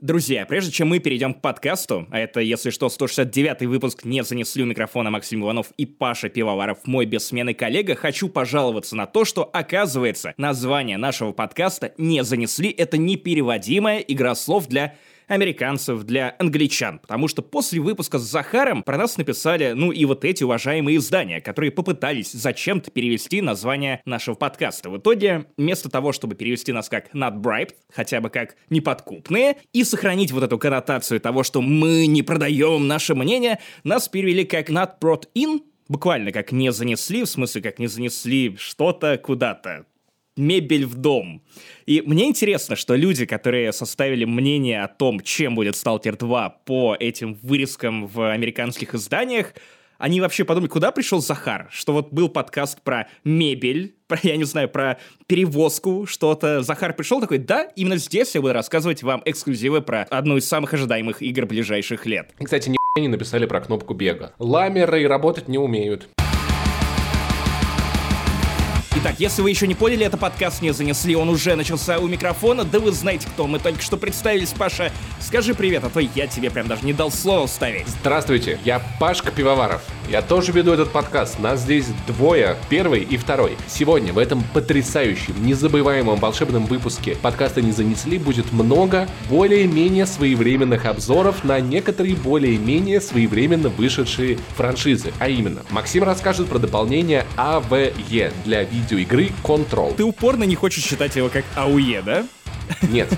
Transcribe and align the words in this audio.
Друзья, 0.00 0.46
прежде 0.46 0.70
чем 0.70 0.90
мы 0.90 1.00
перейдем 1.00 1.34
к 1.34 1.40
подкасту, 1.40 2.06
а 2.12 2.20
это, 2.20 2.38
если 2.38 2.70
что, 2.70 2.86
169-й 2.86 3.66
выпуск 3.66 4.04
«Не 4.04 4.22
занесли 4.22 4.62
у 4.62 4.66
микрофона» 4.66 5.10
Максим 5.10 5.42
Иванов 5.42 5.72
и 5.76 5.86
Паша 5.86 6.28
Пивоваров, 6.28 6.78
мой 6.84 7.04
бессменный 7.04 7.52
коллега, 7.52 7.96
хочу 7.96 8.28
пожаловаться 8.28 8.94
на 8.94 9.06
то, 9.06 9.24
что, 9.24 9.42
оказывается, 9.42 10.34
название 10.36 10.98
нашего 10.98 11.32
подкаста 11.32 11.94
«Не 11.98 12.22
занесли»— 12.22 12.70
это 12.78 12.96
непереводимая 12.96 13.98
игра 13.98 14.36
слов 14.36 14.68
для 14.68 14.94
американцев, 15.28 16.02
для 16.02 16.34
англичан, 16.38 16.98
потому 16.98 17.28
что 17.28 17.42
после 17.42 17.80
выпуска 17.80 18.18
с 18.18 18.22
Захаром 18.22 18.82
про 18.82 18.96
нас 18.96 19.16
написали, 19.16 19.72
ну 19.72 19.92
и 19.92 20.04
вот 20.04 20.24
эти 20.24 20.42
уважаемые 20.42 20.96
издания, 20.96 21.40
которые 21.40 21.70
попытались 21.70 22.32
зачем-то 22.32 22.90
перевести 22.90 23.40
название 23.40 24.00
нашего 24.04 24.34
подкаста. 24.34 24.90
В 24.90 24.98
итоге, 24.98 25.46
вместо 25.56 25.88
того, 25.88 26.12
чтобы 26.12 26.34
перевести 26.34 26.72
нас 26.72 26.88
как 26.88 27.14
not 27.14 27.40
bribed, 27.40 27.74
хотя 27.92 28.20
бы 28.20 28.30
как 28.30 28.56
неподкупные, 28.70 29.58
и 29.72 29.84
сохранить 29.84 30.32
вот 30.32 30.42
эту 30.42 30.58
коннотацию 30.58 31.20
того, 31.20 31.42
что 31.42 31.60
мы 31.60 32.06
не 32.06 32.22
продаем 32.22 32.88
наше 32.88 33.14
мнение, 33.14 33.60
нас 33.84 34.08
перевели 34.08 34.44
как 34.44 34.70
not 34.70 34.92
brought 35.00 35.24
in, 35.34 35.60
буквально 35.88 36.32
как 36.32 36.52
не 36.52 36.72
занесли, 36.72 37.22
в 37.22 37.26
смысле 37.26 37.62
как 37.62 37.78
не 37.78 37.86
занесли 37.86 38.56
что-то 38.56 39.18
куда-то 39.18 39.86
мебель 40.38 40.86
в 40.86 40.94
дом. 40.94 41.42
И 41.86 42.02
мне 42.04 42.26
интересно, 42.26 42.76
что 42.76 42.94
люди, 42.94 43.26
которые 43.26 43.72
составили 43.72 44.24
мнение 44.24 44.82
о 44.82 44.88
том, 44.88 45.20
чем 45.20 45.54
будет 45.54 45.76
Сталкер 45.76 46.16
2 46.16 46.48
по 46.64 46.96
этим 46.98 47.38
вырезкам 47.42 48.06
в 48.06 48.32
американских 48.32 48.94
изданиях, 48.94 49.54
они 49.98 50.20
вообще 50.20 50.44
подумали, 50.44 50.70
куда 50.70 50.92
пришел 50.92 51.20
Захар? 51.20 51.68
Что 51.72 51.92
вот 51.92 52.12
был 52.12 52.28
подкаст 52.28 52.80
про 52.82 53.08
мебель, 53.24 53.96
про, 54.06 54.18
я 54.22 54.36
не 54.36 54.44
знаю, 54.44 54.68
про 54.68 54.98
перевозку, 55.26 56.06
что-то. 56.06 56.62
Захар 56.62 56.94
пришел 56.94 57.20
такой, 57.20 57.38
да, 57.38 57.64
именно 57.74 57.96
здесь 57.96 58.34
я 58.34 58.40
буду 58.40 58.52
рассказывать 58.52 59.02
вам 59.02 59.22
эксклюзивы 59.24 59.82
про 59.82 60.02
одну 60.04 60.36
из 60.36 60.48
самых 60.48 60.72
ожидаемых 60.72 61.20
игр 61.20 61.46
ближайших 61.46 62.06
лет. 62.06 62.32
Кстати, 62.42 62.72
не 62.96 63.08
написали 63.08 63.46
про 63.46 63.60
кнопку 63.60 63.94
бега. 63.94 64.32
Ламеры 64.38 65.06
работать 65.06 65.48
не 65.48 65.58
умеют. 65.58 66.08
Итак, 69.00 69.14
если 69.18 69.42
вы 69.42 69.50
еще 69.50 69.68
не 69.68 69.76
поняли, 69.76 70.04
это 70.04 70.16
подкаст 70.16 70.60
не 70.60 70.72
занесли, 70.72 71.14
он 71.14 71.28
уже 71.28 71.54
начался 71.54 72.00
у 72.00 72.08
микрофона, 72.08 72.64
да 72.64 72.80
вы 72.80 72.90
знаете, 72.90 73.28
кто 73.28 73.46
мы 73.46 73.60
только 73.60 73.80
что 73.80 73.96
представились, 73.96 74.48
Паша. 74.48 74.90
Скажи 75.20 75.54
привет, 75.54 75.84
а 75.84 75.88
то 75.88 76.00
я 76.00 76.26
тебе 76.26 76.50
прям 76.50 76.66
даже 76.66 76.84
не 76.84 76.92
дал 76.92 77.12
слова 77.12 77.46
вставить. 77.46 77.86
Здравствуйте, 77.86 78.58
я 78.64 78.82
Пашка 78.98 79.30
Пивоваров. 79.30 79.82
Я 80.10 80.20
тоже 80.20 80.50
веду 80.50 80.72
этот 80.72 80.90
подкаст. 80.90 81.38
Нас 81.38 81.60
здесь 81.60 81.86
двое, 82.08 82.56
первый 82.70 83.02
и 83.02 83.16
второй. 83.16 83.56
Сегодня 83.68 84.12
в 84.12 84.18
этом 84.18 84.42
потрясающем, 84.52 85.34
незабываемом 85.46 86.18
волшебном 86.18 86.66
выпуске 86.66 87.14
подкаста 87.14 87.60
«Не 87.60 87.70
занесли» 87.70 88.18
будет 88.18 88.52
много 88.52 89.06
более-менее 89.28 90.06
своевременных 90.06 90.86
обзоров 90.86 91.44
на 91.44 91.60
некоторые 91.60 92.16
более-менее 92.16 93.00
своевременно 93.00 93.68
вышедшие 93.68 94.38
франшизы. 94.56 95.12
А 95.20 95.28
именно, 95.28 95.62
Максим 95.70 96.02
расскажет 96.02 96.48
про 96.48 96.58
дополнение 96.58 97.26
АВЕ 97.36 98.32
для 98.44 98.64
видеоигры 98.88 99.30
Control. 99.42 99.94
Ты 99.94 100.04
упорно 100.04 100.44
не 100.44 100.54
хочешь 100.54 100.84
считать 100.84 101.16
его 101.16 101.28
как 101.28 101.44
АУЕ, 101.54 102.02
да? 102.02 102.24
Нет. 102.82 103.08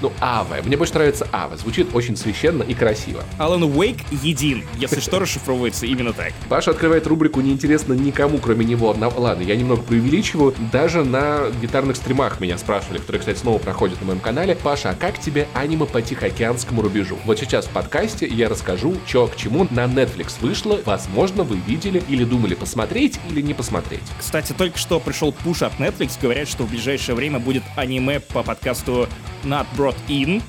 Ну, 0.00 0.12
Аве. 0.20 0.62
Мне 0.62 0.76
больше 0.76 0.94
нравится 0.94 1.28
Аве. 1.32 1.56
Звучит 1.56 1.94
очень 1.94 2.16
священно 2.16 2.62
и 2.62 2.74
красиво. 2.74 3.22
Алан 3.38 3.62
Уэйк 3.64 3.98
един, 4.22 4.64
если 4.76 5.00
что, 5.00 5.18
расшифровывается 5.20 5.86
именно 5.86 6.12
так. 6.12 6.32
Паша 6.48 6.70
открывает 6.70 7.06
рубрику 7.06 7.40
«Неинтересно 7.40 7.92
никому, 7.92 8.38
кроме 8.38 8.64
него». 8.64 8.94
На... 8.94 9.08
Ладно, 9.08 9.42
я 9.42 9.56
немного 9.56 9.82
преувеличиваю. 9.82 10.54
Даже 10.72 11.04
на 11.04 11.50
гитарных 11.60 11.96
стримах 11.96 12.40
меня 12.40 12.56
спрашивали, 12.56 12.98
которые, 12.98 13.20
кстати, 13.20 13.38
снова 13.38 13.58
проходят 13.58 14.00
на 14.00 14.06
моем 14.06 14.20
канале. 14.20 14.56
Паша, 14.56 14.90
а 14.90 14.94
как 14.94 15.18
тебе 15.18 15.46
аниме 15.54 15.86
по 15.86 16.00
Тихоокеанскому 16.00 16.80
рубежу? 16.82 17.18
Вот 17.24 17.38
сейчас 17.38 17.66
в 17.66 17.70
подкасте 17.70 18.26
я 18.26 18.48
расскажу, 18.48 18.96
что 19.06 19.26
к 19.26 19.36
чему 19.36 19.66
на 19.70 19.84
Netflix 19.84 20.40
вышло. 20.40 20.80
Возможно, 20.86 21.42
вы 21.42 21.56
видели 21.56 22.02
или 22.08 22.24
думали 22.24 22.54
посмотреть 22.54 23.20
или 23.30 23.42
не 23.42 23.54
посмотреть. 23.54 24.02
Кстати, 24.18 24.52
только 24.52 24.78
что 24.78 24.98
пришел 24.98 25.32
пуш 25.32 25.62
от 25.62 25.74
Netflix. 25.74 26.18
Говорят, 26.20 26.48
что 26.48 26.64
в 26.64 26.70
ближайшее 26.70 27.14
время 27.14 27.38
будет 27.38 27.62
аниме 27.76 28.20
по 28.20 28.42
подкасту 28.42 28.79
Not 29.44 29.66
Brought 29.76 29.96
In, 30.08 30.42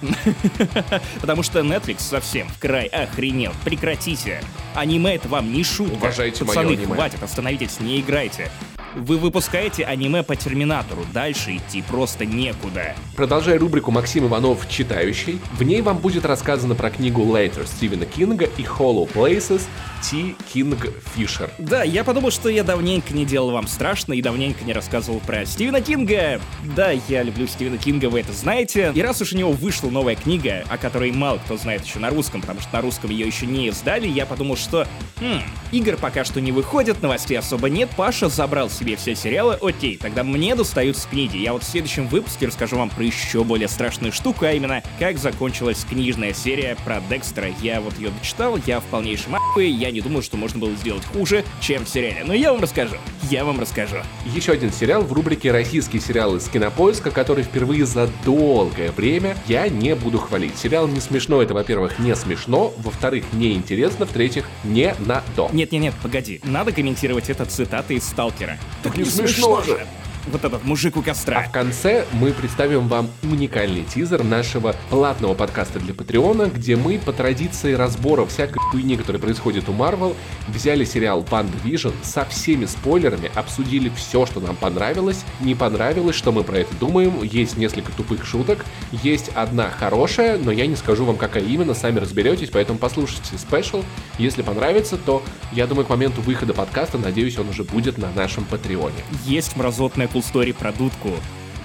потому 1.21 1.43
что 1.43 1.59
Netflix 1.59 2.01
совсем 2.01 2.47
в 2.49 2.59
край 2.59 2.87
охренел. 2.87 3.53
Прекратите. 3.63 4.41
Аниме 4.75 5.15
это 5.15 5.29
вам 5.29 5.53
не 5.53 5.63
шутка. 5.63 5.95
Уважайте 5.95 6.45
Пацаны, 6.45 6.77
хватит, 6.77 7.23
остановитесь, 7.23 7.79
не 7.79 8.01
играйте. 8.01 8.51
Вы 8.95 9.17
выпускаете 9.17 9.85
аниме 9.85 10.21
по 10.21 10.35
Терминатору, 10.35 11.05
дальше 11.13 11.55
идти 11.55 11.81
просто 11.81 12.25
некуда. 12.25 12.93
Продолжая 13.15 13.57
рубрику 13.57 13.89
Максим 13.89 14.27
Иванов 14.27 14.67
«Читающий», 14.69 15.39
в 15.53 15.63
ней 15.63 15.81
вам 15.81 15.97
будет 15.97 16.25
рассказано 16.25 16.75
про 16.75 16.89
книгу 16.89 17.21
Later 17.23 17.65
Стивена 17.65 18.05
Кинга 18.05 18.45
и 18.57 18.63
Hollow 18.63 19.09
Places 19.09 19.61
Ти 20.01 20.35
Кинг 20.51 20.87
Фишер. 21.15 21.49
Да, 21.57 21.83
я 21.83 22.03
подумал, 22.03 22.31
что 22.31 22.49
я 22.49 22.63
давненько 22.63 23.13
не 23.13 23.25
делал 23.25 23.51
вам 23.51 23.67
страшно 23.67 24.13
и 24.13 24.21
давненько 24.21 24.65
не 24.65 24.73
рассказывал 24.73 25.21
про 25.21 25.45
Стивена 25.45 25.79
Кинга. 25.79 26.41
Да, 26.75 26.91
я 26.91 27.23
люблю 27.23 27.47
Стивена 27.47 27.77
Кинга, 27.77 28.09
вы 28.09 28.21
это 28.21 28.33
знаете. 28.33 28.91
И 28.93 29.01
раз 29.01 29.21
уж 29.21 29.31
у 29.31 29.37
него 29.37 29.53
вышла 29.53 29.89
новая 29.89 30.15
книга, 30.15 30.65
о 30.69 30.77
которой 30.77 31.11
мало 31.11 31.37
кто 31.37 31.55
знает 31.55 31.85
еще 31.85 31.99
на 31.99 32.09
русском, 32.09 32.41
потому 32.41 32.59
что 32.59 32.73
на 32.73 32.81
русском 32.81 33.09
ее 33.09 33.25
еще 33.25 33.45
не 33.45 33.67
издали, 33.69 34.07
я 34.07 34.25
подумал, 34.25 34.57
что, 34.57 34.85
хм, 35.19 35.41
игр 35.71 35.95
пока 35.95 36.25
что 36.25 36.41
не 36.41 36.51
выходят, 36.51 37.01
новостей 37.01 37.37
особо 37.37 37.69
нет, 37.69 37.89
Паша 37.95 38.27
забрал 38.27 38.69
себе 38.81 38.95
все 38.95 39.15
сериалы, 39.15 39.57
окей, 39.61 39.95
тогда 39.97 40.23
мне 40.23 40.55
достаются 40.55 41.07
книги. 41.07 41.37
Я 41.37 41.53
вот 41.53 41.63
в 41.63 41.67
следующем 41.67 42.07
выпуске 42.07 42.47
расскажу 42.47 42.77
вам 42.77 42.89
про 42.89 43.03
еще 43.03 43.43
более 43.43 43.67
страшную 43.67 44.11
штуку, 44.11 44.45
а 44.45 44.51
именно, 44.51 44.81
как 44.97 45.19
закончилась 45.19 45.85
книжная 45.87 46.33
серия 46.33 46.75
про 46.83 46.99
Декстера. 47.09 47.49
Я 47.61 47.79
вот 47.79 47.97
ее 47.99 48.09
дочитал, 48.09 48.57
я 48.65 48.79
в 48.79 48.85
полнейшем 48.85 49.35
ахуе, 49.35 49.69
я 49.69 49.91
не 49.91 50.01
думаю, 50.01 50.23
что 50.23 50.35
можно 50.35 50.59
было 50.59 50.73
сделать 50.75 51.05
хуже, 51.05 51.45
чем 51.59 51.85
в 51.85 51.89
сериале. 51.89 52.23
Но 52.25 52.33
я 52.33 52.51
вам 52.51 52.61
расскажу, 52.61 52.95
я 53.29 53.45
вам 53.45 53.59
расскажу. 53.59 53.97
Еще 54.25 54.53
один 54.53 54.71
сериал 54.71 55.03
в 55.03 55.13
рубрике 55.13 55.51
«Российские 55.51 56.01
сериалы 56.01 56.39
с 56.39 56.49
кинопоиска», 56.49 57.11
который 57.11 57.43
впервые 57.43 57.85
за 57.85 58.09
долгое 58.25 58.91
время 58.91 59.37
я 59.47 59.69
не 59.69 59.95
буду 59.95 60.17
хвалить. 60.17 60.57
Сериал 60.57 60.87
не 60.87 60.99
смешно, 60.99 61.41
это, 61.41 61.53
во-первых, 61.53 61.99
не 61.99 62.15
смешно, 62.15 62.73
во-вторых, 62.77 63.25
не 63.33 63.53
интересно, 63.53 64.07
в-третьих, 64.07 64.45
не 64.63 64.95
надо. 64.99 65.49
Нет-нет-нет, 65.53 65.93
погоди, 66.01 66.41
надо 66.43 66.71
комментировать 66.71 67.29
это 67.29 67.45
цитаты 67.45 67.95
из 67.95 68.05
Сталкера. 68.05 68.57
Так 68.83 68.97
не 68.97 69.05
смешно 69.05 69.61
же. 69.61 69.85
Вот 70.27 70.45
этот 70.45 70.63
мужик 70.63 70.97
у 70.97 71.01
костра. 71.01 71.39
А 71.39 71.43
в 71.49 71.51
конце 71.51 72.05
мы 72.13 72.31
представим 72.31 72.87
вам 72.87 73.09
уникальный 73.23 73.83
тизер 73.83 74.23
нашего 74.23 74.75
платного 74.91 75.33
подкаста 75.33 75.79
для 75.79 75.95
Патреона, 75.95 76.43
где 76.43 76.75
мы 76.75 76.99
по 76.99 77.11
традиции 77.11 77.73
разбора 77.73 78.25
всякой 78.27 78.59
хуйни, 78.59 78.97
которая 78.97 79.19
происходит 79.19 79.67
у 79.67 79.73
Марвел, 79.73 80.15
взяли 80.47 80.85
сериал 80.85 81.25
Ван 81.31 81.47
Vision 81.63 81.93
со 82.03 82.23
всеми 82.25 82.65
спойлерами, 82.65 83.31
обсудили 83.33 83.91
все, 83.95 84.27
что 84.27 84.39
нам 84.39 84.55
понравилось, 84.55 85.23
не 85.39 85.55
понравилось, 85.55 86.15
что 86.15 86.31
мы 86.31 86.43
про 86.43 86.59
это 86.59 86.75
думаем, 86.75 87.23
есть 87.23 87.57
несколько 87.57 87.91
тупых 87.91 88.23
шуток, 88.23 88.63
есть 88.91 89.29
одна 89.29 89.71
хорошая, 89.71 90.37
но 90.37 90.51
я 90.51 90.67
не 90.67 90.75
скажу 90.75 91.03
вам, 91.03 91.17
какая 91.17 91.43
именно, 91.43 91.73
сами 91.73 91.97
разберетесь, 91.97 92.49
поэтому 92.49 92.77
послушайте 92.77 93.37
спешл. 93.39 93.83
Если 94.19 94.43
понравится, 94.43 94.97
то 94.97 95.23
я 95.51 95.65
думаю, 95.65 95.85
к 95.85 95.89
моменту 95.89 96.21
выхода 96.21 96.53
подкаста, 96.53 96.99
надеюсь, 96.99 97.39
он 97.39 97.49
уже 97.49 97.63
будет 97.63 97.97
на 97.97 98.11
нашем 98.11 98.43
Патреоне. 98.45 99.03
Есть 99.25 99.55
мразотная 99.55 100.10
cool 100.13 100.23
story 100.23 100.53
про 100.53 100.71
дудку, 100.71 101.11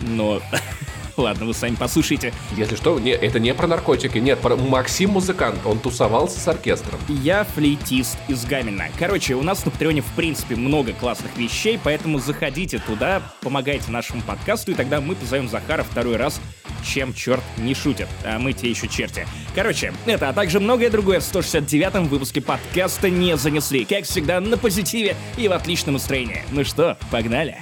но... 0.00 0.40
Ладно, 1.16 1.46
вы 1.46 1.54
сами 1.54 1.76
послушайте. 1.76 2.32
Если 2.56 2.76
что, 2.76 2.98
не, 2.98 3.10
это 3.10 3.40
не 3.40 3.54
про 3.54 3.66
наркотики, 3.66 4.18
нет, 4.18 4.38
про 4.40 4.56
Максим 4.56 5.10
музыкант, 5.10 5.60
он 5.64 5.78
тусовался 5.78 6.38
с 6.38 6.46
оркестром. 6.46 7.00
Я 7.08 7.44
флейтист 7.44 8.18
из 8.28 8.44
Гамельна. 8.44 8.88
Короче, 8.98 9.34
у 9.34 9.42
нас 9.42 9.64
на 9.64 9.70
Патреоне 9.70 10.02
в 10.02 10.12
принципе 10.14 10.56
много 10.56 10.92
классных 10.92 11.34
вещей, 11.36 11.80
поэтому 11.82 12.18
заходите 12.18 12.78
туда, 12.78 13.22
помогайте 13.40 13.90
нашему 13.90 14.20
подкасту, 14.22 14.72
и 14.72 14.74
тогда 14.74 15.00
мы 15.00 15.14
позовем 15.14 15.48
Захара 15.48 15.84
второй 15.84 16.16
раз, 16.16 16.40
чем 16.84 17.14
черт 17.14 17.42
не 17.56 17.74
шутит. 17.74 18.08
А 18.24 18.38
мы 18.38 18.52
те 18.52 18.68
еще 18.68 18.86
черти. 18.86 19.26
Короче, 19.54 19.94
это, 20.04 20.28
а 20.28 20.32
также 20.34 20.60
многое 20.60 20.90
другое 20.90 21.20
в 21.20 21.22
169-м 21.22 22.08
выпуске 22.08 22.42
подкаста 22.42 23.08
не 23.08 23.36
занесли. 23.36 23.86
Как 23.86 24.04
всегда, 24.04 24.40
на 24.40 24.58
позитиве 24.58 25.16
и 25.38 25.48
в 25.48 25.52
отличном 25.52 25.94
настроении. 25.94 26.44
Ну 26.50 26.62
что, 26.64 26.98
погнали? 27.10 27.58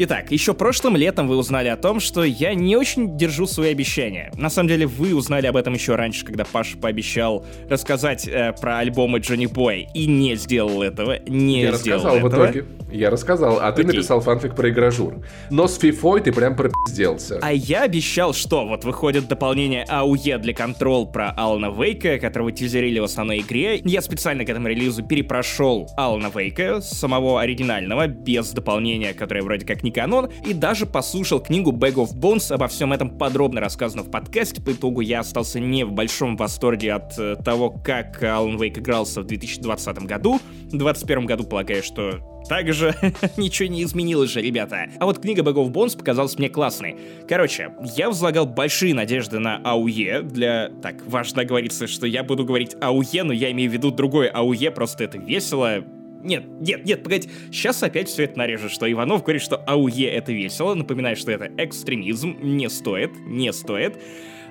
Итак, 0.00 0.30
еще 0.30 0.54
прошлым 0.54 0.94
летом 0.96 1.26
вы 1.26 1.36
узнали 1.36 1.66
о 1.66 1.76
том, 1.76 1.98
что 1.98 2.22
я 2.22 2.54
не 2.54 2.76
очень 2.76 3.18
держу 3.18 3.48
свои 3.48 3.72
обещания. 3.72 4.30
На 4.36 4.48
самом 4.48 4.68
деле, 4.68 4.86
вы 4.86 5.12
узнали 5.12 5.48
об 5.48 5.56
этом 5.56 5.74
еще 5.74 5.96
раньше, 5.96 6.24
когда 6.24 6.44
Паша 6.44 6.78
пообещал 6.78 7.44
рассказать 7.68 8.28
э, 8.28 8.52
про 8.60 8.78
альбомы 8.78 9.18
Джонни 9.18 9.46
Бой 9.46 9.88
и 9.94 10.06
не 10.06 10.36
сделал 10.36 10.82
этого. 10.82 11.18
Не 11.26 11.62
Я 11.62 11.72
сделал 11.72 12.04
рассказал 12.04 12.16
этого. 12.16 12.28
в 12.28 12.50
итоге. 12.52 12.64
Я 12.92 13.10
рассказал, 13.10 13.58
а 13.60 13.72
ты 13.72 13.82
Окей. 13.82 13.96
написал 13.96 14.20
фанфик 14.20 14.54
про 14.54 14.70
игражур. 14.70 15.16
Но 15.50 15.66
с 15.66 15.76
фифой 15.76 16.20
ты 16.20 16.32
прям 16.32 16.54
пропизделся. 16.54 17.40
А 17.42 17.52
я 17.52 17.82
обещал, 17.82 18.32
что 18.34 18.68
вот 18.68 18.84
выходит 18.84 19.26
дополнение 19.26 19.82
АУЕ 19.82 20.38
для 20.38 20.52
Control 20.52 21.10
про 21.10 21.30
Алана 21.30 21.72
Вейка, 21.72 22.20
которого 22.20 22.52
тизерили 22.52 23.00
в 23.00 23.04
основной 23.04 23.40
игре. 23.40 23.80
Я 23.84 24.00
специально 24.00 24.44
к 24.44 24.48
этому 24.48 24.68
релизу 24.68 25.02
перепрошел 25.02 25.88
Алана 25.96 26.30
Вейка, 26.32 26.80
самого 26.82 27.40
оригинального, 27.40 28.06
без 28.06 28.52
дополнения, 28.52 29.12
которое 29.12 29.42
вроде 29.42 29.66
как 29.66 29.82
не 29.82 29.87
не 29.88 29.92
канон, 29.92 30.28
и 30.44 30.52
даже 30.52 30.86
послушал 30.86 31.40
книгу 31.40 31.72
Bag 31.72 31.94
of 31.94 32.14
Bones, 32.14 32.52
обо 32.52 32.68
всем 32.68 32.92
этом 32.92 33.10
подробно 33.10 33.60
рассказано 33.60 34.02
в 34.02 34.10
подкасте, 34.10 34.60
по 34.60 34.72
итогу 34.72 35.00
я 35.00 35.20
остался 35.20 35.60
не 35.60 35.84
в 35.84 35.92
большом 35.92 36.36
восторге 36.36 36.92
от 36.92 37.18
э, 37.18 37.36
того, 37.36 37.70
как 37.70 38.22
Alan 38.22 38.56
Wake 38.58 38.78
игрался 38.78 39.22
в 39.22 39.26
2020 39.26 39.98
году. 40.00 40.34
В 40.66 40.76
2021 40.76 41.26
году 41.26 41.44
полагаю, 41.44 41.82
что 41.82 42.20
также 42.48 42.94
ничего 43.36 43.68
не 43.68 43.82
изменилось 43.82 44.30
же, 44.30 44.42
ребята. 44.42 44.86
А 44.98 45.06
вот 45.06 45.20
книга 45.20 45.42
Bag 45.42 45.54
of 45.54 45.70
Bones 45.70 45.96
показалась 45.96 46.38
мне 46.38 46.48
классной. 46.48 46.96
Короче, 47.28 47.70
я 47.96 48.08
возлагал 48.08 48.46
большие 48.46 48.94
надежды 48.94 49.38
на 49.38 49.56
АУЕ 49.56 50.22
для... 50.22 50.70
Так, 50.82 51.06
важно 51.06 51.44
говорится, 51.44 51.86
что 51.86 52.06
я 52.06 52.22
буду 52.22 52.44
говорить 52.44 52.76
АУЕ, 52.80 53.24
но 53.24 53.32
я 53.32 53.50
имею 53.52 53.70
в 53.70 53.72
виду 53.72 53.90
другое 53.90 54.30
АУЕ, 54.30 54.70
просто 54.70 55.04
это 55.04 55.18
весело, 55.18 55.84
нет, 56.22 56.44
нет, 56.60 56.84
нет, 56.84 57.02
погоди. 57.02 57.28
Сейчас 57.50 57.82
опять 57.82 58.08
все 58.08 58.24
это 58.24 58.38
нарежет, 58.38 58.70
что 58.70 58.90
Иванов 58.90 59.22
говорит, 59.22 59.42
что 59.42 59.56
АУЕ 59.56 60.10
это 60.10 60.32
весело. 60.32 60.74
Напоминаю, 60.74 61.16
что 61.16 61.30
это 61.30 61.50
экстремизм. 61.56 62.36
Не 62.40 62.68
стоит, 62.68 63.10
не 63.20 63.52
стоит. 63.52 63.96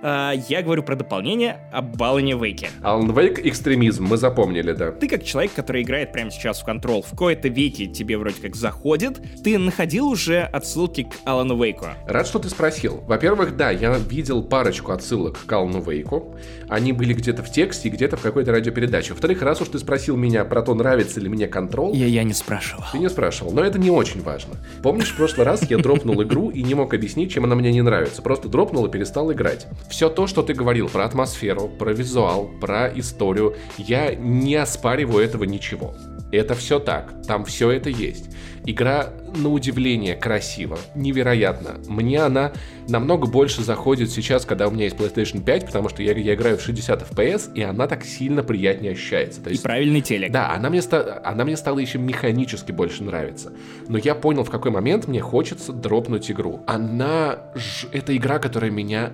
А, 0.01 0.33
я 0.47 0.61
говорю 0.61 0.83
про 0.83 0.95
дополнение 0.95 1.59
об 1.71 2.01
Алане 2.01 2.35
Вейке. 2.35 2.69
Алан 2.81 3.11
Вейк— 3.11 3.39
экстремизм, 3.45 4.05
мы 4.05 4.17
запомнили, 4.17 4.73
да. 4.73 4.91
Ты 4.91 5.07
как 5.07 5.23
человек, 5.23 5.53
который 5.53 5.81
играет 5.83 6.11
прямо 6.11 6.31
сейчас 6.31 6.61
в 6.61 6.65
контрол, 6.65 7.01
в 7.01 7.15
кои-то 7.15 7.47
веке 7.47 7.87
тебе 7.87 8.17
вроде 8.17 8.41
как 8.41 8.55
заходит, 8.55 9.19
ты 9.43 9.57
находил 9.57 10.07
уже 10.07 10.41
отсылки 10.41 11.03
к 11.03 11.15
Алану 11.25 11.61
Вейку? 11.61 11.87
Рад, 12.05 12.27
что 12.27 12.39
ты 12.39 12.49
спросил. 12.49 13.03
Во-первых, 13.07 13.55
да, 13.55 13.71
я 13.71 13.97
видел 13.97 14.43
парочку 14.43 14.91
отсылок 14.91 15.39
к 15.45 15.51
Алану 15.51 15.81
Вейку. 15.81 16.35
Они 16.69 16.93
были 16.93 17.13
где-то 17.13 17.43
в 17.43 17.51
тексте, 17.51 17.89
где-то 17.89 18.17
в 18.17 18.21
какой-то 18.21 18.51
радиопередаче. 18.51 19.13
Во-вторых, 19.13 19.41
раз 19.41 19.61
уж 19.61 19.69
ты 19.69 19.79
спросил 19.79 20.15
меня 20.17 20.45
про 20.45 20.61
то, 20.61 20.73
нравится 20.73 21.19
ли 21.19 21.29
мне 21.29 21.47
контрол... 21.47 21.93
Я, 21.93 22.05
я 22.05 22.23
не 22.23 22.33
спрашивал. 22.33 22.83
Ты 22.91 22.99
не 22.99 23.09
спрашивал, 23.09 23.51
но 23.51 23.63
это 23.63 23.79
не 23.79 23.89
очень 23.89 24.21
важно. 24.21 24.55
Помнишь, 24.83 25.11
в 25.11 25.15
прошлый 25.15 25.45
раз 25.45 25.69
я 25.69 25.77
дропнул 25.77 26.21
игру 26.23 26.49
и 26.49 26.61
не 26.61 26.75
мог 26.75 26.93
объяснить, 26.93 27.31
чем 27.31 27.45
она 27.45 27.55
мне 27.55 27.71
не 27.71 27.81
нравится. 27.81 28.21
Просто 28.21 28.49
дропнул 28.49 28.85
и 28.85 28.91
перестал 28.91 29.31
играть. 29.31 29.67
Все 29.89 30.09
то, 30.09 30.27
что 30.27 30.43
ты 30.43 30.53
говорил 30.53 30.89
про 30.89 31.05
атмосферу, 31.05 31.69
про 31.69 31.93
визуал, 31.93 32.49
про 32.59 32.87
историю, 32.87 33.55
я 33.77 34.13
не 34.15 34.55
оспариваю 34.55 35.23
этого 35.23 35.43
ничего. 35.45 35.95
Это 36.31 36.55
все 36.55 36.79
так, 36.79 37.13
там 37.25 37.45
все 37.45 37.71
это 37.71 37.89
есть. 37.89 38.29
Игра, 38.65 39.13
на 39.33 39.49
удивление, 39.49 40.17
красива, 40.17 40.77
невероятно. 40.93 41.77
Мне 41.87 42.19
она 42.21 42.51
намного 42.89 43.25
больше 43.25 43.63
заходит 43.63 44.11
сейчас, 44.11 44.45
когда 44.45 44.67
у 44.67 44.71
меня 44.71 44.83
есть 44.85 44.97
PlayStation 44.97 45.41
5, 45.41 45.67
потому 45.67 45.87
что 45.87 46.03
я, 46.03 46.11
я 46.11 46.33
играю 46.33 46.57
в 46.57 46.61
60 46.61 47.09
FPS, 47.09 47.53
и 47.53 47.61
она 47.61 47.87
так 47.87 48.03
сильно 48.03 48.43
приятнее 48.43 48.91
ощущается. 48.91 49.41
То 49.41 49.51
есть, 49.51 49.61
и 49.61 49.63
правильный 49.63 50.01
телек. 50.01 50.33
Да, 50.33 50.51
она 50.51 50.69
мне, 50.69 50.81
она 50.81 51.45
мне 51.45 51.55
стала 51.55 51.79
еще 51.79 51.97
механически 51.97 52.73
больше 52.73 53.03
нравиться. 53.03 53.53
Но 53.87 53.97
я 53.97 54.13
понял, 54.13 54.43
в 54.43 54.49
какой 54.49 54.71
момент 54.71 55.07
мне 55.07 55.21
хочется 55.21 55.71
дропнуть 55.71 56.29
игру. 56.29 56.61
Она... 56.67 57.39
Ж... 57.55 57.87
Это 57.93 58.17
игра, 58.17 58.37
которая 58.39 58.69
меня 58.69 59.13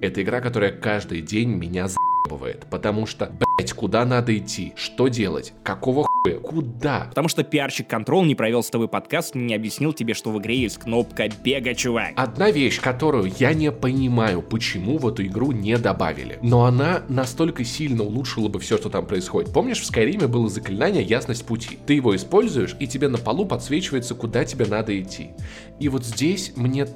Это 0.00 0.22
игра, 0.22 0.40
которая 0.40 0.72
каждый 0.72 1.22
день 1.22 1.50
меня 1.50 1.88
заебывает. 1.88 2.66
Потому 2.70 3.06
что, 3.06 3.26
блять, 3.56 3.72
куда 3.72 4.04
надо 4.04 4.36
идти? 4.36 4.72
Что 4.76 5.08
делать? 5.08 5.52
Какого 5.62 6.04
хуя? 6.04 6.38
Куда? 6.38 7.06
Потому 7.08 7.28
что 7.28 7.42
пиарщик 7.42 7.92
Control 7.92 8.24
не 8.26 8.34
провел 8.34 8.62
с 8.62 8.70
тобой 8.70 8.88
подкаст, 8.88 9.34
не 9.34 9.54
объяснил 9.54 9.92
тебе, 9.92 10.14
что 10.14 10.30
в 10.30 10.38
игре 10.38 10.58
есть 10.58 10.78
кнопка 10.78 11.28
бега, 11.42 11.74
чувак. 11.74 12.12
Одна 12.16 12.50
вещь, 12.50 12.80
которую 12.80 13.32
я 13.38 13.54
не 13.54 13.72
понимаю, 13.72 14.42
почему 14.42 14.98
в 14.98 15.08
эту 15.08 15.24
игру 15.26 15.52
не 15.52 15.76
добавили. 15.78 16.38
Но 16.42 16.64
она 16.64 17.02
настолько 17.08 17.64
сильно 17.64 18.02
улучшила 18.02 18.48
бы 18.48 18.60
все, 18.60 18.76
что 18.76 18.90
там 18.90 19.06
происходит. 19.06 19.52
Помнишь, 19.52 19.80
в 19.80 19.86
Скайриме 19.86 20.26
было 20.26 20.48
заклинание 20.48 21.02
«Ясность 21.02 21.46
пути». 21.46 21.78
Ты 21.86 21.94
его 21.94 22.14
используешь, 22.14 22.76
и 22.78 22.86
тебе 22.86 23.08
на 23.08 23.18
полу 23.18 23.46
подсвечивается, 23.46 24.14
куда 24.14 24.44
тебе 24.44 24.66
надо 24.66 24.98
идти. 25.00 25.30
И 25.78 25.88
вот 25.88 26.04
здесь 26.04 26.52
мне 26.56 26.86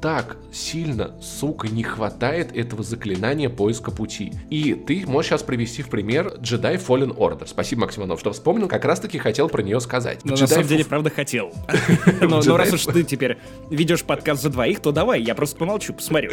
так 0.00 0.36
сильно, 0.52 1.14
сука, 1.20 1.66
не 1.66 1.82
хватает 1.82 2.56
этого 2.56 2.84
заклинания 2.84 3.48
поиска 3.48 3.90
пути. 3.90 4.32
И 4.48 4.74
ты 4.74 5.04
можешь 5.06 5.30
сейчас 5.30 5.42
привести 5.42 5.82
в 5.82 5.88
пример 5.88 6.03
Jedi 6.12 6.76
Fallen 6.84 7.16
Order. 7.16 7.46
Спасибо, 7.46 7.82
Максимонов, 7.82 8.20
что 8.20 8.32
вспомнил, 8.32 8.68
как 8.68 8.84
раз 8.84 9.00
таки 9.00 9.18
хотел 9.18 9.48
про 9.48 9.62
нее 9.62 9.80
сказать. 9.80 10.24
Но 10.24 10.34
Jedi 10.34 10.40
на 10.40 10.46
самом 10.46 10.66
деле, 10.66 10.84
правда, 10.84 11.10
хотел. 11.10 11.52
Но 12.20 12.56
раз 12.56 12.72
уж 12.72 12.84
ты 12.84 13.02
теперь 13.02 13.38
ведешь 13.70 14.02
подкаст 14.02 14.42
за 14.42 14.50
двоих, 14.50 14.80
то 14.80 14.92
давай, 14.92 15.20
я 15.22 15.34
просто 15.34 15.56
помолчу, 15.56 15.94
посмотрю. 15.94 16.30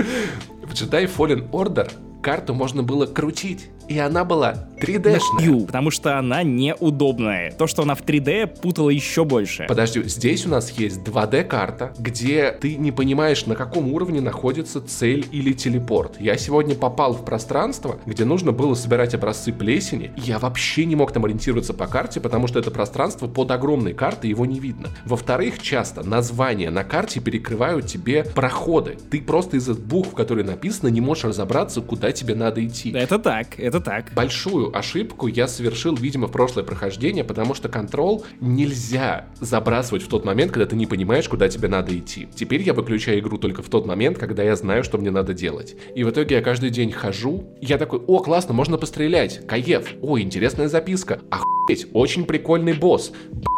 В 0.63 0.73
Jedi 0.73 1.09
Fallen 1.13 1.50
Order 1.51 1.91
карту 2.21 2.53
можно 2.53 2.83
было 2.83 3.06
крутить, 3.06 3.69
и 3.92 4.00
она 4.00 4.24
была 4.24 4.56
3D-шная. 4.80 5.66
потому 5.66 5.92
что 5.92 6.18
она 6.18 6.44
неудобная. 6.44 7.52
То, 7.52 7.68
что 7.68 7.84
она 7.84 7.94
в 7.96 8.04
3D, 8.04 8.62
путало 8.62 8.90
еще 8.90 9.26
больше. 9.26 9.66
Подожди, 9.68 10.02
здесь 10.04 10.46
у 10.46 10.50
нас 10.50 10.72
есть 10.72 11.00
2D-карта, 11.02 11.94
где 12.00 12.52
ты 12.52 12.76
не 12.76 12.92
понимаешь, 12.92 13.46
на 13.46 13.56
каком 13.56 13.92
уровне 13.92 14.22
находится 14.22 14.82
цель 14.82 15.28
или 15.32 15.52
телепорт. 15.54 16.20
Я 16.20 16.38
сегодня 16.38 16.74
попал 16.74 17.14
в 17.14 17.26
пространство, 17.26 18.00
где 18.06 18.24
нужно 18.24 18.54
было 18.54 18.74
собирать 18.76 19.14
образцы 19.14 19.52
плесени. 19.52 20.12
Я 20.16 20.40
вообще 20.40 20.86
не 20.86 20.96
мог 20.96 21.12
там 21.12 21.26
ориентироваться 21.26 21.74
по 21.74 21.88
карте, 21.88 22.22
потому 22.22 22.48
что 22.48 22.60
это 22.60 22.72
пространство 22.72 23.28
под 23.28 23.52
огромной 23.52 23.94
картой, 23.94 24.30
его 24.30 24.46
не 24.46 24.60
видно. 24.60 24.88
Во-вторых, 25.06 25.62
часто 25.62 26.08
названия 26.08 26.70
на 26.70 26.86
карте 26.86 27.20
перекрывают 27.20 27.88
тебе 27.88 28.24
проходы. 28.24 28.98
Ты 29.10 29.22
просто 29.22 29.58
из-за 29.58 29.74
букв, 29.74 30.14
которые 30.14 30.46
написаны, 30.46 30.90
не 30.90 31.02
можешь 31.02 31.26
разобраться, 31.26 31.82
куда 31.82 32.12
тебе 32.14 32.36
надо 32.36 32.66
идти. 32.66 32.92
Это 32.92 33.20
так, 33.20 33.60
это 33.60 33.81
так. 33.81 34.13
Большую 34.13 34.75
ошибку 34.78 35.28
я 35.28 35.48
совершил, 35.48 35.95
видимо, 35.95 36.28
в 36.28 36.31
прошлое 36.31 36.63
прохождение, 36.63 37.24
потому 37.24 37.54
что 37.54 37.69
контрол 37.69 38.25
нельзя 38.39 39.28
забрасывать 39.39 40.04
в 40.04 40.07
тот 40.07 40.25
момент, 40.25 40.51
когда 40.51 40.66
ты 40.66 40.75
не 40.75 40.86
понимаешь, 40.86 41.28
куда 41.28 41.50
тебе 41.50 41.68
надо 41.68 41.98
идти. 41.98 42.28
Теперь 42.36 42.62
я 42.62 42.74
выключаю 42.74 43.19
игру 43.19 43.38
только 43.38 43.62
в 43.62 43.69
тот 43.69 43.86
момент, 43.86 44.18
когда 44.18 44.44
я 44.44 44.56
знаю, 44.56 44.83
что 44.83 44.98
мне 44.98 45.12
надо 45.12 45.33
делать. 45.33 45.75
И 45.95 46.04
в 46.04 46.10
итоге 46.10 46.36
я 46.36 46.42
каждый 46.42 46.69
день 46.69 46.92
хожу, 46.92 47.56
я 47.62 47.78
такой, 47.78 48.00
о, 48.00 48.19
классно, 48.19 48.54
можно 48.54 48.78
пострелять. 48.78 49.45
Каев, 49.48 49.95
о, 50.01 50.19
интересная 50.19 50.68
записка. 50.68 51.22
Охуеть, 51.30 51.88
очень 51.94 52.25
прикольный 52.25 52.74
босс. 52.74 53.12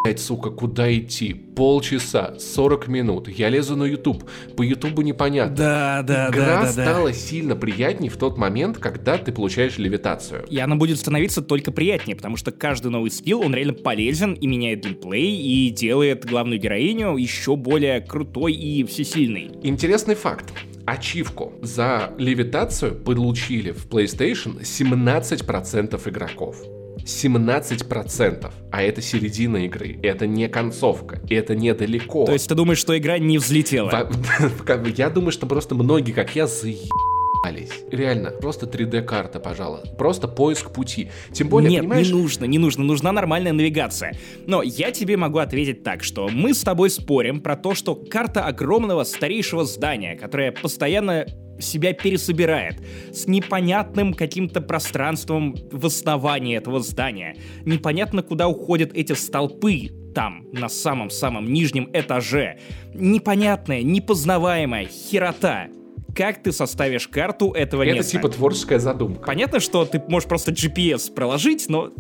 Блять, 0.04 0.20
сука, 0.20 0.50
куда 0.50 0.94
идти? 0.94 1.34
Полчаса, 1.34 2.38
40 2.38 2.90
минут. 2.90 3.30
Я 3.30 3.48
лезу 3.48 3.78
на 3.78 3.86
YouTube. 3.86 4.30
По 4.58 4.62
Ютубу 4.62 5.02
непонятно. 5.02 5.56
Да, 5.56 6.04
да, 6.04 6.28
Игра 6.30 6.46
да, 6.46 6.62
да, 6.64 6.72
стала 6.72 7.08
да. 7.08 7.14
сильно 7.14 7.56
приятней 7.56 8.10
в 8.10 8.18
тот 8.18 8.38
момент, 8.38 8.80
когда 8.80 9.18
ты 9.18 9.32
получаешь 9.32 9.78
левитацию. 9.78 10.46
И 10.50 10.58
она 10.58 10.76
будет 10.76 11.00
становиться 11.00 11.42
только 11.42 11.72
приятнее, 11.72 12.18
потому 12.18 12.36
что 12.36 12.52
каждый 12.52 12.92
новый 12.92 13.12
скилл, 13.12 13.42
он 13.42 13.56
реально 13.56 13.74
полезен 13.76 14.34
и 14.34 14.46
меняет 14.46 14.84
геймплей, 14.84 15.38
и 15.38 15.70
делает 15.70 16.26
главную 16.26 16.60
героиню 16.60 17.16
еще 17.16 17.56
более 17.56 18.02
крутой 18.02 18.52
и 18.54 18.84
всесильной. 18.84 19.52
Интересный 19.64 20.16
факт. 20.16 20.52
Ачивку 20.86 21.54
за 21.62 22.14
левитацию 22.18 22.94
получили 22.94 23.72
в 23.72 23.88
PlayStation 23.88 24.60
17% 24.64 26.10
игроков. 26.10 26.58
17%. 27.06 28.52
А 28.72 28.82
это 28.82 29.02
середина 29.02 29.58
игры. 29.66 30.00
Это 30.02 30.28
не 30.28 30.48
концовка. 30.48 31.22
Это 31.30 31.56
недалеко. 31.56 32.26
То 32.26 32.34
есть 32.34 32.48
ты 32.48 32.56
думаешь, 32.56 32.80
что 32.80 32.98
игра 32.98 33.18
не 33.20 33.38
взлетела? 33.38 34.10
Я 34.98 35.10
думаю, 35.10 35.32
что 35.32 35.46
просто 35.46 35.76
многие, 35.76 36.12
как 36.12 36.36
я, 36.36 36.48
заебались. 36.48 37.72
Реально, 37.92 38.32
просто 38.32 38.66
3D-карта, 38.66 39.40
пожалуйста. 39.40 39.90
Просто 39.96 40.28
поиск 40.28 40.72
пути. 40.72 41.10
Тем 41.32 41.50
более, 41.50 41.70
Нет, 41.70 41.82
понимаешь... 41.82 42.08
не 42.08 42.14
нужно, 42.14 42.46
не 42.46 42.58
нужно. 42.58 42.84
Нужна 42.84 43.12
нормальная 43.12 43.54
навигация. 43.54 44.14
Но 44.46 44.64
я 44.64 44.92
тебе 44.92 45.18
могу 45.18 45.40
ответить 45.40 45.84
так, 45.84 46.04
что 46.04 46.30
мы 46.30 46.54
с 46.54 46.62
тобой 46.62 46.90
спорим 46.90 47.42
про 47.42 47.56
то, 47.56 47.76
что 47.76 47.96
карта 47.96 48.46
огромного 48.46 49.04
старейшего 49.04 49.66
здания, 49.66 50.16
которое 50.16 50.52
постоянно 50.52 51.26
себя 51.60 51.94
пересобирает 51.94 52.76
с 53.12 53.28
непонятным 53.28 54.14
каким-то 54.14 54.62
пространством 54.62 55.56
в 55.72 55.86
основании 55.86 56.58
этого 56.58 56.80
здания. 56.80 57.36
Непонятно, 57.66 58.24
куда 58.24 58.48
уходят 58.48 58.92
эти 58.94 59.14
столпы 59.14 59.90
там, 60.14 60.48
на 60.52 60.70
самом-самом 60.70 61.52
нижнем 61.52 61.90
этаже. 61.94 62.60
Непонятная, 62.94 63.82
непознаваемая 63.82 64.86
херота. 64.86 65.68
Как 66.16 66.44
ты 66.44 66.52
составишь 66.52 67.08
карту 67.08 67.52
этого 67.52 67.84
Это 67.84 67.96
места? 67.96 68.12
типа 68.12 68.30
творческая 68.30 68.80
задумка. 68.80 69.26
Понятно, 69.26 69.60
что 69.60 69.86
ты 69.86 70.02
можешь 70.08 70.28
просто 70.30 70.52
GPS 70.52 71.12
проложить, 71.12 71.66
но 71.70 71.92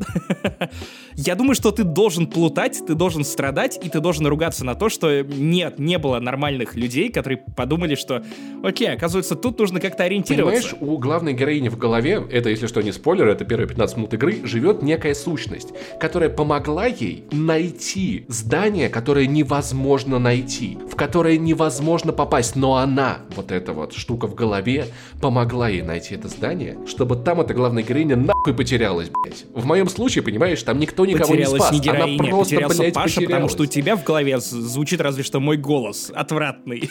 я 1.15 1.35
думаю, 1.35 1.55
что 1.55 1.71
ты 1.71 1.83
должен 1.83 2.27
плутать, 2.27 2.83
ты 2.85 2.93
должен 2.93 3.23
страдать, 3.23 3.79
и 3.83 3.89
ты 3.89 3.99
должен 3.99 4.27
ругаться 4.27 4.65
на 4.65 4.75
то, 4.75 4.89
что 4.89 5.23
нет, 5.23 5.79
не 5.79 5.97
было 5.97 6.19
нормальных 6.19 6.75
людей, 6.75 7.11
которые 7.11 7.37
подумали, 7.37 7.95
что 7.95 8.23
окей, 8.63 8.91
оказывается, 8.91 9.35
тут 9.35 9.59
нужно 9.59 9.79
как-то 9.79 10.03
ориентироваться. 10.03 10.69
Понимаешь, 10.69 10.93
у 10.93 10.97
главной 10.97 11.33
героини 11.33 11.69
в 11.69 11.77
голове, 11.77 12.23
это, 12.31 12.49
если 12.49 12.67
что, 12.67 12.81
не 12.81 12.91
спойлер, 12.91 13.27
это 13.27 13.45
первые 13.45 13.67
15 13.67 13.97
минут 13.97 14.13
игры, 14.13 14.45
живет 14.45 14.83
некая 14.83 15.15
сущность, 15.15 15.69
которая 15.99 16.29
помогла 16.29 16.85
ей 16.85 17.25
найти 17.31 18.25
здание, 18.27 18.89
которое 18.89 19.27
невозможно 19.27 20.19
найти, 20.19 20.77
в 20.91 20.95
которое 20.95 21.37
невозможно 21.37 22.13
попасть, 22.13 22.55
но 22.55 22.75
она, 22.75 23.19
вот 23.35 23.51
эта 23.51 23.73
вот 23.73 23.93
штука 24.03 24.27
в 24.27 24.35
голове, 24.35 24.87
помогла 25.21 25.69
ей 25.69 25.81
найти 25.81 26.15
это 26.15 26.27
здание, 26.27 26.77
чтобы 26.85 27.15
там 27.15 27.39
эта 27.39 27.53
главная 27.53 27.83
героиня 27.83 28.17
на 28.17 28.33
нахуй 28.43 28.53
потерялась, 28.53 29.09
блядь. 29.09 29.45
В 29.53 29.65
моем 29.65 29.87
случае, 29.87 30.23
понимаешь, 30.23 30.61
там 30.63 30.77
никто 30.77 31.05
никого 31.05 31.29
потерялась 31.29 31.53
не 31.53 31.59
спас. 31.59 31.71
не 31.71 31.79
героиня, 31.79 32.19
Она 32.19 32.29
просто, 32.29 32.55
потерялся 32.55 32.77
блядь, 32.77 32.93
Паша, 32.93 33.05
потерялась. 33.05 33.27
потому 33.27 33.49
что 33.49 33.63
у 33.63 33.65
тебя 33.65 33.95
в 33.95 34.03
голове 34.03 34.39
звучит 34.39 35.01
разве 35.01 35.23
что 35.23 35.39
мой 35.39 35.57
голос, 35.57 36.11
отвратный. 36.13 36.89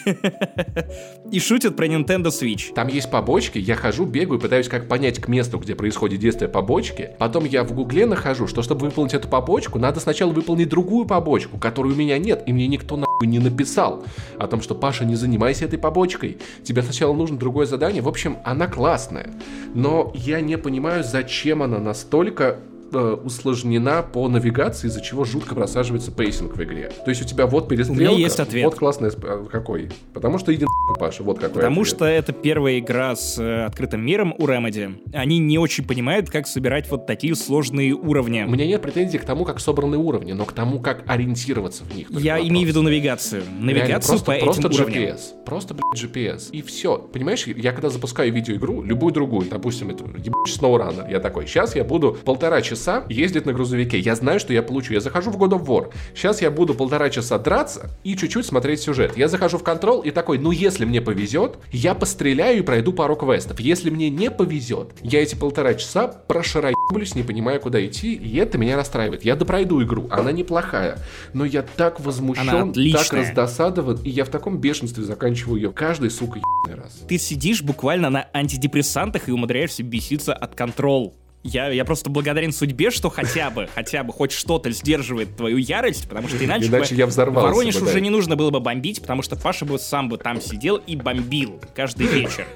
И 1.31 1.39
шутят 1.39 1.77
про 1.77 1.87
Nintendo 1.87 2.29
Switch. 2.29 2.73
Там 2.75 2.89
есть 2.89 3.11
побочки, 3.11 3.59
я 3.59 3.75
хожу, 3.77 4.07
бегаю, 4.07 4.41
пытаюсь 4.41 4.69
как 4.69 4.89
понять 4.89 5.21
к 5.21 5.29
месту, 5.29 5.59
где 5.59 5.75
происходит 5.75 6.21
действие 6.21 6.49
побочки. 6.49 7.11
Потом 7.19 7.45
я 7.45 7.65
в 7.65 7.73
гугле 7.73 8.07
нахожу, 8.07 8.47
что 8.47 8.63
чтобы 8.63 8.87
выполнить 8.87 9.15
эту 9.15 9.29
побочку, 9.29 9.79
надо 9.79 10.01
сначала 10.01 10.33
выполнить 10.33 10.69
другую 10.71 11.05
побочку, 11.07 11.59
которой 11.59 11.93
у 11.93 11.97
меня 11.97 12.17
нет, 12.19 12.43
и 12.47 12.53
мне 12.53 12.67
никто 12.67 12.97
нахуй 12.97 13.12
не 13.27 13.39
написал. 13.39 14.05
О 14.39 14.47
том, 14.47 14.61
что 14.61 14.75
Паша, 14.75 15.05
не 15.05 15.15
занимайся 15.15 15.65
этой 15.65 15.79
побочкой. 15.79 16.39
Тебе 16.63 16.83
сначала 16.83 17.15
нужно 17.15 17.39
другое 17.39 17.67
задание. 17.67 18.03
В 18.03 18.09
общем, 18.09 18.39
она 18.45 18.67
классная. 18.67 19.31
Но 19.75 20.13
я 20.15 20.41
не 20.41 20.59
понимаю, 20.59 21.05
зачем 21.05 21.63
она 21.63 21.79
настолько 21.79 22.59
э, 22.93 23.17
усложнена 23.25 24.03
по 24.03 24.29
навигации, 24.29 24.89
из-за 24.89 25.01
чего 25.01 25.25
жутко 25.25 25.55
просаживается 25.55 26.11
pacing 26.11 26.57
в 26.57 26.63
игре. 26.63 26.91
То 27.05 27.11
есть 27.11 27.23
у 27.23 27.25
тебя 27.25 27.47
вот 27.47 27.69
перестрелка, 27.69 28.19
есть 28.19 28.41
ответ. 28.41 28.65
вот 28.65 28.75
классный 28.77 29.11
а, 29.23 29.47
какой. 29.51 29.91
Потому 30.13 30.39
что 30.39 30.55
иди 30.55 30.65
нахуй, 30.65 30.99
Паша, 31.01 31.23
вот 31.23 31.39
какой 31.39 31.55
Потому 31.55 31.83
ответ. 31.83 31.97
что 31.97 32.05
это 32.05 32.33
первая 32.33 32.79
игра 32.79 33.15
с 33.17 33.39
э, 33.39 33.65
открытым 33.65 34.05
миром 34.05 34.35
у 34.39 34.47
Remedy. 34.47 35.01
Они 35.13 35.39
не 35.39 35.59
очень 35.59 35.87
понимают, 35.87 36.31
как 36.31 36.47
собирать 36.47 36.91
вот 36.91 37.07
такие 37.07 37.35
сложные 37.35 37.93
уровни. 37.95 38.45
У 38.47 38.51
меня 38.51 38.67
нет 38.67 38.83
претензий 38.83 39.19
к 39.19 39.25
тому, 39.25 39.45
как 39.45 39.61
собраны 39.61 39.97
уровни, 39.97 40.33
но 40.33 40.45
к 40.45 40.53
тому, 40.53 40.81
как 40.81 41.05
ориентироваться 41.07 41.85
в 41.85 41.95
них. 41.95 42.09
Я 42.11 42.35
вопрос. 42.35 42.49
имею 42.51 42.67
в 42.67 42.69
виду 42.69 42.83
навигацию. 42.83 43.43
Реально, 43.43 43.67
Навигацию 43.67 44.09
просто, 44.11 44.33
по 44.33 44.39
просто 44.45 44.69
этим 44.69 44.81
уровням. 44.81 45.03
GPS. 45.05 45.21
Просто, 45.45 45.75
блядь, 45.75 46.03
GPS. 46.03 46.51
И 46.51 46.63
все. 46.63 46.99
Понимаешь, 46.99 47.47
я 47.47 47.73
когда 47.73 47.89
запускаю 47.89 48.33
видеоигру, 48.33 48.83
любую 48.83 49.13
другую, 49.13 49.49
допустим, 49.49 49.91
это 49.91 50.05
ебучий 50.05 50.59
SnowRunner, 50.59 51.11
я 51.11 51.21
такой, 51.21 51.47
сейчас 51.47 51.75
я 51.77 51.85
буду 51.85 52.17
полтора 52.25 52.61
часа 52.63 52.82
ездить 53.09 53.47
на 53.47 53.53
грузовике. 53.53 53.99
Я 53.99 54.15
знаю, 54.15 54.41
что 54.41 54.53
я 54.53 54.63
получу. 54.63 54.93
Я 54.95 55.01
захожу 55.01 55.31
в 55.31 55.37
God 55.37 55.59
of 55.59 55.65
War. 55.67 55.93
Сейчас 56.15 56.43
я 56.43 56.51
буду 56.51 56.75
полтора 56.75 57.11
часа 57.11 57.39
драться 57.39 57.91
и 58.05 58.17
чуть-чуть 58.17 58.47
смотреть 58.47 58.81
сюжет. 58.81 59.17
Я 59.17 59.29
захожу 59.29 59.59
в 59.59 59.63
Control 59.63 60.05
и 60.05 60.11
такой, 60.11 60.39
ну 60.39 60.51
если 60.51 60.85
мне 60.85 61.01
повезет, 61.01 61.59
я 61.71 61.95
постреляю 61.95 62.59
и 62.59 62.63
пройду 62.63 62.93
пару 62.93 63.17
квестов. 63.17 63.61
Если 63.61 63.91
мне 63.91 64.11
не 64.11 64.31
повезет, 64.31 64.91
я 65.03 65.23
эти 65.23 65.35
полтора 65.35 65.75
часа 65.75 66.09
прошароеблюсь, 66.09 67.15
не 67.15 67.23
понимая, 67.23 67.59
куда 67.59 67.85
идти, 67.85 68.15
и 68.15 68.37
это 68.37 68.59
меня 68.59 68.77
расстраивает. 68.77 69.25
Я 69.25 69.37
допройду 69.37 69.83
игру, 69.83 70.09
она 70.11 70.33
неплохая, 70.33 70.99
но 71.33 71.45
я 71.45 71.63
так 71.63 72.01
возмущен, 72.01 72.73
так 72.93 73.13
раздосадован, 73.13 74.01
и 74.03 74.11
я 74.11 74.25
в 74.25 74.29
таком 74.29 74.59
бешенстве 74.59 75.05
заканчиваю 75.05 75.57
ее 75.57 75.73
каждый, 75.73 76.11
сука, 76.11 76.39
ебаный 76.39 76.83
раз. 76.83 77.01
Ты 77.09 77.19
сидишь 77.19 77.63
буквально 77.63 78.11
на 78.11 78.29
антидепрессантах 78.33 79.29
и 79.29 79.33
умудряешься 79.33 79.83
беситься 79.83 80.35
от 80.35 80.55
контрол. 80.55 81.15
Я, 81.43 81.71
я 81.71 81.85
просто 81.85 82.09
благодарен 82.09 82.53
судьбе, 82.53 82.91
что 82.91 83.11
хотя 83.11 83.51
бы, 83.51 83.69
хотя 83.75 84.05
бы 84.05 84.13
хоть 84.13 84.31
что-то 84.31 84.71
сдерживает 84.71 85.37
твою 85.37 85.57
ярость, 85.57 86.09
потому 86.09 86.29
что 86.29 86.45
иначе, 86.45 86.67
Иначе 86.67 86.95
бы 86.95 87.01
я 87.01 87.07
взорвался 87.07 87.49
Воронеж 87.49 87.75
бы, 87.75 87.81
да. 87.81 87.91
уже 87.91 88.01
не 88.01 88.11
нужно 88.11 88.37
было 88.37 88.51
бы 88.51 88.61
бомбить, 88.61 89.01
потому 89.01 89.23
что 89.23 89.35
Паша 89.35 89.65
бы 89.65 89.79
сам 89.79 90.09
бы 90.09 90.19
там 90.19 90.41
сидел 90.41 90.77
и 90.77 90.95
бомбил 90.95 91.61
каждый 91.75 92.07
вечер. 92.07 92.47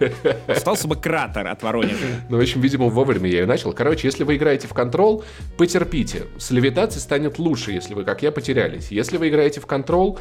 Остался 0.47 0.87
бы 0.87 0.95
кратер 0.95 1.49
от 1.49 1.62
Воронежа. 1.64 1.97
Ну, 2.28 2.37
в 2.37 2.40
общем, 2.40 2.61
видимо, 2.61 2.88
вовремя 2.88 3.28
я 3.28 3.40
ее 3.40 3.47
начал. 3.47 3.73
Короче, 3.73 4.07
если 4.07 4.23
вы 4.23 4.37
играете 4.37 4.69
в 4.69 4.73
контрол, 4.75 5.25
потерпите. 5.59 6.26
С 6.38 6.52
левитацией 6.52 7.00
станет 7.00 7.40
лучше, 7.40 7.73
если 7.73 7.95
вы, 7.95 8.05
как 8.05 8.23
я, 8.23 8.31
потерялись. 8.31 8.93
Если 8.93 9.16
вы 9.16 9.31
играете 9.31 9.61
в 9.61 9.66
контрол, 9.66 10.19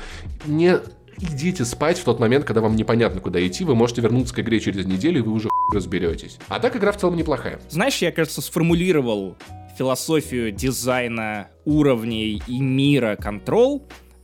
не 0.47 0.79
идите 1.19 1.65
спать 1.65 1.97
в 1.97 2.03
тот 2.03 2.19
момент, 2.19 2.45
когда 2.45 2.61
вам 2.61 2.75
непонятно, 2.75 3.21
куда 3.21 3.45
идти. 3.45 3.63
Вы 3.63 3.75
можете 3.75 4.01
вернуться 4.01 4.33
к 4.33 4.39
игре 4.39 4.59
через 4.59 4.85
неделю, 4.85 5.19
и 5.19 5.21
вы 5.21 5.31
уже 5.31 5.49
разберетесь. 5.73 6.37
А 6.47 6.59
так 6.59 6.75
игра 6.75 6.91
в 6.91 6.97
целом 6.97 7.15
неплохая. 7.15 7.59
Знаешь, 7.69 7.97
я, 7.97 8.11
кажется, 8.11 8.41
сформулировал 8.41 9.35
философию 9.77 10.51
дизайна 10.51 11.49
уровней 11.65 12.41
и 12.47 12.59
мира 12.61 13.17
контрол. 13.19 13.83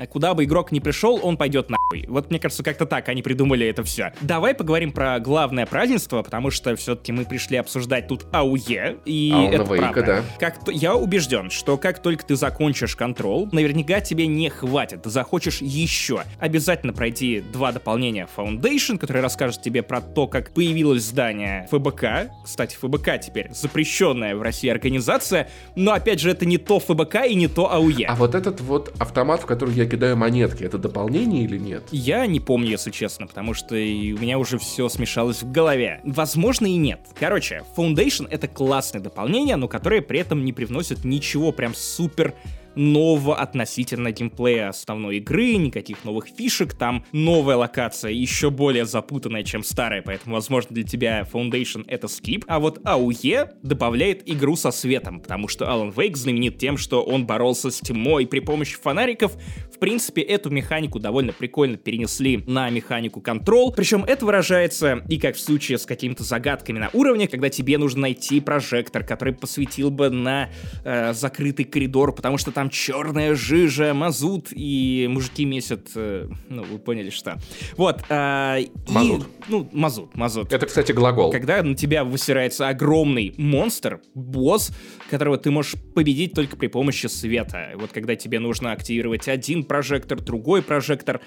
Куда 0.10 0.34
бы 0.34 0.44
игрок 0.44 0.72
не 0.72 0.80
пришел, 0.80 1.20
он 1.22 1.38
пойдет 1.38 1.70
нахуй. 1.70 2.06
Вот 2.08 2.30
мне 2.30 2.40
кажется, 2.40 2.64
как-то 2.64 2.86
так 2.86 3.10
они 3.10 3.22
придумали 3.22 3.68
это 3.68 3.84
все. 3.84 4.14
Давай 4.22 4.54
поговорим 4.54 4.92
про 4.92 5.20
главное 5.20 5.66
празднество, 5.66 6.22
потому 6.22 6.52
что 6.52 6.76
все-таки 6.76 7.12
мы 7.12 7.26
пришли 7.26 7.58
обсуждать 7.58 8.08
тут 8.08 8.26
АУЕ, 8.32 8.98
и 9.06 9.32
Alan 9.32 9.50
это 9.50 9.64
правда. 9.66 10.04
да. 10.04 10.24
Как 10.40 10.60
я 10.68 10.96
убежден, 10.96 11.50
что 11.50 11.78
как 11.78 12.02
только 12.02 12.26
ты 12.26 12.36
закончишь 12.36 12.96
контрол, 12.96 13.48
наверняка 13.52 14.02
тебе 14.02 14.28
не 14.28 14.50
хватит, 14.50 15.04
ты 15.04 15.10
захочешь 15.10 15.62
еще. 15.62 16.24
Обязательно 16.40 16.94
пройти 16.94 17.42
два 17.42 17.72
дополнения 17.72 18.28
Foundation, 18.36 18.98
которые 18.98 19.24
расскажут 19.24 19.62
тебе 19.62 19.84
про 19.84 20.02
то, 20.02 20.28
как 20.28 20.54
появилось 20.54 21.04
здание 21.04 21.68
ФБК. 21.72 22.32
Кстати, 22.44 22.76
ФБК 22.76 23.20
теперь 23.22 23.52
запрещенная 23.52 24.36
в 24.36 24.42
России 24.42 24.70
организация, 24.70 25.50
но 25.76 25.92
опять 25.92 26.20
же 26.20 26.32
это 26.32 26.46
не 26.46 26.58
то 26.58 26.80
ФБК 26.80 27.26
и 27.28 27.36
не 27.36 27.48
то 27.48 27.72
АУЕ. 27.72 28.06
А 28.08 28.16
вот 28.16 28.36
этот 28.36 28.62
вот 28.62 28.94
автомат, 29.00 29.42
в 29.42 29.46
который 29.46 29.74
я 29.74 29.86
кидаю 29.92 30.16
монетки, 30.16 30.64
это 30.64 30.78
дополнение 30.78 31.44
или 31.44 31.58
нет? 31.58 31.84
Я 31.92 32.26
не 32.26 32.40
помню, 32.40 32.70
если 32.70 32.92
честно, 32.92 33.28
потому 33.28 33.54
что 33.54 33.76
у 33.76 33.78
меня 33.78 34.40
уже 34.40 34.58
все 34.58 34.88
смешалось 34.88 35.44
в 35.44 35.52
голове. 35.52 36.00
Возможно 36.04 36.66
и 36.66 36.78
нет. 36.78 37.02
Короче, 37.20 37.64
Foundation— 37.76 38.28
это 38.30 38.48
классное 38.48 39.02
дополнение, 39.02 39.58
но 39.58 39.68
которое 39.68 40.02
при 40.02 40.20
этом 40.20 40.46
не 40.46 40.54
привносит 40.54 41.04
ничего 41.04 41.52
прям 41.52 41.76
супер 41.76 42.34
нового 42.76 43.38
относительно 43.38 44.12
геймплея 44.12 44.70
основной 44.70 45.18
игры, 45.18 45.56
никаких 45.56 46.04
новых 46.04 46.28
фишек, 46.28 46.74
там 46.74 47.06
новая 47.12 47.56
локация 47.56 48.12
еще 48.12 48.50
более 48.50 48.86
запутанная, 48.86 49.44
чем 49.44 49.64
старая, 49.64 50.02
поэтому, 50.02 50.36
возможно, 50.36 50.74
для 50.74 50.84
тебя 50.84 51.28
Foundation 51.32 51.84
это 51.88 52.08
скип, 52.08 52.46
а 52.48 52.60
вот 52.60 52.80
AUE 52.80 53.50
добавляет 53.64 54.28
игру 54.30 54.56
со 54.56 54.72
светом, 54.72 55.20
потому 55.20 55.48
что 55.48 55.66
Alan 55.66 55.94
Wake 55.94 56.16
знаменит 56.16 56.58
тем, 56.58 56.78
что 56.78 57.04
он 57.04 57.26
боролся 57.26 57.72
с 57.72 57.80
тьмой 57.80 58.28
при 58.28 58.40
помощи 58.40 58.78
фонариков. 58.78 59.34
В 59.74 59.80
принципе, 59.80 60.22
эту 60.22 60.50
механику 60.50 61.00
довольно 61.00 61.34
прикольно 61.34 61.78
перенесли 61.78 62.44
на 62.48 62.70
механику 62.70 63.22
контрол, 63.22 63.72
причем 63.74 64.04
это 64.04 64.26
выражается 64.26 65.04
и 65.10 65.18
как 65.18 65.36
в 65.36 65.40
случае 65.40 65.78
с 65.78 65.86
какими-то 65.86 66.24
загадками 66.24 66.80
на 66.80 66.90
уровне, 66.94 67.28
когда 67.28 67.50
тебе 67.50 67.78
нужно 67.78 68.02
найти 68.02 68.40
прожектор, 68.40 69.04
который 69.04 69.34
посветил 69.34 69.90
бы 69.90 70.10
на 70.10 70.50
э, 70.84 71.14
закрытый 71.14 71.66
коридор, 71.66 72.14
потому 72.14 72.38
что 72.38 72.52
там 72.52 72.61
черная 72.70 73.36
жижа, 73.36 73.94
мазут, 73.94 74.48
и 74.52 75.08
мужики 75.10 75.46
месят, 75.46 75.90
э, 75.96 76.28
ну, 76.50 76.64
вы 76.64 76.80
поняли, 76.80 77.10
что. 77.10 77.40
Вот. 77.78 78.04
э, 78.10 78.62
и- 78.62 78.72
Мазут. 78.92 79.28
ну, 79.48 79.70
мазут, 79.72 80.16
мазут. 80.16 80.54
Это, 80.54 80.66
кстати, 80.66 80.92
глагол. 80.92 81.32
Когда 81.32 81.62
на 81.64 81.76
тебя 81.76 82.04
высирается 82.04 82.68
огромный 82.70 83.34
монстр, 83.38 84.02
босс, 84.14 84.72
которого 85.10 85.38
ты 85.38 85.52
можешь 85.52 85.76
победить 85.96 86.34
только 86.34 86.56
при 86.58 86.68
помощи 86.68 87.08
света. 87.08 87.72
Вот 87.76 87.92
когда 87.92 88.16
тебе 88.16 88.40
нужно 88.40 88.72
активировать 88.72 89.28
один 89.28 89.64
прожектор, 89.64 90.20
другой 90.22 90.62
прожектор. 90.62 91.22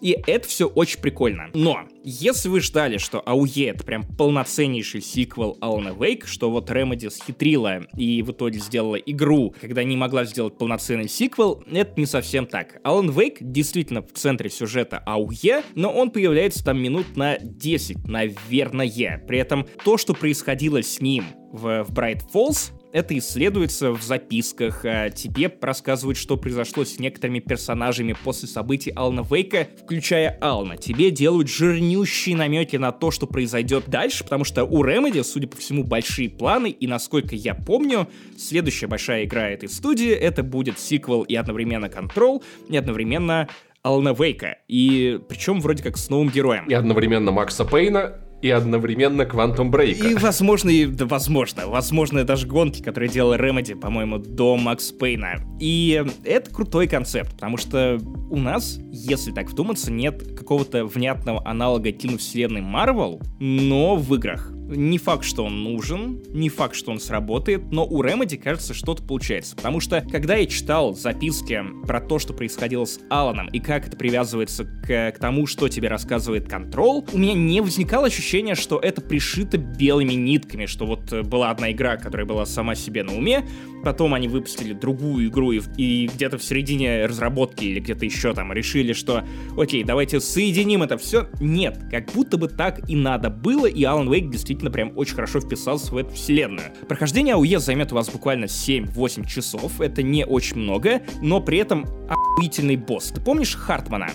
И 0.00 0.16
это 0.26 0.46
все 0.48 0.66
очень 0.66 1.00
прикольно. 1.00 1.50
Но, 1.54 1.80
если 2.08 2.48
вы 2.48 2.60
ждали, 2.60 2.98
что 2.98 3.18
AUE 3.26 3.70
это 3.70 3.84
прям 3.84 4.04
полноценнейший 4.04 5.00
сиквел 5.00 5.58
Alan 5.60 5.96
Wake, 5.96 6.26
что 6.26 6.52
вот 6.52 6.70
Remedy 6.70 7.10
схитрила 7.10 7.80
и 7.96 8.22
в 8.22 8.30
итоге 8.30 8.60
сделала 8.60 8.94
игру, 8.94 9.56
когда 9.60 9.82
не 9.82 9.96
могла 9.96 10.24
сделать 10.24 10.56
полноценный 10.56 11.08
сиквел, 11.08 11.64
это 11.68 11.98
не 11.98 12.06
совсем 12.06 12.46
так. 12.46 12.80
Alan 12.84 13.12
Wake 13.12 13.38
действительно 13.40 14.02
в 14.02 14.12
центре 14.12 14.50
сюжета 14.50 15.02
AUE, 15.04 15.64
но 15.74 15.90
он 15.90 16.12
появляется 16.12 16.64
там 16.64 16.80
минут 16.80 17.16
на 17.16 17.38
10, 17.38 18.06
наверное. 18.06 19.24
При 19.26 19.38
этом 19.38 19.66
то, 19.84 19.98
что 19.98 20.14
происходило 20.14 20.80
с 20.82 21.00
ним 21.00 21.24
в, 21.52 21.82
в 21.82 21.92
Bright 21.92 22.22
Falls, 22.32 22.70
это 22.96 23.16
исследуется 23.18 23.92
в 23.92 24.00
записках, 24.00 24.86
а 24.86 25.10
тебе 25.10 25.54
рассказывают, 25.60 26.16
что 26.16 26.38
произошло 26.38 26.82
с 26.82 26.98
некоторыми 26.98 27.40
персонажами 27.40 28.14
после 28.24 28.48
событий 28.48 28.90
Алана 28.96 29.22
Вейка, 29.22 29.68
включая 29.82 30.38
Алана. 30.40 30.78
Тебе 30.78 31.10
делают 31.10 31.50
жирнющие 31.50 32.34
намеки 32.34 32.76
на 32.76 32.92
то, 32.92 33.10
что 33.10 33.26
произойдет 33.26 33.84
дальше, 33.88 34.24
потому 34.24 34.44
что 34.44 34.64
у 34.64 34.82
Remedy, 34.82 35.22
судя 35.24 35.46
по 35.46 35.58
всему, 35.58 35.84
большие 35.84 36.30
планы, 36.30 36.70
и 36.70 36.86
насколько 36.86 37.34
я 37.34 37.54
помню, 37.54 38.08
следующая 38.38 38.86
большая 38.86 39.24
игра 39.24 39.50
этой 39.50 39.68
студии, 39.68 40.10
это 40.10 40.42
будет 40.42 40.78
сиквел 40.78 41.20
и 41.20 41.34
одновременно 41.34 41.86
Control, 41.86 42.42
и 42.70 42.78
одновременно 42.78 43.46
Алана 43.82 44.14
Вейка. 44.14 44.56
И 44.68 45.20
причем 45.28 45.60
вроде 45.60 45.82
как 45.82 45.98
с 45.98 46.08
новым 46.08 46.30
героем. 46.30 46.64
И 46.66 46.72
одновременно 46.72 47.30
Макса 47.30 47.66
Пейна, 47.66 48.22
и 48.42 48.50
одновременно 48.50 49.24
Квантум 49.24 49.70
Брейка. 49.70 50.08
И, 50.08 50.14
возможно, 50.14 50.70
и, 50.70 50.86
да, 50.86 51.06
возможно, 51.06 51.66
возможно, 51.66 52.24
даже 52.24 52.46
гонки, 52.46 52.82
которые 52.82 53.08
делал 53.08 53.34
Remedy, 53.34 53.74
по-моему, 53.74 54.18
до 54.18 54.56
Макс 54.56 54.92
Пейна. 54.92 55.40
И 55.60 56.04
это 56.24 56.50
крутой 56.50 56.86
концепт, 56.86 57.32
потому 57.32 57.56
что 57.56 57.98
у 58.30 58.38
нас, 58.38 58.78
если 58.90 59.32
так 59.32 59.50
вдуматься, 59.50 59.90
нет 59.90 60.36
какого-то 60.36 60.84
внятного 60.84 61.46
аналога 61.46 61.92
киновселенной 61.92 62.60
Marvel, 62.60 63.22
но 63.38 63.96
в 63.96 64.14
играх. 64.14 64.52
Не 64.68 64.98
факт, 64.98 65.24
что 65.24 65.44
он 65.44 65.62
нужен, 65.62 66.20
не 66.30 66.48
факт, 66.48 66.74
что 66.74 66.90
он 66.90 66.98
сработает, 66.98 67.70
но 67.70 67.86
у 67.86 68.02
Remedy, 68.02 68.36
кажется, 68.36 68.74
что-то 68.74 69.04
получается. 69.04 69.54
Потому 69.54 69.78
что, 69.78 70.00
когда 70.00 70.34
я 70.34 70.46
читал 70.46 70.92
записки 70.92 71.62
про 71.86 72.00
то, 72.00 72.18
что 72.18 72.32
происходило 72.32 72.84
с 72.84 72.98
Аланом, 73.08 73.46
и 73.48 73.60
как 73.60 73.86
это 73.86 73.96
привязывается 73.96 74.64
к, 74.64 75.12
к 75.12 75.18
тому, 75.20 75.46
что 75.46 75.68
тебе 75.68 75.86
рассказывает 75.86 76.48
Control, 76.48 77.08
у 77.12 77.16
меня 77.16 77.34
не 77.34 77.60
возникало 77.60 78.06
ощущения, 78.06 78.25
ощущение, 78.26 78.56
что 78.56 78.80
это 78.80 79.00
пришито 79.00 79.56
белыми 79.56 80.14
нитками, 80.14 80.66
что 80.66 80.84
вот 80.84 81.12
э, 81.12 81.22
была 81.22 81.50
одна 81.50 81.70
игра, 81.70 81.96
которая 81.96 82.26
была 82.26 82.44
сама 82.44 82.74
себе 82.74 83.04
на 83.04 83.14
уме, 83.14 83.46
потом 83.84 84.14
они 84.14 84.26
выпустили 84.26 84.72
другую 84.72 85.28
игру 85.28 85.52
и, 85.52 85.60
и 85.76 86.10
где-то 86.12 86.36
в 86.36 86.42
середине 86.42 87.06
разработки 87.06 87.64
или 87.64 87.78
где-то 87.78 88.04
еще 88.04 88.34
там 88.34 88.52
решили, 88.52 88.94
что 88.94 89.22
окей, 89.56 89.84
давайте 89.84 90.18
соединим 90.18 90.82
это 90.82 90.98
все. 90.98 91.28
Нет, 91.40 91.78
как 91.88 92.12
будто 92.12 92.36
бы 92.36 92.48
так 92.48 92.90
и 92.90 92.96
надо 92.96 93.30
было, 93.30 93.66
и 93.66 93.82
Alan 93.82 94.08
Wake 94.08 94.28
действительно 94.28 94.72
прям 94.72 94.90
очень 94.96 95.14
хорошо 95.14 95.38
вписался 95.38 95.94
в 95.94 95.96
эту 95.96 96.10
вселенную. 96.10 96.72
Прохождение 96.88 97.34
АУЕ 97.34 97.60
займет 97.60 97.92
у 97.92 97.94
вас 97.94 98.10
буквально 98.10 98.46
7-8 98.46 99.24
часов, 99.28 99.80
это 99.80 100.02
не 100.02 100.26
очень 100.26 100.56
много, 100.56 101.02
но 101.22 101.40
при 101.40 101.58
этом 101.58 101.86
охуительный 102.10 102.76
босс. 102.76 103.12
Ты 103.14 103.20
помнишь 103.20 103.54
Хартмана? 103.54 104.08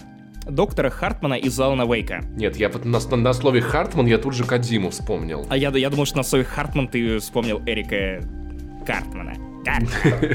Доктора 0.51 0.89
Хартмана 0.89 1.35
из 1.35 1.59
Алана 1.59 1.85
Вейка. 1.91 2.23
Нет, 2.35 2.57
я 2.57 2.69
на, 2.69 2.99
на, 2.99 3.17
на 3.17 3.33
слове 3.33 3.61
Хартман 3.61 4.05
я 4.05 4.17
тут 4.17 4.33
же 4.33 4.43
Кадзиму 4.43 4.89
вспомнил. 4.89 5.45
А 5.49 5.57
я, 5.57 5.69
я 5.69 5.89
думал, 5.89 6.05
что 6.05 6.17
на 6.17 6.23
слове 6.23 6.43
Хартман 6.43 6.87
ты 6.87 7.19
вспомнил 7.19 7.61
Эрика 7.65 8.23
Картмана. 8.85 9.50
Так, 9.63 9.83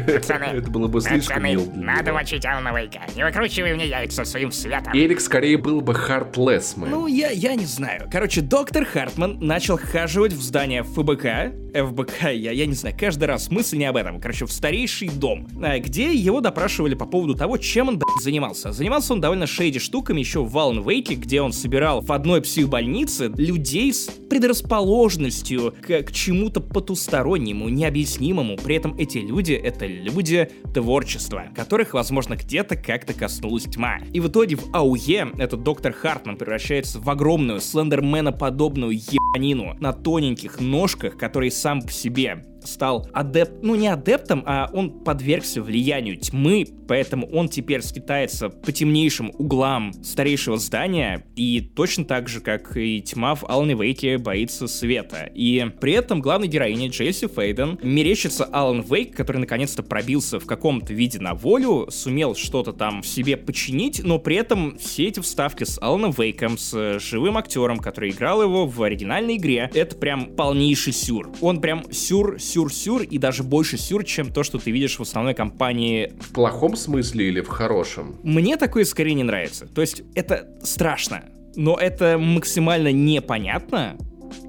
пацаны, 0.07 0.45
Это 0.55 0.71
было 0.71 0.87
бы 0.87 1.01
слишком 1.01 1.43
пацаны, 1.43 1.67
надо 1.75 2.13
мочить 2.13 2.45
Алана 2.45 2.77
Вейка. 2.79 3.01
Не 3.17 3.25
выкручивай 3.25 3.75
мне 3.75 3.87
яйца 3.87 4.25
своим 4.25 4.53
светом. 4.53 4.93
Эрик 4.95 5.21
скорее 5.21 5.59
был 5.59 5.81
бы 5.81 5.95
Хартлесс, 5.95 6.77
Ну, 6.77 7.07
я, 7.07 7.31
я 7.31 7.55
не 7.55 7.65
знаю. 7.65 8.09
Короче, 8.11 8.41
доктор 8.41 8.85
Хартман 8.85 9.39
начал 9.41 9.79
хаживать 9.79 10.33
в 10.33 10.43
здание 10.43 10.83
ФБК, 10.83 11.53
ФБК, 11.75 12.33
я, 12.33 12.53
я 12.53 12.67
не 12.67 12.75
знаю, 12.75 12.97
каждый 12.99 13.25
раз 13.25 13.51
мысль 13.51 13.79
не 13.79 13.85
об 13.85 13.97
этом. 13.97 14.21
Короче, 14.21 14.47
в 14.47 14.53
старейший 14.53 15.09
дом, 15.09 15.47
а, 15.63 15.79
где 15.79 16.15
его 16.15 16.41
допрашивали 16.41 16.95
по 16.95 17.07
поводу 17.07 17.35
того, 17.35 17.57
чем 17.59 17.89
он, 17.89 17.99
блядь, 17.99 18.23
занимался. 18.23 18.73
Занимался 18.73 19.13
он 19.13 19.21
довольно 19.21 19.47
шейди 19.47 19.79
штуками 19.79 20.21
еще 20.21 20.43
в 20.43 20.51
Валн 20.51 20.89
Вейке, 20.89 21.15
где 21.15 21.41
он 21.43 21.53
собирал 21.53 22.01
в 22.01 22.13
одной 22.13 22.41
психбольнице 22.41 23.29
людей 23.37 23.93
с 23.93 24.09
предрасположенностью 24.31 25.75
к, 25.83 26.03
к 26.03 26.13
чему-то 26.13 26.61
потустороннему, 26.61 27.69
необъяснимому. 27.69 28.57
При 28.57 28.77
этом 28.77 28.97
эти 28.97 29.16
люди— 29.21 29.53
это 29.55 29.87
люди 29.87 30.49
творчества, 30.73 31.47
которых, 31.55 31.95
возможно, 31.95 32.35
где-то 32.35 32.77
как-то 32.77 33.15
коснулась 33.15 33.65
тьма. 33.65 33.99
И 34.13 34.21
в 34.21 34.29
итоге 34.29 34.57
в 34.57 34.75
АУЕ 34.75 35.33
этот 35.39 35.63
доктор 35.63 35.93
Хартман 35.93 36.37
превращается 36.37 37.01
в 37.01 37.09
огромную 37.09 37.61
слендермена 37.61 38.33
подобную 38.33 38.93
ебанину 38.93 39.75
на 39.81 39.93
тоненьких 39.93 40.61
ножках, 40.61 41.17
которые 41.17 41.51
сам 41.51 41.83
по 41.83 41.91
себе 41.91 42.45
стал 42.67 43.09
адепт, 43.13 43.63
ну 43.63 43.75
не 43.75 43.89
адептом, 43.89 44.43
а 44.47 44.71
он 44.73 44.91
подвергся 44.91 45.63
влиянию 45.63 46.17
тьмы, 46.17 46.67
поэтому 46.89 47.27
он 47.29 47.49
теперь 47.49 47.83
скитается 47.83 48.49
по 48.49 48.73
темнейшим 48.73 49.33
углам 49.39 49.93
старейшего 50.03 50.59
здания, 50.59 51.25
и 51.37 51.61
точно 51.61 52.05
так 52.05 52.29
же, 52.29 52.41
как 52.41 52.77
и 52.77 53.01
тьма 53.01 53.35
в 53.35 53.45
Алане 53.49 53.75
Вейке 53.75 54.19
боится 54.19 54.67
света. 54.67 55.31
И 55.35 55.67
при 55.81 55.93
этом 55.93 56.21
главной 56.21 56.49
героине 56.49 56.89
Джесси 56.89 57.29
Фейден 57.29 57.79
мерещится 57.83 58.45
Алан 58.45 58.83
Вейк, 58.83 59.17
который 59.17 59.39
наконец-то 59.39 59.83
пробился 59.83 60.41
в 60.41 60.47
каком-то 60.47 60.93
виде 60.93 61.19
на 61.19 61.35
волю, 61.35 61.89
сумел 61.91 62.35
что-то 62.35 62.73
там 62.73 63.03
в 63.03 63.07
себе 63.07 63.37
починить, 63.37 64.03
но 64.03 64.19
при 64.19 64.37
этом 64.37 64.77
все 64.79 65.09
эти 65.09 65.21
вставки 65.21 65.65
с 65.65 65.79
Аланом 65.81 66.13
Вейком, 66.13 66.59
с 66.59 66.99
живым 66.99 67.37
актером, 67.37 67.79
который 67.79 68.11
играл 68.11 68.43
его 68.43 68.67
в 68.67 68.83
оригинальной 68.83 69.37
игре, 69.37 69.71
это 69.73 69.97
прям 69.97 70.35
полнейший 70.35 70.93
сюр. 70.93 71.31
Он 71.41 71.61
прям 71.61 71.85
сюр-сюр 71.93 72.56
сюр-сюр 72.57 73.03
и 73.03 73.19
даже 73.19 73.43
больше 73.43 73.77
сюр, 73.77 74.03
чем 74.03 74.33
то, 74.33 74.43
что 74.43 74.59
ты 74.59 74.71
видишь 74.71 74.99
в 74.99 75.03
основной 75.03 75.35
компании. 75.35 76.15
В 76.21 76.33
плохом 76.33 76.75
смысле 76.75 77.29
или 77.29 77.43
в 77.43 77.49
хорошем? 77.49 78.17
Мне 78.23 78.57
такое 78.57 78.87
скорее 78.87 79.13
не 79.13 79.25
нравится. 79.25 79.67
То 79.67 79.83
есть 79.83 80.03
это 80.15 80.49
страшно, 80.63 81.25
но 81.55 81.77
это 81.77 82.17
максимально 82.17 82.93
непонятно, 82.93 83.99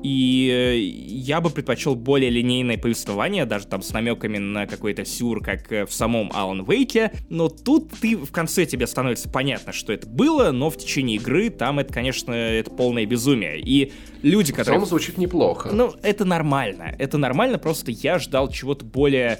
и 0.03 0.49
э, 0.51 0.77
я 0.77 1.41
бы 1.41 1.49
предпочел 1.49 1.95
более 1.95 2.29
линейное 2.29 2.77
повествование, 2.77 3.45
даже 3.45 3.67
там 3.67 3.81
с 3.81 3.91
намеками 3.91 4.37
на 4.37 4.67
какой-то 4.67 5.05
сюр, 5.05 5.43
как 5.43 5.71
э, 5.71 5.85
в 5.85 5.93
самом 5.93 6.31
Алан 6.33 6.63
Вейке. 6.63 7.11
Но 7.29 7.49
тут 7.49 7.91
ты 7.99 8.15
в 8.15 8.31
конце 8.31 8.65
тебе 8.65 8.87
становится 8.87 9.29
понятно, 9.29 9.73
что 9.73 9.93
это 9.93 10.07
было, 10.07 10.51
но 10.51 10.69
в 10.69 10.77
течение 10.77 11.17
игры 11.17 11.49
там 11.49 11.79
это, 11.79 11.93
конечно, 11.93 12.31
это 12.31 12.69
полное 12.71 13.05
безумие. 13.05 13.59
И 13.59 13.91
люди, 14.21 14.53
которые... 14.53 14.79
В 14.79 14.85
звучит 14.85 15.17
неплохо. 15.17 15.69
Ну, 15.73 15.93
это 16.01 16.25
нормально. 16.25 16.95
Это 16.97 17.17
нормально, 17.17 17.57
просто 17.57 17.91
я 17.91 18.19
ждал 18.19 18.49
чего-то 18.49 18.85
более 18.85 19.39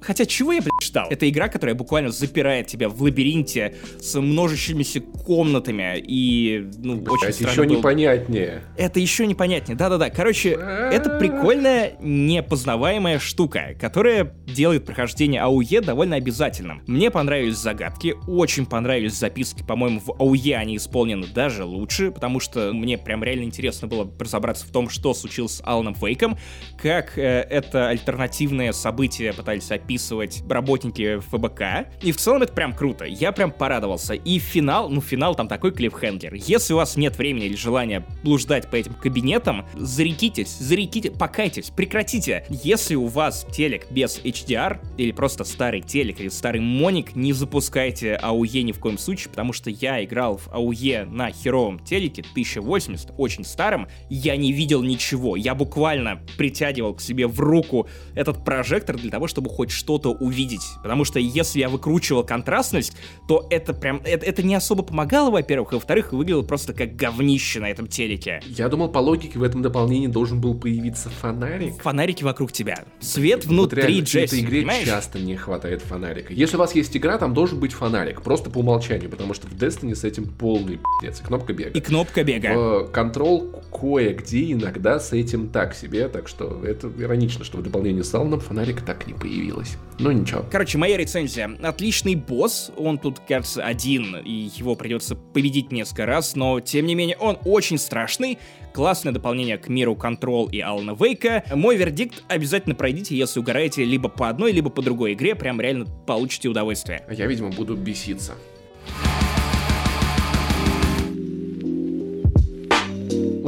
Хотя 0.00 0.24
чего 0.26 0.52
я, 0.52 0.60
блядь, 0.60 0.70
ждал? 0.82 1.08
Это 1.10 1.28
игра, 1.28 1.48
которая 1.48 1.74
буквально 1.74 2.10
запирает 2.10 2.66
тебя 2.66 2.88
в 2.88 3.02
лабиринте 3.02 3.74
с 3.98 4.18
множащимися 4.20 5.00
комнатами 5.00 5.98
и, 5.98 6.68
ну, 6.78 6.96
Блядь, 6.96 7.08
очень 7.08 7.32
странно 7.32 7.50
еще 7.50 7.62
было... 7.64 7.76
непонятнее. 7.78 8.62
Это 8.76 9.00
еще 9.00 9.26
непонятнее. 9.26 9.76
Да-да-да. 9.76 10.10
Короче, 10.10 10.50
это 10.50 11.18
прикольная, 11.18 11.94
непознаваемая 12.00 13.18
штука, 13.18 13.74
которая 13.80 14.34
делает 14.46 14.84
прохождение 14.84 15.40
АУЕ 15.40 15.80
довольно 15.80 16.16
обязательным. 16.16 16.82
Мне 16.86 17.10
понравились 17.10 17.56
загадки, 17.56 18.14
очень 18.28 18.66
понравились 18.66 19.14
записки. 19.14 19.64
По-моему, 19.66 20.00
в 20.00 20.12
АУЕ 20.20 20.56
они 20.56 20.76
исполнены 20.76 21.26
даже 21.26 21.64
лучше, 21.64 22.10
потому 22.10 22.38
что 22.38 22.72
мне 22.72 22.98
прям 22.98 23.24
реально 23.24 23.44
интересно 23.44 23.88
было 23.88 24.10
разобраться 24.18 24.66
в 24.66 24.70
том, 24.70 24.88
что 24.88 25.14
случилось 25.14 25.56
с 25.56 25.62
Аланом 25.64 25.94
Вейком, 26.00 26.38
как 26.80 27.18
э, 27.18 27.46
это 27.48 27.88
альтернативное 27.88 28.72
событие 28.72 29.32
пытались 29.32 29.70
описать 29.70 29.86
описывать 29.96 30.42
работники 30.48 31.18
ФБК. 31.20 31.88
И 32.02 32.12
в 32.12 32.18
целом 32.18 32.42
это 32.42 32.52
прям 32.52 32.74
круто. 32.74 33.06
Я 33.06 33.32
прям 33.32 33.50
порадовался. 33.50 34.12
И 34.12 34.38
финал, 34.38 34.90
ну 34.90 35.00
финал 35.00 35.34
там 35.34 35.48
такой 35.48 35.72
клиффхенгер. 35.72 36.34
Если 36.34 36.74
у 36.74 36.76
вас 36.76 36.96
нет 36.96 37.16
времени 37.16 37.46
или 37.46 37.56
желания 37.56 38.04
блуждать 38.22 38.70
по 38.70 38.76
этим 38.76 38.92
кабинетам, 38.92 39.66
зарекитесь, 39.74 40.58
зарекитесь, 40.58 41.12
покайтесь, 41.12 41.70
прекратите. 41.70 42.44
Если 42.50 42.94
у 42.94 43.06
вас 43.06 43.46
телек 43.50 43.90
без 43.90 44.20
HDR 44.22 44.78
или 44.98 45.12
просто 45.12 45.44
старый 45.44 45.80
телек 45.80 46.20
или 46.20 46.28
старый 46.28 46.60
моник, 46.60 47.16
не 47.16 47.32
запускайте 47.32 48.16
АУЕ 48.16 48.62
ни 48.62 48.72
в 48.72 48.78
коем 48.78 48.98
случае, 48.98 49.30
потому 49.30 49.54
что 49.54 49.70
я 49.70 50.04
играл 50.04 50.36
в 50.36 50.48
АУЕ 50.52 51.06
на 51.06 51.30
херовом 51.30 51.78
телеке 51.78 52.22
1080, 52.32 53.14
очень 53.16 53.44
старом, 53.44 53.88
я 54.10 54.36
не 54.36 54.52
видел 54.52 54.82
ничего. 54.82 55.36
Я 55.36 55.54
буквально 55.54 56.20
притягивал 56.36 56.94
к 56.94 57.00
себе 57.00 57.26
в 57.26 57.40
руку 57.40 57.88
этот 58.14 58.44
прожектор 58.44 58.96
для 58.96 59.10
того, 59.10 59.26
чтобы 59.26 59.48
хоть 59.48 59.70
что-то 59.76 60.10
увидеть. 60.10 60.66
Потому 60.82 61.04
что 61.04 61.20
если 61.20 61.60
я 61.60 61.68
выкручивал 61.68 62.24
контрастность, 62.24 62.96
то 63.28 63.46
это 63.50 63.74
прям, 63.74 64.00
это, 64.04 64.26
это 64.26 64.42
не 64.42 64.54
особо 64.54 64.82
помогало, 64.82 65.30
во-первых, 65.30 65.72
и 65.72 65.74
во-вторых, 65.76 66.12
выглядело 66.12 66.42
просто 66.42 66.72
как 66.72 66.96
говнище 66.96 67.60
на 67.60 67.70
этом 67.70 67.86
телеке. 67.86 68.40
Я 68.46 68.68
думал, 68.68 68.88
по 68.88 68.98
логике 68.98 69.38
в 69.38 69.42
этом 69.42 69.62
дополнении 69.62 70.06
должен 70.06 70.40
был 70.40 70.54
появиться 70.54 71.10
фонарик. 71.10 71.80
Фонарики 71.82 72.24
вокруг 72.24 72.52
тебя. 72.52 72.84
Свет 73.00 73.44
внутри 73.44 73.82
вот 73.82 73.88
реально, 73.88 74.04
Джесси, 74.04 74.18
в 74.18 74.22
этой 74.24 74.40
игре 74.40 74.60
понимаешь? 74.60 74.86
часто 74.86 75.18
не 75.18 75.36
хватает 75.36 75.82
фонарика. 75.82 76.32
Если 76.32 76.56
у 76.56 76.58
вас 76.58 76.74
есть 76.74 76.96
игра, 76.96 77.18
там 77.18 77.34
должен 77.34 77.60
быть 77.60 77.72
фонарик, 77.72 78.22
просто 78.22 78.50
по 78.50 78.58
умолчанию, 78.58 79.10
потому 79.10 79.34
что 79.34 79.46
в 79.46 79.52
Destiny 79.52 79.94
с 79.94 80.04
этим 80.04 80.26
полный 80.26 80.80
пиздец. 81.00 81.20
Кнопка 81.20 81.52
бега. 81.52 81.70
И 81.70 81.80
кнопка 81.80 82.24
бега. 82.24 82.84
Контрол 82.92 83.62
кое-где 83.72 84.52
иногда 84.52 84.98
с 84.98 85.12
этим 85.12 85.48
так 85.48 85.74
себе, 85.74 86.08
так 86.08 86.28
что 86.28 86.62
это 86.64 86.90
иронично, 86.98 87.44
что 87.44 87.58
в 87.58 87.62
дополнении 87.62 88.02
с 88.02 88.14
Аланом 88.14 88.40
фонарик 88.40 88.82
так 88.82 89.06
не 89.06 89.14
появилось. 89.14 89.65
Ну 89.98 90.10
ничего. 90.10 90.44
Короче, 90.50 90.76
моя 90.76 90.96
рецензия. 90.96 91.50
Отличный 91.62 92.14
босс, 92.14 92.70
он 92.76 92.98
тут, 92.98 93.20
кажется, 93.20 93.62
один, 93.64 94.16
и 94.16 94.50
его 94.54 94.74
придется 94.74 95.16
победить 95.16 95.72
несколько 95.72 96.04
раз, 96.04 96.36
но, 96.36 96.60
тем 96.60 96.86
не 96.86 96.94
менее, 96.94 97.16
он 97.16 97.38
очень 97.44 97.78
страшный. 97.78 98.38
Классное 98.74 99.12
дополнение 99.12 99.56
к 99.56 99.68
миру 99.68 99.94
Control 99.94 100.50
и 100.50 100.60
Алана 100.60 100.94
Вейка. 100.94 101.44
Мой 101.54 101.76
вердикт 101.76 102.22
обязательно 102.28 102.74
пройдите, 102.74 103.16
если 103.16 103.40
угораете 103.40 103.84
либо 103.84 104.10
по 104.10 104.28
одной, 104.28 104.52
либо 104.52 104.68
по 104.68 104.82
другой 104.82 105.14
игре, 105.14 105.34
прям 105.34 105.62
реально 105.62 105.86
получите 106.06 106.50
удовольствие. 106.50 107.02
А 107.08 107.14
я, 107.14 107.26
видимо, 107.26 107.48
буду 107.48 107.74
беситься. 107.74 108.34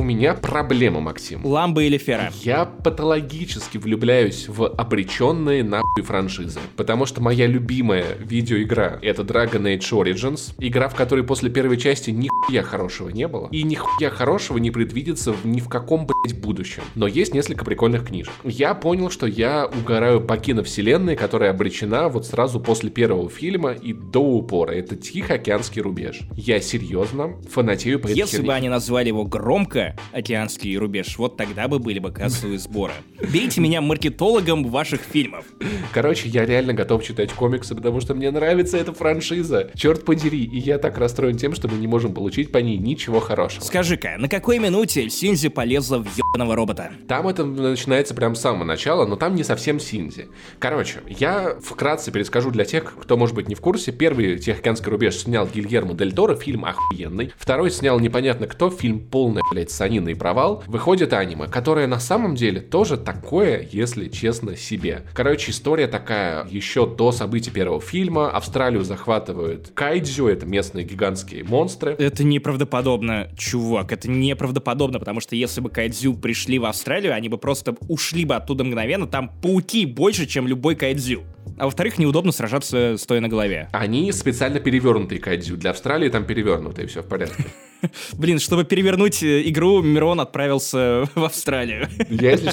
Меня 0.02 0.34
проблема, 0.34 1.00
Максим. 1.00 1.44
Ламба 1.44 1.82
или 1.82 1.98
Фера? 1.98 2.32
Я 2.42 2.64
патологически 2.64 3.78
влюбляюсь 3.78 4.48
в 4.48 4.66
обреченные 4.66 5.62
нахуй 5.64 6.02
франшизы. 6.02 6.60
Потому 6.76 7.06
что 7.06 7.20
моя 7.20 7.46
любимая 7.46 8.16
видеоигра— 8.18 8.98
это 9.02 9.22
Dragon 9.22 9.62
Age 9.62 9.90
Origins. 9.92 10.54
Игра, 10.58 10.88
в 10.88 10.94
которой 10.94 11.24
после 11.24 11.50
первой 11.50 11.76
части 11.76 12.10
нихуя 12.10 12.62
хорошего 12.62 13.08
не 13.08 13.28
было. 13.28 13.48
И 13.50 13.62
нихуя 13.62 14.10
хорошего 14.10 14.58
не 14.58 14.70
предвидится 14.70 15.32
в 15.32 15.44
ни 15.44 15.60
в 15.60 15.68
каком, 15.68 16.06
блядь, 16.06 16.38
будущем. 16.38 16.82
Но 16.94 17.06
есть 17.06 17.34
несколько 17.34 17.64
прикольных 17.64 18.06
книжек. 18.06 18.32
Я 18.44 18.74
понял, 18.74 19.10
что 19.10 19.26
я 19.26 19.66
угораю 19.66 20.20
по 20.20 20.36
киновселенной, 20.36 21.16
которая 21.16 21.50
обречена 21.50 22.08
вот 22.08 22.26
сразу 22.26 22.60
после 22.60 22.90
первого 22.90 23.28
фильма 23.28 23.72
и 23.72 23.92
до 23.92 24.20
упора. 24.20 24.72
Это 24.72 24.96
Тихоокеанский 24.96 25.82
рубеж. 25.82 26.20
Я 26.36 26.60
серьезно 26.60 27.36
фанатею 27.50 28.00
по 28.00 28.06
этой 28.06 28.16
Если 28.16 28.42
бы 28.42 28.52
они 28.52 28.68
назвали 28.68 29.08
его 29.08 29.24
громко, 29.24 29.87
океанский 30.12 30.76
рубеж. 30.76 31.18
Вот 31.18 31.36
тогда 31.36 31.68
бы 31.68 31.78
были 31.78 31.98
бы 31.98 32.10
кассовые 32.10 32.58
сборы. 32.58 32.92
Бейте 33.32 33.60
меня 33.60 33.80
маркетологом 33.80 34.64
ваших 34.64 35.00
фильмов. 35.00 35.44
Короче, 35.92 36.28
я 36.28 36.44
реально 36.44 36.72
готов 36.72 37.04
читать 37.04 37.32
комиксы, 37.32 37.74
потому 37.74 38.00
что 38.00 38.14
мне 38.14 38.30
нравится 38.30 38.76
эта 38.76 38.92
франшиза. 38.92 39.70
Черт 39.74 40.04
подери, 40.04 40.44
и 40.44 40.58
я 40.58 40.78
так 40.78 40.98
расстроен 40.98 41.36
тем, 41.36 41.54
что 41.54 41.68
мы 41.68 41.78
не 41.78 41.86
можем 41.86 42.12
получить 42.12 42.52
по 42.52 42.58
ней 42.58 42.76
ничего 42.76 43.20
хорошего. 43.20 43.62
Скажи-ка, 43.62 44.16
на 44.18 44.28
какой 44.28 44.58
минуте 44.58 45.08
Синзи 45.08 45.48
полезла 45.48 45.98
в 45.98 46.06
ебаного 46.16 46.54
робота? 46.56 46.90
Там 47.08 47.28
это 47.28 47.44
начинается 47.44 48.14
прям 48.14 48.34
с 48.34 48.40
самого 48.40 48.64
начала, 48.64 49.06
но 49.06 49.16
там 49.16 49.34
не 49.34 49.44
совсем 49.44 49.80
Синзи. 49.80 50.28
Короче, 50.58 51.00
я 51.08 51.56
вкратце 51.62 52.10
перескажу 52.10 52.50
для 52.50 52.64
тех, 52.64 52.94
кто, 53.00 53.16
может 53.16 53.34
быть, 53.34 53.48
не 53.48 53.54
в 53.54 53.60
курсе. 53.60 53.92
Первый 53.92 54.38
«Тихоокеанский 54.38 54.90
рубеж» 54.90 55.16
снял 55.16 55.46
Гильермо 55.46 55.94
Дель 55.94 56.12
Торо, 56.12 56.36
фильм 56.36 56.64
охуенный. 56.64 57.32
Второй 57.36 57.70
снял 57.70 57.98
непонятно 58.00 58.46
кто, 58.46 58.70
фильм 58.70 59.00
полный, 59.00 59.42
блядь, 59.50 59.67
санина 59.70 60.10
и 60.10 60.14
провал. 60.14 60.62
Выходит 60.66 61.12
аниме, 61.12 61.46
которое 61.46 61.86
на 61.86 62.00
самом 62.00 62.34
деле 62.34 62.60
тоже 62.60 62.96
такое, 62.96 63.66
если 63.70 64.08
честно, 64.08 64.56
себе. 64.56 65.04
Короче, 65.14 65.50
история 65.50 65.86
такая 65.86 66.46
еще 66.48 66.86
до 66.86 67.12
событий 67.12 67.50
первого 67.50 67.80
фильма. 67.80 68.30
Австралию 68.30 68.84
захватывают 68.84 69.70
кайдзю, 69.74 70.28
это 70.28 70.46
местные 70.46 70.84
гигантские 70.84 71.44
монстры. 71.44 71.94
Это 71.98 72.24
неправдоподобно, 72.24 73.28
чувак, 73.36 73.92
это 73.92 74.10
неправдоподобно, 74.10 74.98
потому 74.98 75.20
что 75.20 75.36
если 75.36 75.60
бы 75.60 75.70
кайдзю 75.70 76.14
пришли 76.14 76.58
в 76.58 76.64
Австралию, 76.64 77.14
они 77.14 77.28
бы 77.28 77.38
просто 77.38 77.74
ушли 77.88 78.24
бы 78.24 78.34
оттуда 78.36 78.64
мгновенно, 78.64 79.06
там 79.06 79.30
пауки 79.42 79.86
больше, 79.86 80.26
чем 80.26 80.46
любой 80.46 80.74
кайдзю. 80.74 81.22
А 81.58 81.64
во-вторых, 81.64 81.98
неудобно 81.98 82.30
сражаться 82.30 82.96
стоя 82.98 83.20
на 83.20 83.28
голове. 83.28 83.68
Они 83.72 84.12
специально 84.12 84.60
перевернутые 84.60 85.20
кайдзю. 85.20 85.56
Для 85.56 85.70
Австралии 85.70 86.08
там 86.08 86.24
перевернутые, 86.24 86.86
все 86.86 87.02
в 87.02 87.06
порядке. 87.06 87.44
Блин, 88.12 88.38
чтобы 88.38 88.64
перевернуть 88.64 89.22
э, 89.22 89.48
игру, 89.48 89.82
Мирон 89.82 90.20
отправился 90.20 91.08
в 91.14 91.24
Австралию. 91.24 91.88
Если, 92.08 92.50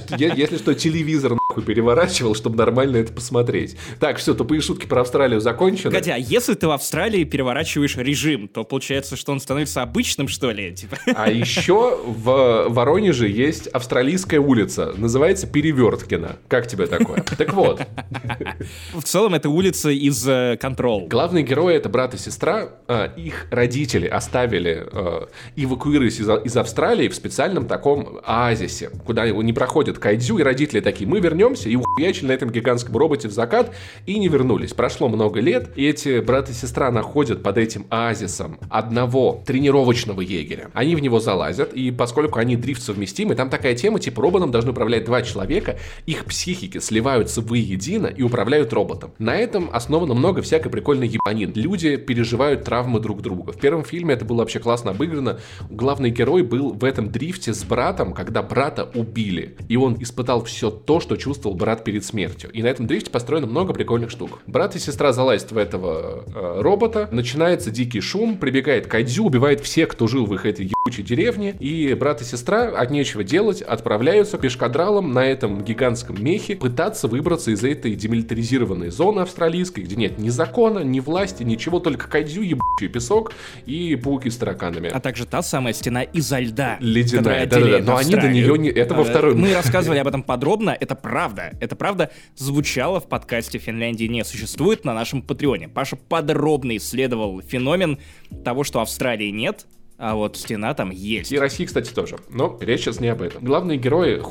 что, 0.57 0.73
телевизор 0.73 1.37
переворачивал, 1.65 2.35
чтобы 2.35 2.57
нормально 2.57 2.97
это 2.97 3.13
посмотреть. 3.13 3.77
Так, 3.99 4.17
все, 4.17 4.33
тупые 4.33 4.61
шутки 4.61 4.85
про 4.85 5.01
Австралию 5.01 5.39
закончены. 5.39 5.93
Хотя, 5.93 6.15
если 6.15 6.53
ты 6.53 6.67
в 6.67 6.71
Австралии 6.71 7.23
переворачиваешь 7.23 7.95
режим, 7.97 8.47
то 8.47 8.63
получается, 8.63 9.15
что 9.15 9.31
он 9.31 9.39
становится 9.39 9.81
обычным, 9.81 10.27
что 10.27 10.51
ли? 10.51 10.73
Типа. 10.73 10.97
А 11.15 11.29
еще 11.29 11.99
в 12.05 12.67
Воронеже 12.69 13.29
есть 13.29 13.67
австралийская 13.67 14.39
улица. 14.39 14.93
Называется 14.97 15.47
Переверткина. 15.47 16.37
Как 16.47 16.67
тебе 16.67 16.87
такое? 16.87 17.23
Так 17.37 17.53
вот. 17.53 17.81
В 18.93 19.03
целом, 19.03 19.33
это 19.33 19.49
улица 19.49 19.89
из 19.89 20.27
Control. 20.27 21.05
Э, 21.05 21.07
Главные 21.07 21.43
герои— 21.43 21.75
это 21.75 21.89
брат 21.89 22.13
и 22.13 22.17
сестра. 22.17 22.69
А, 22.87 23.13
их 23.15 23.47
родители 23.51 24.07
оставили 24.07 24.87
э, 24.91 25.25
эвакуировались 25.55 26.19
из, 26.19 26.29
из 26.45 26.57
Австралии 26.57 27.07
в 27.07 27.15
специальном 27.15 27.67
таком 27.67 28.19
оазисе, 28.23 28.89
куда 29.05 29.29
не 29.29 29.53
проходят 29.53 29.99
кайдзю, 29.99 30.39
и 30.39 30.43
родители 30.43 30.79
такие, 30.79 31.07
мы 31.07 31.19
вернемся, 31.19 31.34
и 31.69 31.75
ухуячили 31.75 32.27
на 32.27 32.31
этом 32.31 32.49
гигантском 32.49 32.95
роботе 32.97 33.27
в 33.27 33.31
закат, 33.31 33.73
и 34.05 34.17
не 34.17 34.27
вернулись. 34.27 34.73
Прошло 34.73 35.07
много 35.07 35.39
лет, 35.39 35.69
и 35.75 35.85
эти 35.85 36.19
брат 36.19 36.49
и 36.49 36.53
сестра 36.53 36.91
находят 36.91 37.43
под 37.43 37.57
этим 37.57 37.85
оазисом 37.89 38.59
одного 38.69 39.43
тренировочного 39.45 40.21
егеря. 40.21 40.71
Они 40.73 40.95
в 40.95 40.99
него 40.99 41.19
залазят, 41.19 41.73
и 41.73 41.91
поскольку 41.91 42.39
они 42.39 42.55
дрифт 42.55 42.81
совместимы, 42.81 43.35
там 43.35 43.49
такая 43.49 43.75
тема, 43.75 43.99
типа 43.99 44.21
роботом 44.21 44.51
должны 44.51 44.71
управлять 44.71 45.05
два 45.05 45.21
человека, 45.21 45.77
их 46.05 46.25
психики 46.25 46.79
сливаются 46.79 47.41
воедино 47.41 48.07
и 48.07 48.21
управляют 48.21 48.73
роботом. 48.73 49.11
На 49.19 49.35
этом 49.35 49.69
основано 49.71 50.13
много 50.13 50.41
всякой 50.41 50.69
прикольной 50.69 51.07
ебанин. 51.07 51.51
Люди 51.55 51.97
переживают 51.97 52.63
травмы 52.63 52.99
друг 52.99 53.21
друга. 53.21 53.51
В 53.51 53.59
первом 53.59 53.83
фильме 53.83 54.13
это 54.13 54.25
было 54.25 54.37
вообще 54.37 54.59
классно 54.59 54.91
обыграно. 54.91 55.39
Главный 55.69 56.09
герой 56.09 56.43
был 56.43 56.73
в 56.73 56.83
этом 56.83 57.11
дрифте 57.11 57.53
с 57.53 57.63
братом, 57.63 58.13
когда 58.13 58.41
брата 58.41 58.89
убили. 58.93 59.55
И 59.67 59.77
он 59.77 59.97
испытал 59.99 60.43
все 60.43 60.69
то, 60.69 60.99
что 60.99 61.17
чувствовал 61.25 61.55
брат 61.55 61.83
перед 61.83 62.05
смертью. 62.05 62.49
И 62.51 62.63
на 62.63 62.67
этом 62.67 62.87
дрифте 62.87 63.09
построено 63.09 63.47
много 63.47 63.73
прикольных 63.73 64.11
штук. 64.11 64.39
Брат 64.47 64.75
и 64.75 64.79
сестра 64.79 65.11
залазят 65.11 65.51
в 65.51 65.57
этого 65.57 66.23
э, 66.27 66.61
робота, 66.61 67.09
начинается 67.11 67.71
дикий 67.71 68.01
шум, 68.01 68.37
прибегает 68.37 68.87
Кайдзю, 68.87 69.25
убивает 69.25 69.61
всех, 69.61 69.89
кто 69.89 70.07
жил 70.07 70.25
в 70.25 70.33
их 70.33 70.45
этой 70.45 70.65
ебучей 70.65 71.03
деревне. 71.03 71.55
И 71.59 71.93
брат 71.93 72.21
и 72.21 72.23
сестра 72.23 72.69
от 72.69 72.91
нечего 72.91 73.23
делать 73.23 73.61
отправляются 73.61 74.37
пешкадралом 74.37 75.13
на 75.13 75.25
этом 75.25 75.63
гигантском 75.63 76.23
мехе 76.23 76.55
пытаться 76.55 77.07
выбраться 77.07 77.51
из 77.51 77.63
этой 77.63 77.95
демилитаризированной 77.95 78.89
зоны 78.91 79.21
австралийской, 79.21 79.83
где 79.83 79.95
нет 79.95 80.19
ни 80.19 80.29
закона, 80.29 80.79
ни 80.79 80.99
власти, 80.99 81.43
ничего, 81.43 81.79
только 81.79 82.07
Кайдзю, 82.07 82.41
ебучий 82.41 82.87
песок 82.87 83.33
и 83.65 83.95
пауки 83.95 84.29
с 84.29 84.37
тараканами 84.37 84.89
а 84.95 84.99
также 85.01 85.25
та 85.25 85.41
самая 85.41 85.73
стена 85.73 86.03
изо 86.03 86.39
льда. 86.39 86.77
Ледяная, 86.79 87.45
да-да-да, 87.45 87.79
но 87.79 87.97
они 87.97 88.15
до 88.15 88.29
нее 88.29 88.57
не... 88.57 88.69
Это 88.69 88.93
во 88.93 89.01
э, 89.01 89.05
второй. 89.05 89.35
Мы 89.35 89.53
рассказывали 89.53 89.99
об 89.99 90.07
этом 90.07 90.23
подробно, 90.23 90.75
это 90.79 90.95
правда. 91.15 91.55
Это 91.61 91.77
правда 91.77 92.11
звучало 92.35 92.99
в 92.99 93.07
подкасте 93.07 93.57
«Финляндии 93.57 94.03
не 94.03 94.25
существует» 94.25 94.83
на 94.83 94.93
нашем 94.93 95.21
Патреоне. 95.21 95.69
Паша 95.69 95.95
подробно 95.95 96.75
исследовал 96.75 97.39
феномен 97.41 97.99
того, 98.43 98.65
что 98.65 98.81
Австралии 98.81 99.29
нет, 99.29 99.65
а 99.97 100.15
вот 100.15 100.35
стена 100.35 100.73
там 100.73 100.89
есть. 100.89 101.31
И 101.31 101.39
России, 101.39 101.63
кстати, 101.63 101.93
тоже. 101.93 102.17
Но 102.29 102.57
речь 102.59 102.81
сейчас 102.81 102.99
не 102.99 103.07
об 103.07 103.21
этом. 103.21 103.45
Главные 103.45 103.77
герои 103.77 104.21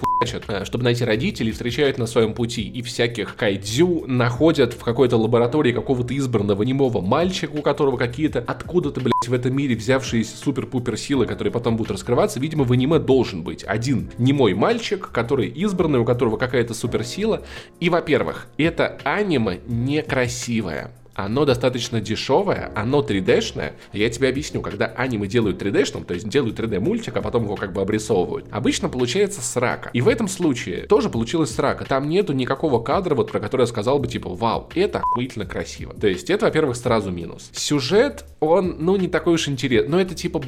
чтобы 0.65 0.85
найти 0.85 1.05
родителей, 1.05 1.53
встречают 1.53 1.99
на 1.99 2.07
своем 2.07 2.35
пути 2.35 2.63
и 2.63 2.83
всяких 2.83 3.37
кайдзю 3.37 4.05
находят 4.07 4.73
в 4.73 4.83
какой-то 4.83 5.17
лаборатории 5.17 5.73
какого-то 5.73 6.17
избранного 6.17 6.63
немого 6.63 7.01
мальчика, 7.01 7.53
у 7.53 7.63
которого 7.63 7.97
какие-то 7.97 8.41
откуда-то, 8.41 9.01
блядь, 9.01 9.13
в 9.27 9.33
этом 9.33 9.57
мире 9.57 9.75
взявшиеся 9.75 10.37
супер-пупер 10.37 10.97
силы, 10.97 11.27
которые 11.27 11.53
потом 11.53 11.77
будут 11.77 11.93
раскрываться. 11.93 12.41
Видимо, 12.41 12.65
в 12.65 12.73
аниме 12.73 12.99
должен 12.99 13.43
быть 13.43 13.65
один 13.65 14.11
немой 14.19 14.55
мальчик, 14.55 15.11
который 15.11 15.49
избранный, 15.49 15.99
у 15.99 16.05
которого 16.05 16.37
какая-то 16.37 16.75
суперсила. 16.75 17.43
И, 17.81 17.91
во-первых, 17.91 18.49
это 18.57 18.99
аниме 19.05 19.61
некрасивое 19.67 20.91
оно 21.15 21.45
достаточно 21.45 22.01
дешевое, 22.01 22.73
оно 22.75 23.01
3D-шное. 23.01 23.73
Я 23.93 24.11
тебе 24.11 24.29
объясню, 24.29 24.61
когда 24.61 24.87
аниме 24.87 25.27
делают 25.27 25.63
3D-шным, 25.63 26.05
то 26.05 26.15
есть 26.15 26.29
делают 26.29 26.59
3D-мультик, 26.59 27.17
а 27.17 27.23
потом 27.23 27.45
его 27.45 27.57
как 27.57 27.73
бы 27.73 27.81
обрисовывают, 27.81 28.47
обычно 28.51 28.89
получается 28.89 29.41
срака. 29.41 29.91
И 29.93 30.01
в 30.01 30.09
этом 30.09 30.29
случае 30.29 30.87
тоже 30.87 31.09
получилось 31.11 31.55
срака. 31.55 31.85
Там 31.85 32.09
нету 32.09 32.33
никакого 32.33 32.83
кадра, 32.83 33.15
вот 33.15 33.31
про 33.31 33.41
который 33.41 33.63
я 33.63 33.67
сказал 33.67 33.99
бы, 33.99 34.09
типа, 34.09 34.31
вау, 34.31 34.69
это 34.75 34.99
охуительно 34.99 35.47
красиво. 35.47 35.95
То 35.95 36.09
есть 36.09 36.31
это, 36.31 36.47
во-первых, 36.47 36.77
сразу 36.77 37.11
минус. 37.11 37.51
Сюжет, 37.53 38.25
он, 38.41 38.77
ну, 38.81 38.97
не 38.97 39.09
такой 39.09 39.35
уж 39.35 39.49
интересный. 39.49 39.91
Но 39.91 40.01
это 40.01 40.15
типа 40.15 40.43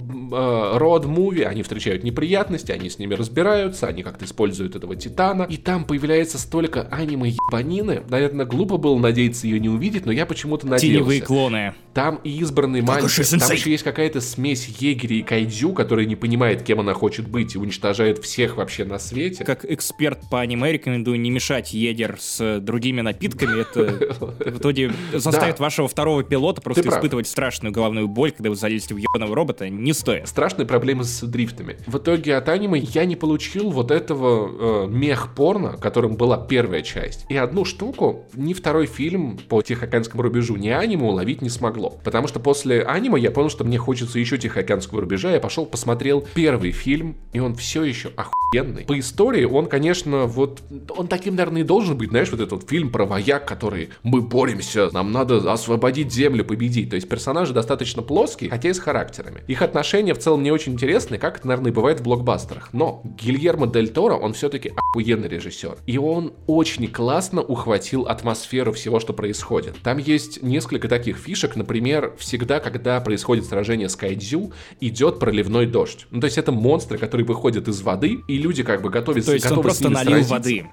род-муви, 0.78 1.42
э, 1.42 1.46
они 1.46 1.62
встречают 1.62 2.04
неприятности, 2.04 2.72
они 2.72 2.90
с 2.90 2.98
ними 2.98 3.14
разбираются, 3.14 3.86
они 3.86 4.02
как-то 4.02 4.24
используют 4.24 4.76
этого 4.76 4.96
Титана. 4.96 5.44
И 5.44 5.56
там 5.56 5.84
появляется 5.84 6.38
столько 6.38 6.88
аниме-ебанины. 6.90 8.02
Наверное, 8.08 8.46
глупо 8.46 8.76
было 8.76 8.98
надеяться 8.98 9.46
ее 9.46 9.60
не 9.60 9.68
увидеть, 9.68 10.06
но 10.06 10.12
я 10.12 10.26
почему 10.26 10.55
почему-то 10.56 10.66
надеялся. 10.66 10.98
Теневые 10.98 11.20
клоны. 11.20 11.74
Там 11.96 12.20
и 12.24 12.40
избранный 12.40 12.82
мальчик, 12.82 13.26
там 13.26 13.50
еще 13.50 13.70
есть 13.70 13.82
какая-то 13.82 14.20
смесь 14.20 14.66
егеря 14.66 15.16
и 15.16 15.22
кайдзю, 15.22 15.72
который 15.72 16.04
не 16.04 16.14
понимает, 16.14 16.62
кем 16.62 16.80
она 16.80 16.92
хочет 16.92 17.26
быть, 17.26 17.54
и 17.54 17.58
уничтожает 17.58 18.18
всех 18.18 18.58
вообще 18.58 18.84
на 18.84 18.98
свете. 18.98 19.44
Как 19.44 19.64
эксперт 19.64 20.20
по 20.30 20.42
аниме 20.42 20.72
рекомендую 20.72 21.18
не 21.18 21.30
мешать 21.30 21.72
егер 21.72 22.18
с 22.20 22.60
другими 22.60 23.00
напитками. 23.00 23.62
Это 23.62 24.14
в 24.50 24.58
итоге 24.58 24.92
заставит 25.14 25.58
вашего 25.58 25.88
второго 25.88 26.22
пилота 26.22 26.60
просто 26.60 26.86
испытывать 26.86 27.28
страшную 27.28 27.72
головную 27.72 28.08
боль, 28.08 28.30
когда 28.32 28.50
вы 28.50 28.56
залезете 28.56 28.92
в 28.92 28.98
ебаного 28.98 29.34
робота. 29.34 29.70
Не 29.70 29.94
стоит. 29.94 30.28
Страшные 30.28 30.66
проблемы 30.66 31.04
с 31.04 31.22
дрифтами. 31.22 31.78
В 31.86 31.96
итоге 31.96 32.36
от 32.36 32.50
аниме 32.50 32.78
я 32.78 33.06
не 33.06 33.16
получил 33.16 33.70
вот 33.70 33.90
этого 33.90 34.84
э, 34.84 34.88
мех-порно, 34.88 35.78
которым 35.78 36.16
была 36.16 36.36
первая 36.36 36.82
часть. 36.82 37.24
И 37.30 37.36
одну 37.38 37.64
штуку 37.64 38.26
ни 38.34 38.52
второй 38.52 38.84
фильм 38.84 39.38
по 39.48 39.62
Тихоокеанскому 39.62 40.22
рубежу 40.22 40.45
рубежу 40.46 40.56
ни 40.56 40.68
аниме 40.68 41.04
уловить 41.04 41.42
не 41.42 41.48
смогло. 41.48 41.98
Потому 42.04 42.28
что 42.28 42.40
после 42.40 42.82
аниме 42.82 43.20
я 43.20 43.30
понял, 43.30 43.50
что 43.50 43.64
мне 43.64 43.78
хочется 43.78 44.18
еще 44.18 44.38
Тихоокеанского 44.38 45.00
рубежа. 45.00 45.32
Я 45.32 45.40
пошел, 45.40 45.66
посмотрел 45.66 46.26
первый 46.34 46.72
фильм, 46.72 47.16
и 47.32 47.40
он 47.40 47.54
все 47.54 47.84
еще 47.84 48.10
охуенный. 48.16 48.84
По 48.84 48.98
истории 48.98 49.44
он, 49.44 49.66
конечно, 49.66 50.26
вот... 50.26 50.62
Он 50.96 51.08
таким, 51.08 51.36
наверное, 51.36 51.62
и 51.62 51.64
должен 51.64 51.96
быть, 51.96 52.10
знаешь, 52.10 52.30
вот 52.30 52.40
этот 52.40 52.68
фильм 52.68 52.90
про 52.90 53.04
вояк, 53.04 53.46
который 53.46 53.90
мы 54.02 54.20
боремся, 54.20 54.90
нам 54.92 55.12
надо 55.12 55.52
освободить 55.52 56.12
землю, 56.12 56.44
победить. 56.44 56.90
То 56.90 56.96
есть 56.96 57.08
персонажи 57.08 57.52
достаточно 57.52 58.02
плоские, 58.02 58.50
хотя 58.50 58.68
и 58.68 58.72
с 58.72 58.78
характерами. 58.78 59.42
Их 59.46 59.62
отношения 59.62 60.14
в 60.14 60.18
целом 60.18 60.42
не 60.42 60.50
очень 60.50 60.72
интересны, 60.72 61.18
как 61.18 61.38
это, 61.38 61.48
наверное, 61.48 61.72
бывает 61.72 62.00
в 62.00 62.04
блокбастерах. 62.04 62.70
Но 62.72 63.02
Гильермо 63.04 63.66
Дель 63.66 63.88
Торо, 63.88 64.14
он 64.14 64.32
все-таки 64.34 64.72
охуенный 64.76 65.28
режиссер. 65.28 65.78
И 65.86 65.98
он 65.98 66.32
очень 66.46 66.88
классно 66.88 67.42
ухватил 67.42 68.02
атмосферу 68.02 68.72
всего, 68.72 69.00
что 69.00 69.12
происходит. 69.12 69.76
Там 69.82 69.98
есть 69.98 70.35
есть 70.36 70.42
несколько 70.42 70.88
таких 70.88 71.16
фишек. 71.16 71.56
Например, 71.56 72.14
всегда, 72.18 72.60
когда 72.60 73.00
происходит 73.00 73.44
сражение 73.44 73.88
с 73.88 73.96
кайдзю, 73.96 74.52
идет 74.80 75.18
проливной 75.18 75.66
дождь. 75.66 76.06
Ну, 76.10 76.20
то 76.20 76.26
есть 76.26 76.38
это 76.38 76.52
монстры, 76.52 76.98
которые 76.98 77.26
выходят 77.26 77.68
из 77.68 77.80
воды, 77.82 78.18
и 78.28 78.38
люди 78.38 78.62
как 78.62 78.82
бы 78.82 78.90
готовятся... 78.90 79.30
То 79.30 79.34
есть 79.34 79.50
он 79.50 79.62
просто 79.62 79.90
налил 79.90 80.22
воды. 80.22 80.66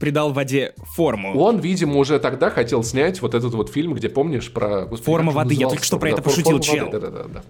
Придал 0.00 0.32
воде 0.32 0.72
форму. 0.78 1.38
Он, 1.38 1.60
видимо, 1.60 1.98
уже 1.98 2.18
тогда 2.18 2.50
хотел 2.50 2.82
снять 2.82 3.20
вот 3.22 3.34
этот 3.34 3.54
вот 3.54 3.70
фильм, 3.70 3.94
где, 3.94 4.08
помнишь, 4.08 4.50
про... 4.50 4.86
Господи, 4.86 5.04
Форма 5.04 5.30
воды, 5.30 5.54
я 5.54 5.68
только 5.68 5.84
что 5.84 5.98
про 5.98 6.08
да, 6.08 6.14
это 6.14 6.22
пошутил, 6.22 6.58
чел. 6.58 6.90
Да, 6.90 6.98
да, 6.98 7.10
да, 7.10 7.24
да. 7.24 7.42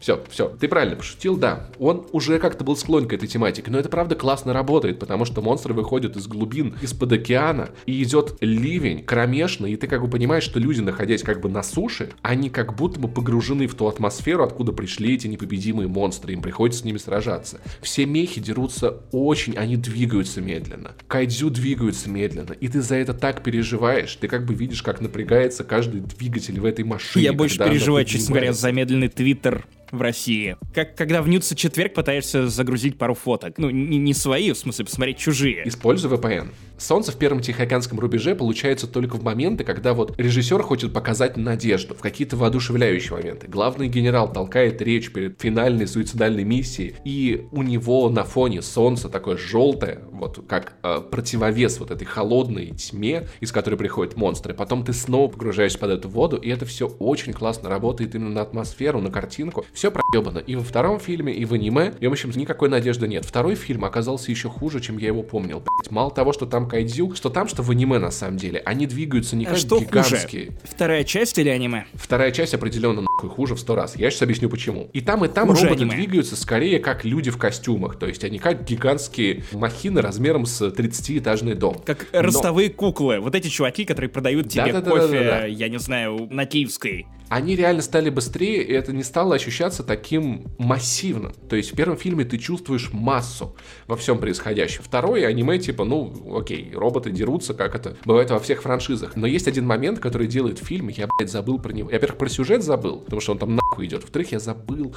Все, 0.00 0.22
все, 0.30 0.48
ты 0.48 0.68
правильно 0.68 0.96
пошутил, 0.96 1.36
да. 1.36 1.68
Он 1.78 2.06
уже 2.12 2.38
как-то 2.38 2.64
был 2.64 2.76
склонен 2.76 3.08
к 3.08 3.12
этой 3.12 3.26
тематике, 3.26 3.70
но 3.70 3.78
это 3.78 3.88
правда 3.88 4.14
классно 4.14 4.52
работает, 4.52 5.00
потому 5.00 5.24
что 5.24 5.42
монстры 5.42 5.74
выходят 5.74 6.16
из 6.16 6.28
глубин, 6.28 6.76
из-под 6.80 7.12
океана, 7.12 7.70
и 7.86 8.02
идет 8.02 8.36
ливень, 8.40 9.02
кромешный, 9.02 9.72
и 9.72 9.76
ты 9.76 9.88
как 9.88 10.00
бы 10.00 10.08
понимаешь, 10.08 10.44
что 10.44 10.60
люди, 10.60 10.80
находясь 10.80 11.22
как 11.22 11.40
бы 11.40 11.48
на 11.48 11.64
суше, 11.64 12.10
они 12.22 12.50
как 12.50 12.76
будто 12.76 13.00
бы 13.00 13.08
погружены 13.08 13.66
в 13.66 13.74
ту 13.74 13.88
атмосферу, 13.88 14.44
откуда 14.44 14.72
пришли 14.72 15.16
эти 15.16 15.26
непобедимые 15.26 15.88
монстры, 15.88 16.32
им 16.34 16.40
приходится 16.40 16.82
с 16.82 16.84
ними 16.84 16.98
сражаться. 16.98 17.60
Все 17.82 18.06
мехи 18.06 18.40
дерутся 18.40 19.02
очень, 19.10 19.56
они 19.56 19.76
двигаются 19.76 20.40
медленно. 20.40 20.92
Кайдзю 21.08 21.50
двигаются 21.50 21.95
медленно, 22.04 22.52
и 22.52 22.68
ты 22.68 22.82
за 22.82 22.96
это 22.96 23.14
так 23.14 23.42
переживаешь, 23.42 24.14
ты 24.16 24.28
как 24.28 24.44
бы 24.44 24.54
видишь, 24.54 24.82
как 24.82 25.00
напрягается 25.00 25.64
каждый 25.64 26.00
двигатель 26.00 26.60
в 26.60 26.64
этой 26.64 26.84
машине. 26.84 27.24
Я 27.24 27.32
больше 27.32 27.58
переживаю, 27.58 28.04
честно 28.04 28.34
говоря, 28.34 28.52
за 28.52 28.72
медленный 28.72 29.08
твиттер 29.08 29.66
в 29.90 30.00
России. 30.00 30.56
Как 30.74 30.96
когда 30.96 31.22
в 31.22 31.28
Нюца 31.28 31.54
четверг 31.54 31.94
пытаешься 31.94 32.48
загрузить 32.48 32.98
пару 32.98 33.14
фоток. 33.14 33.58
Ну, 33.58 33.70
не, 33.70 33.98
не 33.98 34.14
свои, 34.14 34.52
в 34.52 34.58
смысле, 34.58 34.84
посмотреть 34.84 35.18
чужие. 35.18 35.66
Используй 35.68 36.10
VPN. 36.10 36.48
Солнце 36.78 37.10
в 37.10 37.16
первом 37.16 37.40
Тихоокеанском 37.40 37.98
рубеже 37.98 38.34
получается 38.34 38.86
только 38.86 39.16
в 39.16 39.24
моменты, 39.24 39.64
когда 39.64 39.94
вот 39.94 40.18
режиссер 40.18 40.62
хочет 40.62 40.92
показать 40.92 41.36
надежду, 41.36 41.94
в 41.94 42.00
какие-то 42.00 42.36
воодушевляющие 42.36 43.12
моменты. 43.16 43.48
Главный 43.48 43.88
генерал 43.88 44.30
толкает 44.30 44.82
речь 44.82 45.10
перед 45.10 45.40
финальной 45.40 45.86
суицидальной 45.86 46.44
миссией, 46.44 46.96
и 47.04 47.46
у 47.50 47.62
него 47.62 48.10
на 48.10 48.24
фоне 48.24 48.60
солнце 48.60 49.08
такое 49.08 49.38
желтое, 49.38 50.02
вот 50.10 50.44
как 50.46 50.74
э, 50.82 51.00
противовес 51.00 51.78
вот 51.78 51.90
этой 51.90 52.04
холодной 52.04 52.72
тьме, 52.72 53.26
из 53.40 53.52
которой 53.52 53.76
приходят 53.76 54.16
монстры. 54.16 54.52
Потом 54.52 54.84
ты 54.84 54.92
снова 54.92 55.28
погружаешься 55.28 55.78
под 55.78 55.90
эту 55.90 56.08
воду, 56.10 56.36
и 56.36 56.50
это 56.50 56.66
все 56.66 56.88
очень 56.88 57.32
классно 57.32 57.70
работает 57.70 58.14
именно 58.14 58.30
на 58.30 58.42
атмосферу, 58.42 59.00
на 59.00 59.10
картинку. 59.10 59.64
Все 59.76 59.90
проебано. 59.90 60.38
И 60.38 60.56
во 60.56 60.62
втором 60.62 60.98
фильме, 60.98 61.34
и 61.34 61.44
в 61.44 61.52
аниме. 61.52 61.92
И, 62.00 62.06
в 62.06 62.12
общем, 62.12 62.30
никакой 62.34 62.70
надежды 62.70 63.06
нет. 63.06 63.26
Второй 63.26 63.56
фильм 63.56 63.84
оказался 63.84 64.30
еще 64.30 64.48
хуже, 64.48 64.80
чем 64.80 64.96
я 64.96 65.08
его 65.08 65.22
помнил. 65.22 65.60
Блять. 65.60 65.90
Мало 65.90 66.10
того, 66.10 66.32
что 66.32 66.46
там 66.46 66.66
кайдзю, 66.66 67.14
что 67.14 67.28
там, 67.28 67.46
что 67.46 67.62
в 67.62 67.70
аниме 67.70 67.98
на 67.98 68.10
самом 68.10 68.38
деле. 68.38 68.62
Они 68.64 68.86
двигаются 68.86 69.36
не 69.36 69.44
а 69.44 69.50
как 69.50 69.58
что 69.58 69.78
гигантские. 69.78 70.46
Хуже? 70.46 70.58
Вторая 70.64 71.04
часть 71.04 71.36
или 71.36 71.50
аниме? 71.50 71.84
Вторая 71.92 72.32
часть 72.32 72.54
определенно 72.54 73.02
нахуй 73.02 73.28
хуже 73.28 73.54
в 73.54 73.60
сто 73.60 73.74
раз. 73.74 73.96
Я 73.96 74.10
сейчас 74.10 74.22
объясню 74.22 74.48
почему. 74.48 74.88
И 74.94 75.02
там, 75.02 75.26
и 75.26 75.28
там 75.28 75.48
хуже 75.48 75.64
роботы 75.64 75.82
аниме. 75.82 75.96
двигаются 75.96 76.36
скорее 76.36 76.78
как 76.78 77.04
люди 77.04 77.30
в 77.30 77.36
костюмах. 77.36 77.98
То 77.98 78.06
есть 78.06 78.24
они 78.24 78.38
как 78.38 78.64
гигантские 78.64 79.44
махины 79.52 80.00
размером 80.00 80.46
с 80.46 80.62
30-этажный 80.62 81.52
дом. 81.52 81.82
Как 81.84 82.06
Но... 82.14 82.22
ростовые 82.22 82.70
куклы. 82.70 83.20
Вот 83.20 83.34
эти 83.34 83.48
чуваки, 83.48 83.84
которые 83.84 84.08
продают 84.08 84.48
тебе 84.48 84.72
да, 84.72 84.80
да, 84.80 84.90
кофе, 84.90 85.06
да, 85.06 85.18
да, 85.18 85.24
да, 85.24 85.40
да. 85.40 85.44
я 85.44 85.68
не 85.68 85.78
знаю, 85.78 86.28
на 86.30 86.46
Киевской 86.46 87.06
они 87.28 87.56
реально 87.56 87.82
стали 87.82 88.08
быстрее, 88.08 88.62
и 88.62 88.72
это 88.72 88.92
не 88.92 89.02
стало 89.02 89.34
ощущаться 89.34 89.82
таким 89.82 90.46
массивным. 90.58 91.32
То 91.48 91.56
есть 91.56 91.72
в 91.72 91.76
первом 91.76 91.96
фильме 91.96 92.24
ты 92.24 92.38
чувствуешь 92.38 92.92
массу 92.92 93.56
во 93.88 93.96
всем 93.96 94.18
происходящем. 94.18 94.82
Второе 94.84 95.26
аниме 95.26 95.58
типа, 95.58 95.84
ну, 95.84 96.38
окей, 96.38 96.70
роботы 96.72 97.10
дерутся, 97.10 97.54
как 97.54 97.74
это 97.74 97.96
бывает 98.04 98.30
во 98.30 98.38
всех 98.38 98.62
франшизах. 98.62 99.16
Но 99.16 99.26
есть 99.26 99.48
один 99.48 99.66
момент, 99.66 99.98
который 99.98 100.28
делает 100.28 100.58
фильм, 100.58 100.88
я, 100.88 101.08
блядь, 101.18 101.30
забыл 101.30 101.58
про 101.58 101.72
него. 101.72 101.90
Я, 101.90 101.96
во-первых, 101.96 102.18
про 102.18 102.28
сюжет 102.28 102.62
забыл, 102.62 102.98
потому 102.98 103.20
что 103.20 103.32
он 103.32 103.38
там 103.38 103.56
нахуй 103.56 103.86
идет. 103.86 104.02
Во-вторых, 104.02 104.32
я 104.32 104.38
забыл. 104.38 104.94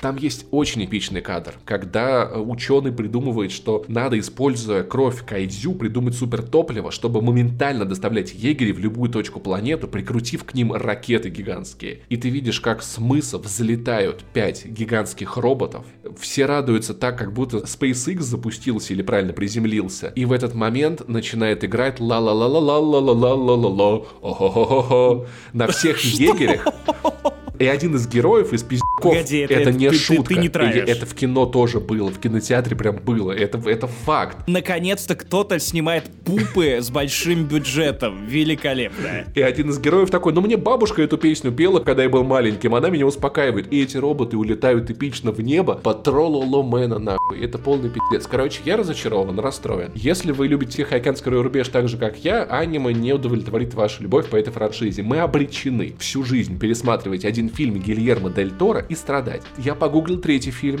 Там 0.00 0.16
есть 0.16 0.46
очень 0.50 0.84
эпичный 0.84 1.20
кадр, 1.20 1.54
когда 1.64 2.24
э, 2.24 2.38
ученый 2.38 2.92
придумывает, 2.92 3.50
что 3.50 3.84
надо, 3.88 4.18
используя 4.18 4.84
кровь 4.84 5.24
кайдзю, 5.24 5.74
придумать 5.74 6.14
супертопливо, 6.14 6.92
чтобы 6.92 7.22
моментально 7.22 7.84
доставлять 7.84 8.34
егерей 8.34 8.72
в 8.72 8.78
любую 8.78 9.10
точку 9.10 9.40
планеты, 9.40 9.86
прикрутив 9.86 10.44
к 10.44 10.54
ним 10.54 10.72
ракеты 10.72 11.28
гигантские 11.28 11.71
гигантские. 11.72 12.00
И 12.08 12.16
ты 12.16 12.28
видишь, 12.28 12.60
как 12.60 12.82
с 12.82 12.98
мыса 12.98 13.38
взлетают 13.38 14.24
пять 14.32 14.66
гигантских 14.66 15.36
роботов. 15.36 15.84
Все 16.18 16.46
радуются 16.46 16.94
так, 16.94 17.18
как 17.18 17.32
будто 17.32 17.58
SpaceX 17.58 18.20
запустился 18.20 18.92
или 18.92 19.02
правильно 19.02 19.32
приземлился. 19.32 20.12
И 20.14 20.24
в 20.24 20.32
этот 20.32 20.54
момент 20.54 21.08
начинает 21.08 21.64
играть 21.64 22.00
ла 22.00 22.18
ла 22.18 22.32
ла 22.32 22.46
ла 22.46 22.58
ла 22.58 22.78
ла 22.78 23.00
ла 23.00 23.34
ла 23.34 23.34
ла 23.34 23.56
ла 23.56 24.04
ла 24.22 25.26
на 25.52 25.66
всех 25.68 26.00
егерях 26.04 26.66
и 27.58 27.66
один 27.66 27.94
из 27.96 28.06
героев 28.06 28.52
из 28.52 28.62
пиздюков, 28.62 29.12
Погоди, 29.12 29.38
это, 29.38 29.54
это 29.54 29.72
не 29.72 29.88
ты, 29.90 29.96
шутка. 29.96 30.22
Ты, 30.24 30.34
ты 30.34 30.40
не 30.40 30.48
травишь. 30.48 30.88
Это 30.88 31.06
в 31.06 31.14
кино 31.14 31.46
тоже 31.46 31.80
было, 31.80 32.10
в 32.10 32.18
кинотеатре 32.18 32.76
прям 32.76 32.96
было. 32.96 33.32
Это, 33.32 33.58
это 33.68 33.86
факт. 33.86 34.38
Наконец-то 34.46 35.14
кто-то 35.14 35.58
снимает 35.58 36.04
пупы 36.24 36.78
с 36.80 36.90
большим 36.90 37.44
бюджетом. 37.44 38.26
Великолепно. 38.26 39.26
И 39.34 39.40
один 39.40 39.70
из 39.70 39.78
героев 39.78 40.10
такой, 40.10 40.32
ну 40.32 40.40
мне 40.40 40.56
бабушка 40.56 41.02
эту 41.02 41.18
песню 41.18 41.52
пела, 41.52 41.80
когда 41.80 42.02
я 42.02 42.08
был 42.08 42.24
маленьким, 42.24 42.74
она 42.74 42.90
меня 42.90 43.06
успокаивает. 43.06 43.72
И 43.72 43.82
эти 43.82 43.96
роботы 43.96 44.36
улетают 44.36 44.90
эпично 44.90 45.32
в 45.32 45.40
небо 45.40 45.74
по 45.74 45.94
троллу 45.94 46.62
мэна 46.62 46.98
нахуй. 46.98 47.40
Это 47.40 47.58
полный 47.58 47.90
пиздец. 47.90 48.26
Короче, 48.26 48.60
я 48.64 48.76
разочарован, 48.76 49.38
расстроен. 49.38 49.90
Если 49.94 50.32
вы 50.32 50.48
любите 50.48 50.82
Тихоокеанский 50.82 51.30
рубеж 51.30 51.68
так 51.68 51.88
же, 51.88 51.96
как 51.96 52.18
я, 52.18 52.44
аниме 52.44 52.92
не 52.92 53.12
удовлетворит 53.12 53.74
вашу 53.74 54.02
любовь 54.02 54.28
по 54.28 54.36
этой 54.36 54.52
франшизе. 54.52 55.02
Мы 55.02 55.18
обречены 55.18 55.94
всю 55.98 56.24
жизнь 56.24 56.58
пересматривать 56.58 57.24
один 57.24 57.41
фильме 57.48 57.80
Гильермо 57.80 58.30
Дель 58.30 58.50
Торо 58.50 58.80
и 58.80 58.94
страдать. 58.94 59.42
Я 59.58 59.74
погуглил 59.74 60.20
третий 60.20 60.50
фильм, 60.50 60.80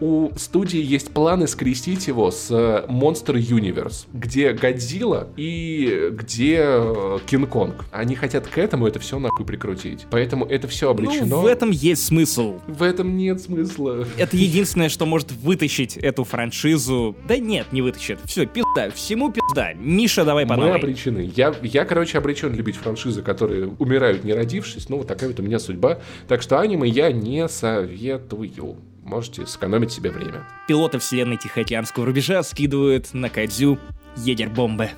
у 0.00 0.30
студии 0.36 0.82
есть 0.82 1.10
планы 1.10 1.46
скрестить 1.46 2.08
его 2.08 2.30
с 2.30 2.50
э, 2.50 2.86
Monster 2.88 3.34
Universe, 3.34 4.06
где 4.12 4.52
Годзилла 4.52 5.28
и 5.36 6.08
где 6.12 6.58
э, 6.60 7.18
Кинг-Конг. 7.26 7.84
Они 7.90 8.14
хотят 8.14 8.46
к 8.46 8.58
этому 8.58 8.86
это 8.86 8.98
все 8.98 9.18
нахуй 9.18 9.44
прикрутить. 9.44 10.06
Поэтому 10.10 10.44
это 10.44 10.68
все 10.68 10.90
обречено. 10.90 11.26
Ну, 11.26 11.40
в 11.42 11.46
этом 11.46 11.70
есть 11.70 12.04
смысл. 12.06 12.60
В 12.66 12.82
этом 12.82 13.16
нет 13.16 13.40
смысла. 13.40 14.06
Это 14.16 14.36
единственное, 14.36 14.88
что 14.88 15.06
может 15.06 15.32
вытащить 15.32 15.96
эту 15.96 16.24
франшизу. 16.24 17.16
Да 17.28 17.36
нет, 17.36 17.72
не 17.72 17.82
вытащит. 17.82 18.20
Все, 18.24 18.46
пизда. 18.46 18.90
Всему 18.90 19.30
пизда. 19.30 19.72
Миша, 19.74 20.24
давай 20.24 20.46
по. 20.46 20.56
Мы 20.56 20.70
обречены. 20.70 21.30
Я, 21.36 21.54
я, 21.62 21.84
короче, 21.84 22.18
обречен 22.18 22.54
любить 22.54 22.76
франшизы, 22.76 23.22
которые 23.22 23.68
умирают 23.78 24.24
не 24.24 24.32
родившись. 24.32 24.88
Ну, 24.88 24.98
вот 24.98 25.06
такая 25.06 25.28
вот 25.30 25.40
у 25.40 25.42
меня 25.42 25.58
судьба. 25.58 25.98
Так 26.28 26.42
что 26.42 26.58
аниме 26.58 26.88
я 26.88 27.12
не 27.12 27.48
советую 27.48 28.76
можете 29.10 29.46
сэкономить 29.46 29.92
себе 29.92 30.10
время. 30.10 30.46
Пилоты 30.68 30.98
вселенной 30.98 31.36
Тихоокеанского 31.36 32.06
рубежа 32.06 32.42
скидывают 32.42 33.12
на 33.12 33.28
Кадзю 33.28 33.78
егерь-бомбы. 34.16 34.90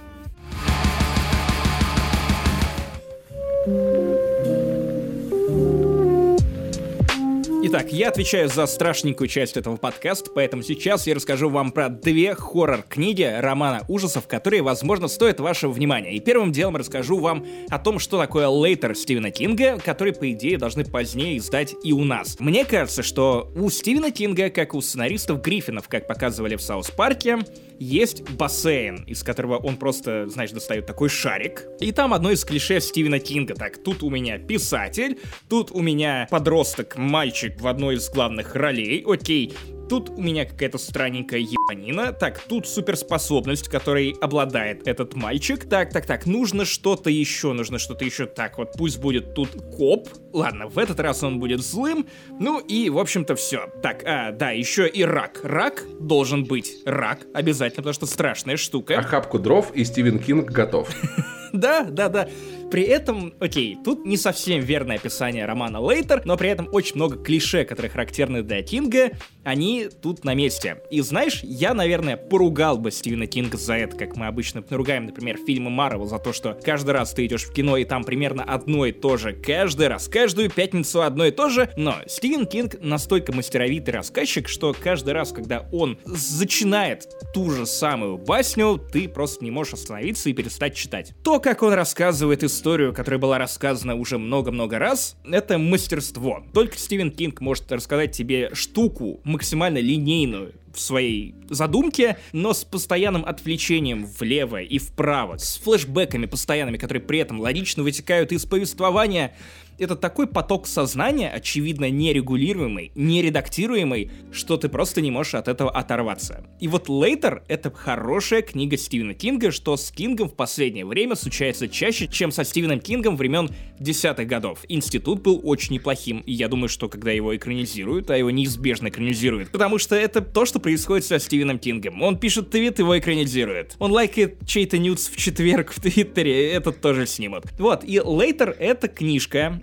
Итак, 7.64 7.92
я 7.92 8.08
отвечаю 8.08 8.48
за 8.48 8.66
страшненькую 8.66 9.28
часть 9.28 9.56
этого 9.56 9.76
подкаста, 9.76 10.32
поэтому 10.34 10.64
сейчас 10.64 11.06
я 11.06 11.14
расскажу 11.14 11.48
вам 11.48 11.70
про 11.70 11.88
две 11.88 12.34
хоррор-книги 12.34 13.22
романа 13.22 13.84
ужасов, 13.86 14.26
которые, 14.26 14.62
возможно, 14.62 15.06
стоят 15.06 15.38
вашего 15.38 15.70
внимания. 15.70 16.16
И 16.16 16.18
первым 16.18 16.50
делом 16.50 16.74
расскажу 16.74 17.20
вам 17.20 17.46
о 17.68 17.78
том, 17.78 18.00
что 18.00 18.18
такое 18.18 18.48
Лейтер 18.48 18.96
Стивена 18.96 19.30
Кинга, 19.30 19.78
который, 19.78 20.12
по 20.12 20.28
идее, 20.32 20.58
должны 20.58 20.84
позднее 20.84 21.38
издать 21.38 21.76
и 21.84 21.92
у 21.92 22.02
нас. 22.02 22.40
Мне 22.40 22.64
кажется, 22.64 23.04
что 23.04 23.52
у 23.54 23.70
Стивена 23.70 24.10
Кинга, 24.10 24.50
как 24.50 24.74
у 24.74 24.80
сценаристов 24.80 25.40
Гриффинов, 25.40 25.86
как 25.86 26.08
показывали 26.08 26.56
в 26.56 26.62
Саус 26.62 26.90
Парке, 26.90 27.38
есть 27.78 28.22
бассейн, 28.30 29.04
из 29.04 29.22
которого 29.22 29.56
он 29.56 29.76
просто, 29.76 30.28
знаешь, 30.28 30.50
достает 30.50 30.86
такой 30.86 31.08
шарик. 31.08 31.64
И 31.80 31.92
там 31.92 32.14
одно 32.14 32.30
из 32.30 32.44
клише 32.44 32.80
Стивена 32.80 33.18
Кинга. 33.18 33.54
Так, 33.54 33.82
тут 33.82 34.02
у 34.02 34.10
меня 34.10 34.38
писатель, 34.38 35.18
тут 35.48 35.70
у 35.72 35.80
меня 35.80 36.26
подросток, 36.30 36.96
мальчик 36.96 37.60
в 37.60 37.66
одной 37.66 37.96
из 37.96 38.08
главных 38.10 38.54
ролей. 38.54 39.04
Окей, 39.06 39.52
Тут 39.88 40.10
у 40.10 40.20
меня 40.20 40.44
какая-то 40.44 40.78
странненькая 40.78 41.40
ебанина. 41.40 42.12
Так, 42.12 42.38
тут 42.40 42.66
суперспособность, 42.66 43.68
которой 43.68 44.14
обладает 44.20 44.86
этот 44.86 45.14
мальчик. 45.14 45.68
Так, 45.68 45.92
так, 45.92 46.06
так, 46.06 46.26
нужно 46.26 46.64
что-то 46.64 47.10
еще, 47.10 47.52
нужно 47.52 47.78
что-то 47.78 48.04
еще. 48.04 48.26
Так, 48.26 48.58
вот 48.58 48.72
пусть 48.76 48.98
будет 48.98 49.34
тут 49.34 49.50
коп. 49.76 50.08
Ладно, 50.32 50.66
в 50.68 50.78
этот 50.78 51.00
раз 51.00 51.22
он 51.22 51.38
будет 51.38 51.60
злым. 51.60 52.06
Ну 52.38 52.58
и, 52.60 52.90
в 52.90 52.98
общем-то, 52.98 53.34
все. 53.34 53.66
Так, 53.82 54.02
а, 54.04 54.32
да, 54.32 54.50
еще 54.50 54.88
и 54.88 55.02
рак. 55.02 55.40
Рак 55.42 55.84
должен 56.00 56.44
быть. 56.44 56.78
Рак 56.84 57.26
обязательно, 57.34 57.82
потому 57.82 57.94
что 57.94 58.06
страшная 58.06 58.56
штука. 58.56 58.98
Охапку 58.98 59.38
дров 59.38 59.72
и 59.74 59.84
Стивен 59.84 60.18
Кинг 60.18 60.50
готов. 60.50 60.88
Да, 61.52 61.84
да, 61.84 62.08
да. 62.08 62.28
При 62.70 62.84
этом, 62.84 63.34
окей, 63.38 63.76
тут 63.84 64.06
не 64.06 64.16
совсем 64.16 64.60
верное 64.60 64.96
описание 64.96 65.44
романа 65.44 65.78
Later, 65.78 66.22
но 66.24 66.38
при 66.38 66.48
этом 66.48 66.70
очень 66.72 66.96
много 66.96 67.22
клише, 67.22 67.64
которые 67.66 67.90
характерны 67.90 68.42
для 68.42 68.62
Кинга, 68.62 69.10
они 69.44 69.88
тут 70.00 70.24
на 70.24 70.32
месте. 70.32 70.78
И 70.90 71.02
знаешь, 71.02 71.40
я, 71.42 71.74
наверное, 71.74 72.16
поругал 72.16 72.78
бы 72.78 72.90
Стивена 72.90 73.26
Кинга 73.26 73.58
за 73.58 73.74
это, 73.74 73.96
как 73.96 74.16
мы 74.16 74.26
обычно 74.26 74.64
ругаем, 74.70 75.04
например, 75.04 75.36
фильмы 75.36 75.68
Марвел 75.68 76.06
за 76.06 76.18
то, 76.18 76.32
что 76.32 76.58
каждый 76.64 76.92
раз 76.92 77.12
ты 77.12 77.26
идешь 77.26 77.44
в 77.44 77.52
кино 77.52 77.76
и 77.76 77.84
там 77.84 78.04
примерно 78.04 78.42
одно 78.42 78.86
и 78.86 78.92
то 78.92 79.18
же, 79.18 79.34
каждый 79.34 79.88
раз, 79.88 80.08
каждую 80.08 80.48
пятницу 80.48 81.02
одно 81.02 81.26
и 81.26 81.30
то 81.30 81.50
же, 81.50 81.70
но 81.76 81.96
Стивен 82.06 82.46
Кинг 82.46 82.76
настолько 82.80 83.34
мастеровитый 83.34 83.92
рассказчик, 83.92 84.48
что 84.48 84.74
каждый 84.78 85.12
раз, 85.12 85.32
когда 85.32 85.68
он 85.72 85.98
зачинает 86.06 87.06
ту 87.34 87.50
же 87.50 87.66
самую 87.66 88.16
басню, 88.16 88.78
ты 88.78 89.08
просто 89.08 89.44
не 89.44 89.50
можешь 89.50 89.74
остановиться 89.74 90.30
и 90.30 90.32
перестать 90.32 90.74
читать. 90.74 91.12
То, 91.22 91.38
как 91.42 91.62
он 91.62 91.74
рассказывает 91.74 92.44
историю, 92.44 92.94
которая 92.94 93.18
была 93.18 93.36
рассказана 93.36 93.96
уже 93.96 94.16
много-много 94.16 94.78
раз, 94.78 95.16
это 95.24 95.58
мастерство. 95.58 96.42
Только 96.54 96.78
Стивен 96.78 97.10
Кинг 97.10 97.40
может 97.40 97.70
рассказать 97.72 98.12
тебе 98.12 98.50
штуку 98.54 99.20
максимально 99.24 99.78
линейную, 99.78 100.54
в 100.74 100.80
своей 100.80 101.34
задумке, 101.48 102.16
но 102.32 102.52
с 102.54 102.64
постоянным 102.64 103.24
отвлечением 103.24 104.06
влево 104.06 104.62
и 104.62 104.78
вправо, 104.78 105.36
с 105.36 105.58
флешбэками 105.58 106.26
постоянными, 106.26 106.78
которые 106.78 107.02
при 107.02 107.18
этом 107.18 107.40
логично 107.40 107.82
вытекают 107.82 108.32
из 108.32 108.46
повествования, 108.46 109.34
это 109.82 109.96
такой 109.96 110.26
поток 110.26 110.66
сознания, 110.66 111.28
очевидно, 111.28 111.90
нерегулируемый, 111.90 112.92
нередактируемый, 112.94 114.10
что 114.32 114.56
ты 114.56 114.68
просто 114.68 115.00
не 115.00 115.10
можешь 115.10 115.34
от 115.34 115.48
этого 115.48 115.70
оторваться. 115.70 116.46
И 116.60 116.68
вот 116.68 116.88
Лейтер— 116.88 117.42
это 117.48 117.70
хорошая 117.70 118.42
книга 118.42 118.76
Стивена 118.76 119.14
Кинга, 119.14 119.50
что 119.50 119.76
с 119.76 119.90
Кингом 119.90 120.28
в 120.28 120.34
последнее 120.34 120.86
время 120.86 121.16
случается 121.16 121.68
чаще, 121.68 122.06
чем 122.06 122.30
со 122.30 122.44
Стивеном 122.44 122.80
Кингом 122.80 123.16
времен 123.16 123.50
десятых 123.78 124.26
годов. 124.26 124.60
Институт 124.68 125.22
был 125.22 125.40
очень 125.42 125.74
неплохим, 125.74 126.20
и 126.20 126.32
я 126.32 126.48
думаю, 126.48 126.68
что 126.68 126.88
когда 126.88 127.10
его 127.10 127.34
экранизируют, 127.36 128.10
а 128.10 128.16
его 128.16 128.30
неизбежно 128.30 128.88
экранизируют, 128.88 129.50
потому 129.50 129.78
что 129.78 129.96
это 129.96 130.20
то, 130.20 130.44
что 130.44 130.60
происходит 130.60 131.04
со 131.04 131.18
Стивеном 131.18 131.58
Кингом. 131.58 132.02
Он 132.02 132.18
пишет 132.18 132.50
твит, 132.50 132.78
его 132.78 132.98
экранизируют. 132.98 133.76
Он 133.78 133.90
лайкает 133.92 134.46
чей-то 134.46 134.78
нюц 134.78 135.08
в 135.08 135.16
четверг 135.16 135.72
в 135.72 135.80
Твиттере, 135.80 136.52
этот 136.52 136.80
тоже 136.80 137.06
снимут. 137.06 137.44
Вот, 137.58 137.84
и 137.84 138.00
Лейтер— 138.00 138.54
это 138.58 138.88
книжка, 138.88 139.60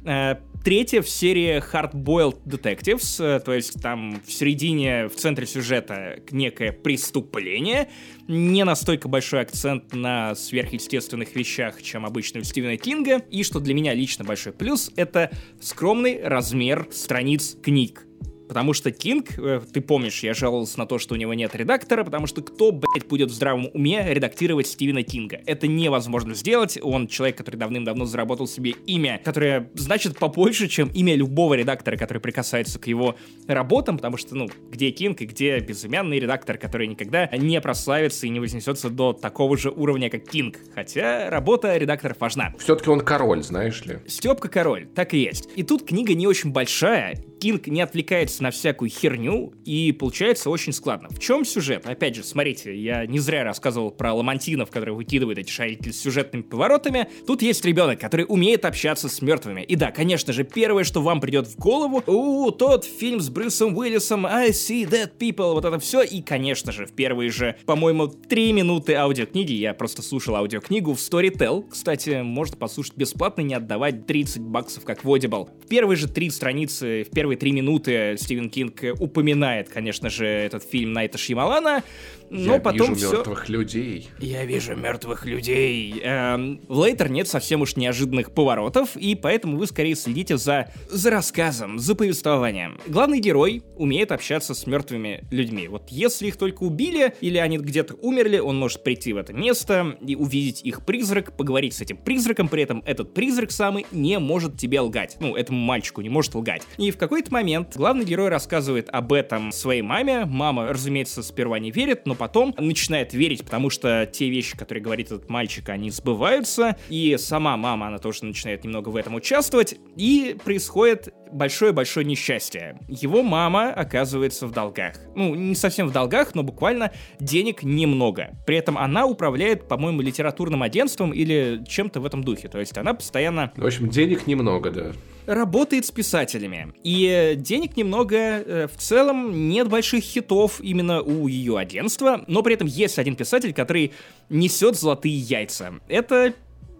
третья 0.63 1.01
в 1.01 1.09
серии 1.09 1.61
Hard 1.71 1.93
Boiled 1.93 2.41
Detectives, 2.45 3.23
э, 3.23 3.39
то 3.39 3.53
есть 3.53 3.81
там 3.81 4.21
в 4.25 4.31
середине, 4.31 5.07
в 5.07 5.15
центре 5.15 5.45
сюжета 5.45 6.19
некое 6.31 6.71
преступление, 6.71 7.89
не 8.27 8.63
настолько 8.63 9.07
большой 9.07 9.41
акцент 9.41 9.93
на 9.93 10.35
сверхъестественных 10.35 11.35
вещах, 11.35 11.81
чем 11.81 12.05
обычно 12.05 12.41
у 12.41 12.43
Стивена 12.43 12.77
Кинга, 12.77 13.19
и 13.29 13.43
что 13.43 13.59
для 13.59 13.73
меня 13.73 13.93
лично 13.93 14.25
большой 14.25 14.53
плюс, 14.53 14.91
это 14.95 15.31
скромный 15.61 16.21
размер 16.23 16.87
страниц 16.91 17.55
книг. 17.61 18.05
Потому 18.49 18.73
что 18.73 18.91
Кинг, 18.91 19.37
э, 19.37 19.61
ты 19.71 19.79
помнишь, 19.79 20.23
я 20.23 20.33
жаловался 20.33 20.79
на 20.79 20.87
то, 20.87 20.97
что 20.97 21.13
у 21.13 21.17
него 21.17 21.35
нет 21.35 21.55
редактора, 21.55 22.03
потому 22.03 22.25
что 22.25 22.41
кто, 22.41 22.71
блядь, 22.71 23.07
будет 23.07 23.29
в 23.29 23.33
здравом 23.33 23.69
уме 23.75 24.03
редактировать 24.09 24.65
Стивена 24.65 25.03
Кинга? 25.03 25.39
Это 25.45 25.67
невозможно 25.67 26.33
сделать. 26.33 26.79
Он 26.81 27.07
человек, 27.07 27.37
который 27.37 27.57
давным-давно 27.57 28.05
заработал 28.05 28.47
себе 28.47 28.71
имя, 28.87 29.21
которое 29.23 29.69
значит 29.75 30.17
побольше, 30.17 30.67
чем 30.67 30.89
имя 30.89 31.13
любого 31.13 31.53
редактора, 31.53 31.95
который 31.95 32.17
прикасается 32.17 32.79
к 32.79 32.87
его 32.87 33.15
работам, 33.47 33.97
потому 33.97 34.17
что, 34.17 34.35
ну, 34.35 34.49
где 34.71 34.89
Кинг 34.89 35.21
и 35.21 35.27
где 35.27 35.59
безымянный 35.59 36.19
редактор, 36.19 36.57
который 36.57 36.87
никогда 36.87 37.27
не 37.27 37.61
прославится 37.61 38.25
и 38.25 38.29
не 38.29 38.39
вознесется 38.39 38.89
до 38.89 39.13
такого 39.13 39.57
же 39.59 39.69
уровня, 39.69 40.09
как 40.09 40.23
Кинг. 40.27 40.57
Хотя 40.73 41.29
работа 41.29 41.77
редакторов 41.77 42.17
важна. 42.19 42.55
Все-таки 42.57 42.89
он 42.89 43.01
король, 43.01 43.43
знаешь 43.43 43.85
ли. 43.85 43.99
Степка 44.07 44.49
король, 44.49 44.87
так 44.87 45.13
и 45.13 45.19
есть. 45.19 45.49
И 45.55 45.61
тут 45.61 45.85
книга 45.85 46.15
не 46.15 46.25
очень 46.25 46.51
большая, 46.51 47.23
Кинг 47.39 47.67
не 47.67 47.81
отвлекается 47.81 48.38
на 48.39 48.51
всякую 48.51 48.89
херню, 48.89 49.53
и 49.65 49.91
получается 49.91 50.49
очень 50.49 50.73
складно. 50.73 51.09
В 51.09 51.19
чем 51.19 51.45
сюжет? 51.45 51.85
Опять 51.85 52.15
же, 52.15 52.23
смотрите, 52.23 52.75
я 52.75 53.05
не 53.05 53.19
зря 53.19 53.43
рассказывал 53.43 53.91
про 53.91 54.13
ламантинов, 54.13 54.69
которые 54.69 54.95
выкидывают 54.95 55.39
эти 55.39 55.49
шарики 55.49 55.89
с 55.89 56.01
сюжетными 56.01 56.43
поворотами. 56.43 57.07
Тут 57.25 57.41
есть 57.41 57.63
ребенок, 57.65 57.99
который 57.99 58.25
умеет 58.27 58.65
общаться 58.65 59.09
с 59.09 59.21
мертвыми. 59.21 59.61
И 59.61 59.75
да, 59.75 59.91
конечно 59.91 60.33
же, 60.33 60.43
первое, 60.43 60.83
что 60.83 61.01
вам 61.01 61.21
придет 61.21 61.47
в 61.47 61.57
голову, 61.57 62.03
у, 62.07 62.51
тот 62.51 62.85
фильм 62.85 63.19
с 63.19 63.29
Брюсом 63.29 63.77
Уиллисом, 63.77 64.25
I 64.25 64.49
see 64.49 64.89
dead 64.89 65.11
people, 65.17 65.53
вот 65.53 65.65
это 65.65 65.79
все. 65.79 66.01
И, 66.01 66.21
конечно 66.21 66.71
же, 66.71 66.85
в 66.85 66.93
первые 66.93 67.29
же, 67.29 67.55
по-моему, 67.65 68.07
три 68.07 68.53
минуты 68.53 68.93
аудиокниги, 68.93 69.53
я 69.53 69.73
просто 69.73 70.01
слушал 70.01 70.35
аудиокнигу 70.35 70.93
в 70.93 70.97
Storytel, 70.97 71.65
кстати, 71.69 72.21
можно 72.21 72.57
послушать 72.57 72.95
бесплатно, 72.95 73.41
не 73.41 73.53
отдавать 73.53 74.05
30 74.05 74.41
баксов 74.41 74.83
как 74.83 75.03
в 75.03 75.13
Audible. 75.13 75.49
В 75.63 75.67
первые 75.67 75.97
же 75.97 76.07
три 76.07 76.29
страницы, 76.29 77.05
в 77.09 77.13
первые 77.13 77.37
три 77.37 77.51
минуты 77.51 78.15
Стивен 78.29 78.51
Кинг 78.51 78.83
упоминает, 78.99 79.69
конечно 79.69 80.11
же, 80.11 80.27
этот 80.27 80.63
фильм 80.63 80.93
Найта 80.93 81.17
Шьямалана, 81.17 81.83
но 82.29 82.55
Я 82.55 82.59
потом 82.59 82.93
вижу 82.93 83.07
все... 83.07 83.17
мертвых 83.17 83.49
людей. 83.49 84.09
Я 84.19 84.45
вижу 84.45 84.75
мертвых 84.75 85.25
людей. 85.25 85.99
Эм, 86.03 86.61
в 86.67 86.83
Лейтер 86.83 87.09
нет 87.09 87.27
совсем 87.27 87.61
уж 87.61 87.75
неожиданных 87.75 88.31
поворотов, 88.31 88.95
и 88.95 89.15
поэтому 89.15 89.57
вы 89.57 89.67
скорее 89.67 89.95
следите 89.95 90.37
за, 90.37 90.71
за 90.89 91.09
рассказом, 91.09 91.79
за 91.79 91.95
повествованием. 91.95 92.79
Главный 92.87 93.19
герой 93.19 93.63
умеет 93.75 94.11
общаться 94.11 94.53
с 94.53 94.67
мертвыми 94.67 95.23
людьми. 95.31 95.67
Вот 95.67 95.89
если 95.89 96.27
их 96.27 96.37
только 96.37 96.63
убили, 96.63 97.13
или 97.21 97.37
они 97.37 97.57
где-то 97.57 97.95
умерли, 97.95 98.37
он 98.37 98.57
может 98.57 98.83
прийти 98.83 99.13
в 99.13 99.17
это 99.17 99.33
место 99.33 99.97
и 100.05 100.15
увидеть 100.15 100.61
их 100.63 100.85
призрак, 100.85 101.35
поговорить 101.35 101.73
с 101.73 101.81
этим 101.81 101.97
призраком, 101.97 102.47
при 102.47 102.63
этом 102.63 102.83
этот 102.85 103.13
призрак 103.13 103.51
самый 103.51 103.85
не 103.91 104.19
может 104.19 104.57
тебе 104.57 104.79
лгать. 104.81 105.17
Ну, 105.19 105.35
этому 105.35 105.59
мальчику 105.59 106.01
не 106.01 106.09
может 106.09 106.35
лгать. 106.35 106.61
И 106.77 106.91
в 106.91 106.97
какой-то 106.97 107.31
момент 107.31 107.75
главный 107.75 108.05
герой 108.05 108.29
рассказывает 108.29 108.89
об 108.89 109.13
этом 109.13 109.51
своей 109.51 109.81
маме. 109.81 110.25
Мама, 110.25 110.67
разумеется, 110.67 111.23
сперва 111.23 111.59
не 111.59 111.71
верит, 111.71 112.05
но 112.05 112.15
потом 112.19 112.53
начинает 112.57 113.13
верить, 113.13 113.43
потому 113.43 113.71
что 113.71 114.05
те 114.05 114.29
вещи, 114.29 114.55
которые 114.55 114.83
говорит 114.83 115.07
этот 115.07 115.29
мальчик, 115.29 115.69
они 115.69 115.89
сбываются, 115.89 116.77
и 116.89 117.15
сама 117.17 117.57
мама, 117.57 117.87
она 117.87 117.97
тоже 117.97 118.25
начинает 118.25 118.63
немного 118.63 118.89
в 118.89 118.95
этом 118.95 119.15
участвовать, 119.15 119.77
и 119.95 120.37
происходит 120.43 121.13
большое-большое 121.31 122.05
несчастье. 122.05 122.79
Его 122.87 123.23
мама 123.23 123.71
оказывается 123.71 124.47
в 124.47 124.51
долгах. 124.51 124.95
Ну, 125.15 125.35
не 125.35 125.55
совсем 125.55 125.87
в 125.87 125.91
долгах, 125.91 126.35
но 126.35 126.43
буквально 126.43 126.91
денег 127.19 127.63
немного. 127.63 128.37
При 128.45 128.57
этом 128.57 128.77
она 128.77 129.05
управляет, 129.05 129.67
по-моему, 129.67 130.01
литературным 130.01 130.63
агентством 130.63 131.11
или 131.13 131.63
чем-то 131.67 131.99
в 131.99 132.05
этом 132.05 132.23
духе. 132.23 132.47
То 132.47 132.59
есть 132.59 132.77
она 132.77 132.93
постоянно... 132.93 133.51
В 133.55 133.65
общем, 133.65 133.89
денег 133.89 134.27
немного, 134.27 134.71
да 134.71 134.91
работает 135.29 135.85
с 135.85 135.91
писателями. 135.91 136.73
И 136.83 137.35
денег 137.37 137.77
немного, 137.77 138.15
э, 138.17 138.67
в 138.67 138.77
целом 138.77 139.49
нет 139.49 139.69
больших 139.69 140.03
хитов 140.03 140.59
именно 140.59 141.01
у 141.01 141.27
ее 141.27 141.59
агентства, 141.59 142.23
но 142.25 142.41
при 142.41 142.55
этом 142.55 142.67
есть 142.67 142.97
один 142.97 143.15
писатель, 143.15 143.53
который 143.53 143.93
несет 144.29 144.75
золотые 144.75 145.15
яйца. 145.15 145.75
Это 145.87 146.33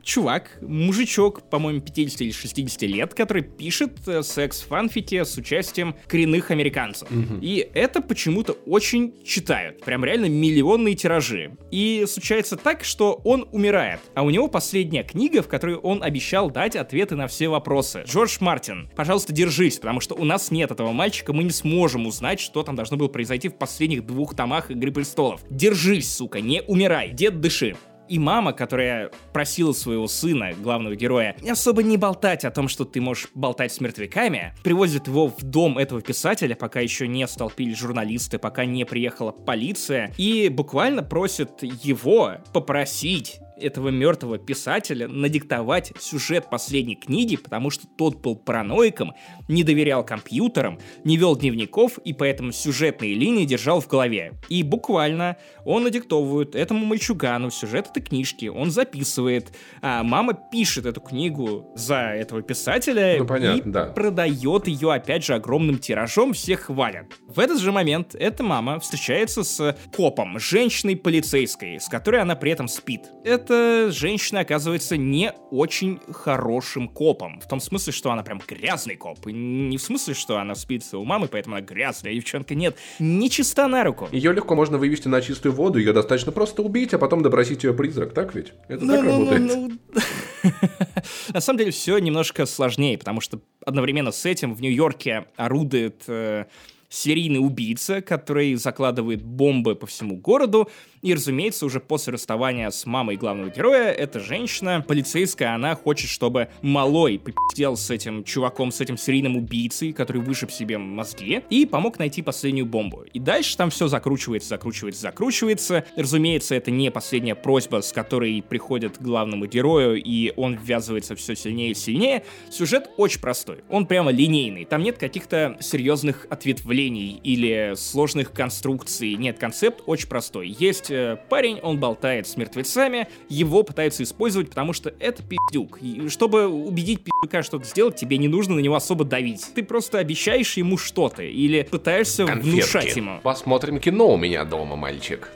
чувак, 0.04 0.58
мужичок, 0.62 1.42
по-моему, 1.50 1.82
50 1.82 2.22
или 2.22 2.32
60 2.32 2.82
лет, 2.84 3.14
который 3.14 3.42
пишет 3.42 3.94
э, 4.08 4.24
секс-фанфики 4.24 5.24
с 5.24 5.38
участием 5.38 5.96
коренных 6.08 6.52
американцев. 6.52 7.10
Угу. 7.12 7.40
И 7.42 7.70
это 7.74 8.02
почему-то 8.02 8.54
очень 8.66 9.14
читают. 9.24 9.84
Прям 9.84 10.04
реально 10.04 10.26
миллионные 10.26 10.96
тиражи. 10.96 11.58
И 11.72 12.06
случается 12.08 12.58
так, 12.58 12.84
что 12.84 13.22
он 13.24 13.48
умирает. 13.52 14.00
А 14.16 14.24
у 14.24 14.30
него 14.30 14.48
последняя 14.48 15.04
книга, 15.04 15.42
в 15.42 15.48
которой 15.48 15.76
он 15.76 16.04
обещал 16.04 16.50
дать 16.50 16.76
ответы 16.76 17.16
на 17.16 17.28
все 17.28 17.48
вопросы. 17.48 18.04
Джордж 18.06 18.38
Мартин, 18.40 18.90
пожалуйста, 18.96 19.34
держись, 19.34 19.78
потому 19.78 20.00
что 20.00 20.16
у 20.16 20.26
нас 20.26 20.52
нет 20.52 20.72
этого 20.72 20.92
мальчика, 20.92 21.34
мы 21.34 21.44
не 21.44 21.52
сможем 21.52 22.08
узнать, 22.08 22.40
что 22.40 22.64
там 22.64 22.76
должно 22.76 22.98
было 22.98 23.08
произойти 23.08 23.50
в 23.50 23.56
последних 23.56 24.06
двух 24.06 24.36
томах 24.36 24.72
Игры 24.72 24.92
престолов. 24.92 25.42
Держись, 25.50 26.14
сука, 26.14 26.42
не 26.42 26.62
умирай, 26.64 27.12
дед 27.12 27.40
дыши 27.40 27.76
и 28.10 28.20
мама, 28.20 28.54
которая 28.54 29.12
просила 29.34 29.74
своего 29.74 30.08
сына, 30.08 30.52
главного 30.54 30.96
героя, 30.96 31.36
особо 31.50 31.84
не 31.84 31.98
болтать 31.98 32.44
о 32.44 32.52
том, 32.52 32.68
что 32.68 32.86
ты 32.86 33.00
можешь 33.02 33.30
болтать 33.34 33.72
с 33.72 33.80
мертвяками, 33.80 34.54
привозит 34.64 35.08
его 35.08 35.28
в 35.28 35.42
дом 35.44 35.78
этого 35.78 36.02
писателя, 36.02 36.56
пока 36.56 36.80
еще 36.80 37.08
не 37.08 37.28
столпились 37.28 37.78
журналисты, 37.78 38.40
пока 38.40 38.66
не 38.66 38.86
приехала 38.86 39.32
полиция, 39.32 40.14
и 40.18 40.50
буквально 40.50 41.04
просит 41.04 41.62
его 41.62 42.34
попросить 42.54 43.40
этого 43.60 43.90
мертвого 43.90 44.38
писателя 44.38 45.08
надиктовать 45.08 45.94
сюжет 46.00 46.50
последней 46.50 46.96
книги, 46.96 47.36
потому 47.36 47.70
что 47.70 47.88
тот 47.88 48.22
был 48.22 48.36
параноиком, 48.36 49.14
не 49.48 49.64
доверял 49.64 50.06
компьютерам, 50.06 50.80
не 51.04 51.18
вел 51.18 51.36
дневников 51.36 51.98
и 52.00 52.14
поэтому 52.14 52.52
сюжетные 52.52 53.14
линии 53.14 53.46
держал 53.46 53.82
в 53.82 53.88
голове. 53.88 54.34
И 54.50 54.64
буквально 54.64 55.38
он 55.66 55.84
надиктовывает 55.84 56.56
этому 56.56 56.86
мальчугану 56.86 57.52
сюжет 57.52 57.88
этой 57.90 58.02
книжки, 58.02 58.48
он 58.48 58.72
записывает, 58.72 59.56
а 59.82 60.04
мама 60.04 60.34
пишет 60.34 60.86
эту 60.86 61.02
книгу 61.02 61.72
за 61.76 61.96
этого 61.96 62.42
писателя 62.42 63.18
ну, 63.20 63.26
понятно, 63.26 63.70
и 63.70 63.72
да. 63.72 63.86
продает 63.88 64.68
ее 64.68 64.94
опять 64.94 65.26
же 65.26 65.36
огромным 65.36 65.78
тиражом, 65.78 66.34
всех 66.34 66.62
хвалят. 66.62 67.06
В 67.28 67.40
этот 67.40 67.60
же 67.60 67.72
момент 67.72 68.16
эта 68.16 68.44
мама 68.44 68.80
встречается 68.80 69.44
с 69.44 69.78
копом, 69.96 70.40
женщиной 70.40 70.96
полицейской, 70.96 71.80
с 71.80 71.88
которой 71.88 72.22
она 72.22 72.36
при 72.36 72.52
этом 72.52 72.68
спит. 72.68 73.02
Это 73.24 73.49
эта 73.50 73.92
женщина 73.92 74.42
оказывается 74.42 74.96
не 74.98 75.34
очень 75.52 76.00
хорошим 76.12 76.88
копом. 76.88 77.40
В 77.40 77.48
том 77.48 77.60
смысле, 77.60 77.94
что 77.94 78.12
она 78.12 78.24
прям 78.24 78.42
грязный 78.48 78.96
коп. 78.96 79.28
И 79.28 79.34
не 79.34 79.78
в 79.78 79.82
смысле, 79.82 80.14
что 80.14 80.38
она 80.38 80.56
спит 80.56 80.84
с 80.84 80.94
у 80.94 81.04
мамы, 81.04 81.28
поэтому 81.28 81.56
она 81.56 81.66
грязная 81.66 82.14
девчонка. 82.14 82.56
Нет, 82.56 82.78
не 83.00 83.30
чиста 83.30 83.68
на 83.68 83.84
руку. 83.84 84.08
Ее 84.12 84.34
легко 84.34 84.56
можно 84.56 84.78
вывести 84.78 85.08
на 85.08 85.22
чистую 85.22 85.54
воду, 85.54 85.80
ее 85.80 85.94
достаточно 85.94 86.32
просто 86.32 86.62
убить, 86.62 86.94
а 86.94 87.00
потом 87.00 87.24
допросить 87.24 87.64
ее 87.64 87.74
призрак, 87.74 88.14
так 88.14 88.36
ведь? 88.36 88.54
Это 88.68 88.86
ну, 88.86 88.94
так 88.94 89.04
ну, 89.04 89.12
работает. 89.12 89.42
Ну, 89.42 89.72
ну... 89.94 90.02
На 91.34 91.42
самом 91.42 91.58
деле 91.58 91.72
все 91.72 91.98
немножко 91.98 92.46
сложнее, 92.46 92.98
потому 92.98 93.22
что 93.22 93.42
одновременно 93.66 94.12
с 94.12 94.26
этим 94.26 94.54
в 94.54 94.62
Нью-Йорке 94.62 95.26
орудует 95.38 96.04
э, 96.08 96.46
серийный 96.90 97.40
убийца, 97.40 98.02
который 98.02 98.56
закладывает 98.56 99.22
бомбы 99.24 99.76
по 99.76 99.88
всему 99.88 100.18
городу, 100.18 100.70
и, 101.02 101.14
разумеется, 101.14 101.66
уже 101.66 101.80
после 101.80 102.14
расставания 102.14 102.70
с 102.70 102.86
мамой 102.86 103.16
главного 103.16 103.50
героя, 103.50 103.92
эта 103.92 104.20
женщина, 104.20 104.84
полицейская, 104.86 105.56
она 105.56 105.76
хочет, 105.76 106.10
чтобы 106.10 106.50
малой 106.62 107.20
попиздел 107.20 107.78
с 107.78 107.90
этим 107.90 108.24
чуваком, 108.24 108.72
с 108.72 108.82
этим 108.82 108.98
серийным 108.98 109.38
убийцей, 109.38 109.94
который 109.94 110.22
вышиб 110.22 110.52
себе 110.52 110.78
мозги, 110.78 111.42
и 111.50 111.66
помог 111.66 112.00
найти 112.00 112.22
последнюю 112.22 112.66
бомбу. 112.66 113.06
И 113.14 113.20
дальше 113.20 113.56
там 113.56 113.70
все 113.70 113.88
закручивается, 113.88 114.50
закручивается, 114.50 115.02
закручивается. 115.02 115.86
Разумеется, 115.96 116.56
это 116.56 116.72
не 116.72 116.92
последняя 116.92 117.36
просьба, 117.36 117.82
с 117.82 117.94
которой 117.94 118.44
приходит 118.48 118.98
к 118.98 119.02
главному 119.02 119.46
герою, 119.46 120.02
и 120.02 120.34
он 120.36 120.56
ввязывается 120.56 121.16
все 121.16 121.36
сильнее 121.36 121.72
и 121.72 121.76
сильнее. 121.76 122.24
Сюжет 122.50 122.90
очень 122.98 123.22
простой. 123.22 123.60
Он 123.70 123.86
прямо 123.86 124.12
линейный. 124.12 124.66
Там 124.66 124.84
нет 124.84 124.98
каких-то 124.98 125.58
серьезных 125.62 126.28
ответвлений 126.30 127.20
или 127.24 127.74
сложных 127.76 128.32
конструкций. 128.34 129.16
Нет, 129.16 129.40
концепт 129.40 129.82
очень 129.86 130.08
простой. 130.08 130.50
Есть 130.60 130.89
есть 130.90 130.92
э, 130.92 131.18
парень, 131.30 131.60
он 131.62 131.80
болтает 131.80 132.28
с 132.28 132.38
мертвецами, 132.38 133.08
его 133.30 133.64
пытаются 133.64 134.04
использовать, 134.04 134.50
потому 134.50 134.74
что 134.74 134.94
это 135.00 135.24
пиздюк. 135.24 135.80
И 135.82 136.10
чтобы 136.10 136.48
убедить 136.48 137.02
пиздюка 137.04 137.44
что-то 137.44 137.66
сделать, 137.66 137.96
тебе 137.96 138.18
не 138.18 138.28
нужно 138.28 138.56
на 138.56 138.60
него 138.60 138.76
особо 138.76 139.06
давить. 139.06 139.46
Ты 139.54 139.64
просто 139.64 140.00
обещаешь 140.00 140.58
ему 140.58 140.78
что-то 140.78 141.24
или 141.24 141.64
пытаешься 141.64 142.26
Конфетки. 142.26 142.50
внушать 142.50 142.96
ему. 142.96 143.20
Посмотрим 143.22 143.80
кино 143.80 144.14
у 144.14 144.18
меня 144.18 144.44
дома, 144.46 144.76
мальчик. 144.76 145.30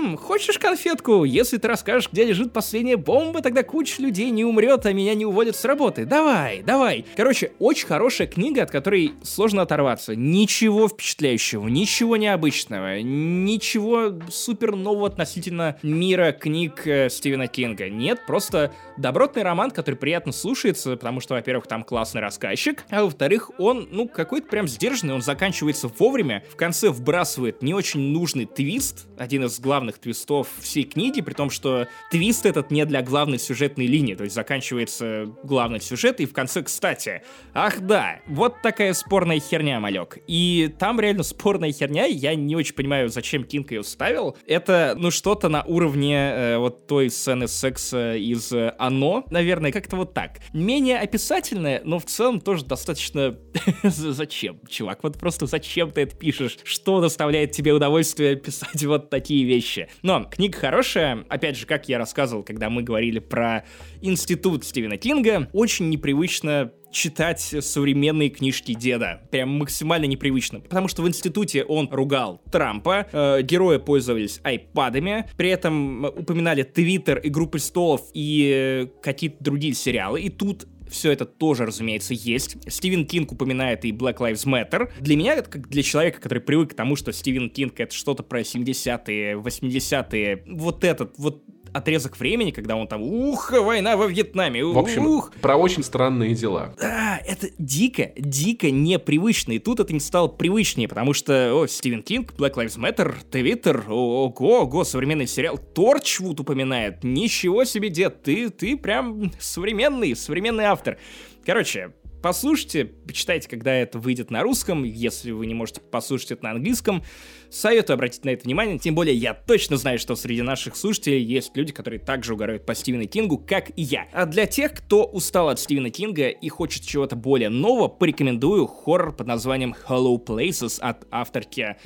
Ммм, 0.00 0.16
хочешь 0.16 0.58
конфетку? 0.58 1.24
Если 1.24 1.56
ты 1.56 1.66
расскажешь, 1.66 2.10
где 2.12 2.24
лежит 2.24 2.52
последняя 2.52 2.96
бомба, 2.96 3.42
тогда 3.42 3.62
куча 3.62 4.00
людей 4.02 4.30
не 4.30 4.44
умрет, 4.44 4.86
а 4.86 4.92
меня 4.92 5.14
не 5.14 5.26
уводят 5.26 5.56
с 5.56 5.64
работы. 5.64 6.04
Давай, 6.04 6.62
давай. 6.62 7.04
Короче, 7.16 7.52
очень 7.58 7.86
хорошая 7.86 8.26
книга, 8.28 8.62
от 8.62 8.70
которой 8.70 9.12
сложно 9.22 9.62
оторваться. 9.62 10.14
Ничего 10.14 10.88
впечатляющего, 10.88 11.66
ничего 11.68 12.16
необычного, 12.16 13.00
ничего 13.00 14.12
супер 14.30 14.76
нового 14.76 15.00
нового 15.00 15.06
относительно 15.06 15.78
мира 15.82 16.32
книг 16.32 16.86
э, 16.86 17.08
Стивена 17.08 17.46
Кинга. 17.46 17.88
Нет, 17.88 18.26
просто 18.26 18.72
добротный 18.96 19.42
роман, 19.42 19.70
который 19.70 19.94
приятно 19.94 20.32
слушается, 20.32 20.96
потому 20.96 21.20
что, 21.20 21.34
во-первых, 21.34 21.66
там 21.66 21.84
классный 21.84 22.20
рассказчик, 22.20 22.84
а 22.90 23.04
во-вторых, 23.04 23.50
он, 23.58 23.88
ну, 23.90 24.08
какой-то 24.08 24.48
прям 24.48 24.68
сдержанный, 24.68 25.14
он 25.14 25.22
заканчивается 25.22 25.88
вовремя, 25.88 26.44
в 26.50 26.56
конце 26.56 26.90
вбрасывает 26.90 27.62
не 27.62 27.72
очень 27.72 28.00
нужный 28.00 28.46
твист, 28.46 29.06
один 29.16 29.44
из 29.44 29.58
главных 29.60 29.89
твистов 29.98 30.48
всей 30.60 30.84
книги, 30.84 31.20
при 31.20 31.34
том, 31.34 31.50
что 31.50 31.88
твист 32.10 32.46
этот 32.46 32.70
не 32.70 32.84
для 32.84 33.02
главной 33.02 33.38
сюжетной 33.38 33.86
линии, 33.86 34.14
то 34.14 34.24
есть 34.24 34.34
заканчивается 34.34 35.26
главный 35.42 35.80
сюжет, 35.80 36.20
и 36.20 36.26
в 36.26 36.32
конце, 36.32 36.62
кстати, 36.62 37.22
ах 37.54 37.80
да, 37.80 38.20
вот 38.26 38.62
такая 38.62 38.92
спорная 38.94 39.40
херня, 39.40 39.80
малек. 39.80 40.18
И 40.26 40.74
там 40.78 41.00
реально 41.00 41.22
спорная 41.22 41.72
херня, 41.72 42.06
я 42.06 42.34
не 42.34 42.56
очень 42.56 42.74
понимаю, 42.74 43.08
зачем 43.08 43.44
Кинг 43.44 43.70
ее 43.72 43.82
ставил. 43.82 44.36
Это 44.46 44.94
ну, 44.96 45.10
что-то 45.10 45.48
на 45.48 45.62
уровне 45.62 46.16
э, 46.16 46.58
вот 46.58 46.86
той 46.86 47.10
сцены 47.10 47.48
секса 47.48 48.16
из 48.16 48.52
э, 48.52 48.74
«Оно», 48.78 49.24
наверное, 49.30 49.72
как-то 49.72 49.96
вот 49.96 50.14
так. 50.14 50.38
Менее 50.52 50.98
описательное, 50.98 51.80
но 51.84 51.98
в 51.98 52.04
целом 52.04 52.40
тоже 52.40 52.64
достаточно... 52.64 53.36
зачем, 53.82 54.60
чувак? 54.68 55.02
Вот 55.02 55.18
просто 55.18 55.46
зачем 55.46 55.90
ты 55.90 56.02
это 56.02 56.16
пишешь? 56.16 56.58
Что 56.64 57.00
доставляет 57.00 57.52
тебе 57.52 57.72
удовольствие 57.72 58.36
писать 58.36 58.84
вот 58.84 59.10
такие 59.10 59.44
вещи? 59.44 59.79
Но 60.02 60.24
книга 60.24 60.58
хорошая. 60.58 61.24
Опять 61.28 61.56
же, 61.56 61.66
как 61.66 61.88
я 61.88 61.98
рассказывал, 61.98 62.42
когда 62.42 62.70
мы 62.70 62.82
говорили 62.82 63.18
про 63.18 63.64
институт 64.00 64.64
Стивена 64.64 64.96
Кинга, 64.96 65.48
очень 65.52 65.88
непривычно 65.88 66.72
читать 66.90 67.40
современные 67.40 68.30
книжки 68.30 68.74
деда. 68.74 69.20
Прям 69.30 69.50
максимально 69.50 70.06
непривычно. 70.06 70.60
Потому 70.60 70.88
что 70.88 71.02
в 71.02 71.08
институте 71.08 71.64
он 71.64 71.88
ругал 71.90 72.42
Трампа, 72.50 73.06
э, 73.12 73.42
герои 73.42 73.78
пользовались 73.78 74.40
айпадами, 74.42 75.28
при 75.36 75.50
этом 75.50 76.04
упоминали 76.04 76.62
Твиттер, 76.62 77.20
Игру 77.22 77.46
престолов 77.46 78.02
и 78.12 78.50
э, 78.52 79.02
какие-то 79.02 79.36
другие 79.42 79.74
сериалы. 79.74 80.20
И 80.20 80.30
тут 80.30 80.66
все 80.90 81.12
это 81.12 81.24
тоже, 81.24 81.66
разумеется, 81.66 82.14
есть. 82.14 82.56
Стивен 82.70 83.06
Кинг 83.06 83.32
упоминает 83.32 83.84
и 83.84 83.92
Black 83.92 84.18
Lives 84.18 84.46
Matter. 84.46 84.90
Для 85.00 85.16
меня, 85.16 85.42
как 85.42 85.68
для 85.68 85.82
человека, 85.82 86.20
который 86.20 86.40
привык 86.40 86.72
к 86.72 86.74
тому, 86.74 86.96
что 86.96 87.12
Стивен 87.12 87.50
Кинг 87.50 87.78
это 87.80 87.94
что-то 87.94 88.22
про 88.22 88.40
70-е, 88.40 89.36
80-е, 89.36 90.44
вот 90.46 90.84
этот, 90.84 91.18
вот 91.18 91.42
отрезок 91.72 92.18
времени, 92.18 92.50
когда 92.50 92.76
он 92.76 92.86
там, 92.88 93.02
ух, 93.02 93.52
война 93.52 93.96
во 93.96 94.06
Вьетнаме, 94.06 94.62
ух. 94.62 94.74
В 94.74 94.78
общем, 94.78 95.22
про 95.40 95.56
очень 95.56 95.82
странные 95.82 96.34
дела. 96.34 96.74
Да, 96.80 97.20
это 97.26 97.48
дико, 97.58 98.12
дико 98.16 98.70
непривычно, 98.70 99.52
и 99.52 99.58
тут 99.58 99.80
это 99.80 99.92
не 99.92 100.00
стало 100.00 100.28
привычнее, 100.28 100.88
потому 100.88 101.12
что, 101.12 101.54
о, 101.54 101.66
Стивен 101.66 102.02
Кинг, 102.02 102.32
Black 102.36 102.54
Lives 102.54 102.78
Matter, 102.78 103.14
Твиттер, 103.30 103.84
ого, 103.88 104.32
ого, 104.36 104.84
современный 104.84 105.26
сериал, 105.26 105.58
Торчвуд 105.58 106.40
упоминает, 106.40 107.04
ничего 107.04 107.64
себе, 107.64 107.88
дед, 107.88 108.22
ты, 108.22 108.50
ты 108.50 108.76
прям 108.76 109.32
современный, 109.38 110.16
современный 110.16 110.64
автор. 110.64 110.98
Короче, 111.44 111.92
послушайте, 112.22 112.84
почитайте, 112.84 113.48
когда 113.48 113.74
это 113.74 113.98
выйдет 113.98 114.30
на 114.30 114.42
русском, 114.42 114.84
если 114.84 115.30
вы 115.30 115.46
не 115.46 115.54
можете 115.54 115.80
послушать 115.80 116.32
это 116.32 116.44
на 116.44 116.50
английском. 116.52 117.02
Советую 117.50 117.94
обратить 117.94 118.24
на 118.24 118.30
это 118.30 118.44
внимание, 118.44 118.78
тем 118.78 118.94
более 118.94 119.14
я 119.16 119.34
точно 119.34 119.76
знаю, 119.76 119.98
что 119.98 120.14
среди 120.14 120.42
наших 120.42 120.76
слушателей 120.76 121.22
есть 121.22 121.56
люди, 121.56 121.72
которые 121.72 121.98
также 121.98 122.34
угорают 122.34 122.64
по 122.64 122.74
Стивену 122.74 123.06
Кингу, 123.06 123.38
как 123.38 123.70
и 123.76 123.82
я. 123.82 124.06
А 124.12 124.26
для 124.26 124.46
тех, 124.46 124.72
кто 124.72 125.04
устал 125.04 125.48
от 125.48 125.58
Стивена 125.58 125.90
Кинга 125.90 126.28
и 126.28 126.48
хочет 126.48 126.84
чего-то 126.84 127.16
более 127.16 127.48
нового, 127.48 127.88
порекомендую 127.88 128.66
хоррор 128.66 129.16
под 129.16 129.26
названием 129.26 129.74
Hollow 129.88 130.24
Places 130.24 130.78
от 130.80 131.06
авторки 131.10 131.76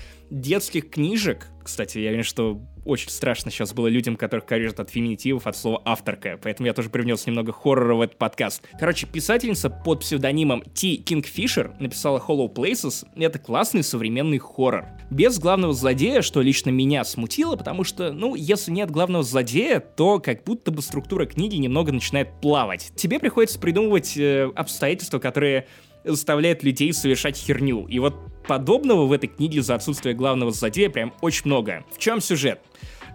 детских 0.40 0.90
книжек. 0.90 1.46
Кстати, 1.62 1.98
я 1.98 2.12
вижу, 2.12 2.28
что 2.28 2.60
очень 2.84 3.08
страшно 3.08 3.50
сейчас 3.50 3.72
было 3.72 3.86
людям, 3.86 4.16
которых 4.16 4.44
корежат 4.44 4.80
от 4.80 4.90
феминитивов, 4.90 5.46
от 5.46 5.56
слова 5.56 5.80
авторка, 5.84 6.38
поэтому 6.42 6.66
я 6.66 6.74
тоже 6.74 6.90
привнес 6.90 7.26
немного 7.26 7.52
хоррора 7.52 7.94
в 7.94 8.00
этот 8.02 8.18
подкаст. 8.18 8.62
Короче, 8.78 9.06
писательница 9.06 9.70
под 9.70 10.00
псевдонимом 10.00 10.62
Ти 10.74 10.96
Кингфишер 10.96 11.74
написала 11.78 12.18
Hollow 12.18 12.52
Places. 12.52 13.06
Это 13.16 13.38
классный 13.38 13.82
современный 13.82 14.38
хоррор. 14.38 14.86
Без 15.10 15.38
главного 15.38 15.72
злодея, 15.72 16.20
что 16.20 16.42
лично 16.42 16.70
меня 16.70 17.04
смутило, 17.04 17.56
потому 17.56 17.84
что, 17.84 18.12
ну, 18.12 18.34
если 18.34 18.72
нет 18.72 18.90
главного 18.90 19.24
злодея, 19.24 19.80
то 19.80 20.18
как 20.18 20.44
будто 20.44 20.70
бы 20.72 20.82
структура 20.82 21.26
книги 21.26 21.56
немного 21.56 21.92
начинает 21.92 22.40
плавать. 22.42 22.92
Тебе 22.96 23.18
приходится 23.18 23.58
придумывать 23.58 24.16
э, 24.16 24.50
обстоятельства, 24.54 25.18
которые 25.18 25.68
заставляют 26.04 26.62
людей 26.62 26.92
совершать 26.92 27.36
херню. 27.36 27.86
И 27.86 27.98
вот 27.98 28.14
подобного 28.46 29.06
в 29.06 29.12
этой 29.12 29.28
книге 29.28 29.62
за 29.62 29.74
отсутствие 29.74 30.14
главного 30.14 30.52
злодея 30.52 30.90
прям 30.90 31.12
очень 31.20 31.46
много. 31.46 31.84
В 31.92 31.98
чем 31.98 32.20
сюжет? 32.20 32.60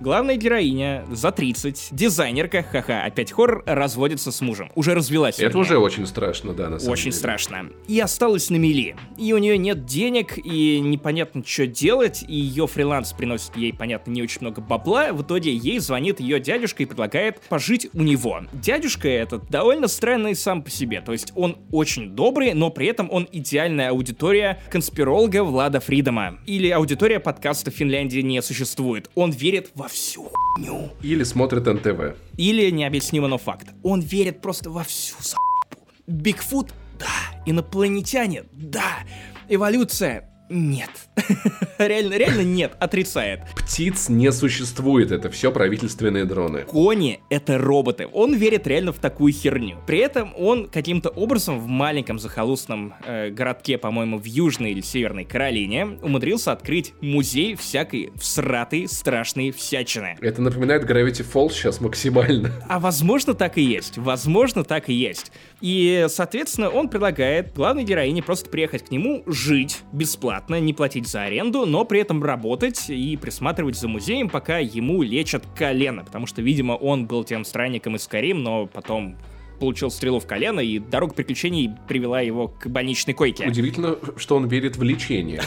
Главная 0.02 0.38
героиня 0.38 1.04
за 1.12 1.32
30, 1.32 1.90
дизайнерка, 1.92 2.64
ха-ха, 2.64 3.04
опять 3.04 3.34
хоррор, 3.34 3.64
разводится 3.66 4.32
с 4.32 4.40
мужем. 4.40 4.72
Уже 4.76 4.96
развелась. 4.96 5.40
Это 5.40 5.58
уже 5.58 5.78
очень 5.78 6.08
страшно, 6.08 6.54
да, 6.54 6.70
на 6.70 6.80
самом 6.80 6.94
Очень 6.94 7.06
деле. 7.06 7.16
страшно. 7.16 7.70
И 7.90 8.00
осталась 8.00 8.50
на 8.50 8.56
мели. 8.56 8.96
И 9.18 9.34
у 9.34 9.38
нее 9.40 9.58
нет 9.58 9.86
денег, 9.86 10.38
и 10.38 10.80
непонятно, 10.80 11.44
что 11.46 11.68
делать, 11.68 12.24
и 12.26 12.34
ее 12.34 12.66
фриланс 12.66 13.12
приносит 13.12 13.58
ей, 13.58 13.74
понятно, 13.74 14.12
не 14.12 14.24
очень 14.24 14.40
много 14.40 14.62
бабла. 14.62 15.12
В 15.12 15.22
итоге 15.24 15.54
ей 15.54 15.80
звонит 15.80 16.22
ее 16.22 16.40
дядюшка 16.40 16.84
и 16.84 16.86
предлагает 16.86 17.42
пожить 17.50 17.90
у 17.94 18.02
него. 18.02 18.40
Дядюшка 18.54 19.10
этот 19.10 19.50
довольно 19.50 19.90
странный 19.90 20.34
сам 20.34 20.64
по 20.64 20.70
себе. 20.70 21.02
То 21.02 21.12
есть 21.12 21.34
он 21.36 21.58
очень 21.74 22.12
добрый, 22.12 22.54
но 22.54 22.70
при 22.70 22.88
этом 22.88 23.10
он 23.12 23.28
идеальная 23.34 23.90
аудитория 23.90 24.62
конспиролога 24.72 25.44
Влада 25.44 25.82
Фридома. 25.82 26.40
Или 26.46 26.70
аудитория 26.70 27.20
подкаста 27.20 27.70
«Финляндии 27.70 28.22
не 28.22 28.42
существует». 28.42 29.10
Он 29.16 29.32
верит 29.32 29.72
во 29.76 29.89
всю 29.90 30.32
хуйню. 30.32 30.92
Или 31.02 31.24
смотрит 31.24 31.66
НТВ. 31.66 32.18
Или 32.38 32.70
необъяснимо, 32.70 33.28
но 33.28 33.38
факт. 33.38 33.68
Он 33.84 34.02
верит 34.02 34.42
просто 34.42 34.70
во 34.70 34.84
всю 34.84 35.16
за***пу. 35.22 35.78
Бигфут? 36.08 36.74
Да. 37.00 37.42
Инопланетяне? 37.46 38.44
Да. 38.52 39.00
Эволюция? 39.48 40.30
Нет. 40.50 40.90
реально, 41.88 42.16
реально 42.16 42.42
нет, 42.42 42.74
отрицает. 42.80 43.42
птиц 43.56 44.10
не 44.10 44.32
существует, 44.32 45.12
это 45.12 45.30
все 45.30 45.52
правительственные 45.52 46.26
дроны. 46.26 46.62
Кони— 46.62 47.22
это 47.30 47.58
роботы. 47.58 48.08
Он 48.12 48.36
верит 48.36 48.68
реально 48.68 48.92
в 48.92 49.00
такую 49.00 49.34
херню. 49.34 49.78
При 49.88 50.00
этом 50.00 50.34
он 50.38 50.68
каким-то 50.68 51.10
образом 51.10 51.60
в 51.60 51.68
маленьком 51.68 52.20
захолустном 52.20 52.94
э, 53.06 53.30
городке, 53.30 53.78
по-моему, 53.78 54.20
в 54.20 54.26
Южной 54.26 54.72
или 54.72 54.82
Северной 54.82 55.26
Каролине 55.26 55.98
умудрился 56.02 56.52
открыть 56.52 56.94
музей 57.02 57.56
всякой 57.56 58.12
всратой, 58.18 58.88
страшной 58.88 59.52
всячины. 59.52 60.18
Это 60.22 60.42
напоминает 60.42 60.84
Gravity 60.84 61.26
Falls 61.26 61.52
сейчас 61.52 61.82
максимально. 61.82 62.52
А 62.68 62.80
возможно 62.80 63.34
так 63.34 63.58
и 63.58 63.62
есть. 63.62 63.98
Возможно 63.98 64.64
так 64.64 64.90
и 64.90 64.94
есть. 64.94 65.32
И, 65.62 66.06
соответственно, 66.10 66.70
он 66.70 66.90
предлагает 66.90 67.54
главной 67.54 67.84
героине 67.84 68.24
просто 68.24 68.50
приехать 68.50 68.86
к 68.86 68.92
нему, 68.92 69.24
жить 69.26 69.82
бесплатно, 69.92 70.60
не 70.60 70.74
платить 70.74 71.08
за 71.08 71.24
аренду, 71.24 71.66
но 71.66 71.84
при 71.84 72.00
этом 72.00 72.24
работать 72.24 72.90
и 72.90 73.18
присматривать 73.18 73.78
за 73.78 73.88
музеем, 73.88 74.30
пока 74.30 74.60
ему 74.60 75.02
лечат 75.02 75.44
колено, 75.58 76.06
потому 76.06 76.28
что, 76.28 76.42
видимо, 76.42 76.74
он 76.74 77.08
был 77.08 77.24
тем 77.24 77.44
странником 77.44 77.96
из 77.98 78.08
Карим, 78.08 78.42
но 78.42 78.68
потом 78.68 79.18
получил 79.60 79.92
стрелу 79.92 80.20
в 80.20 80.28
колено, 80.28 80.60
и 80.60 80.80
дорога 80.80 81.14
приключений 81.14 81.72
привела 81.88 82.22
его 82.22 82.48
к 82.48 82.68
больничной 82.68 83.14
койке. 83.14 83.48
Удивительно, 83.48 83.98
что 84.18 84.36
он 84.36 84.48
верит 84.48 84.78
в 84.78 84.84
лечение. 84.84 85.42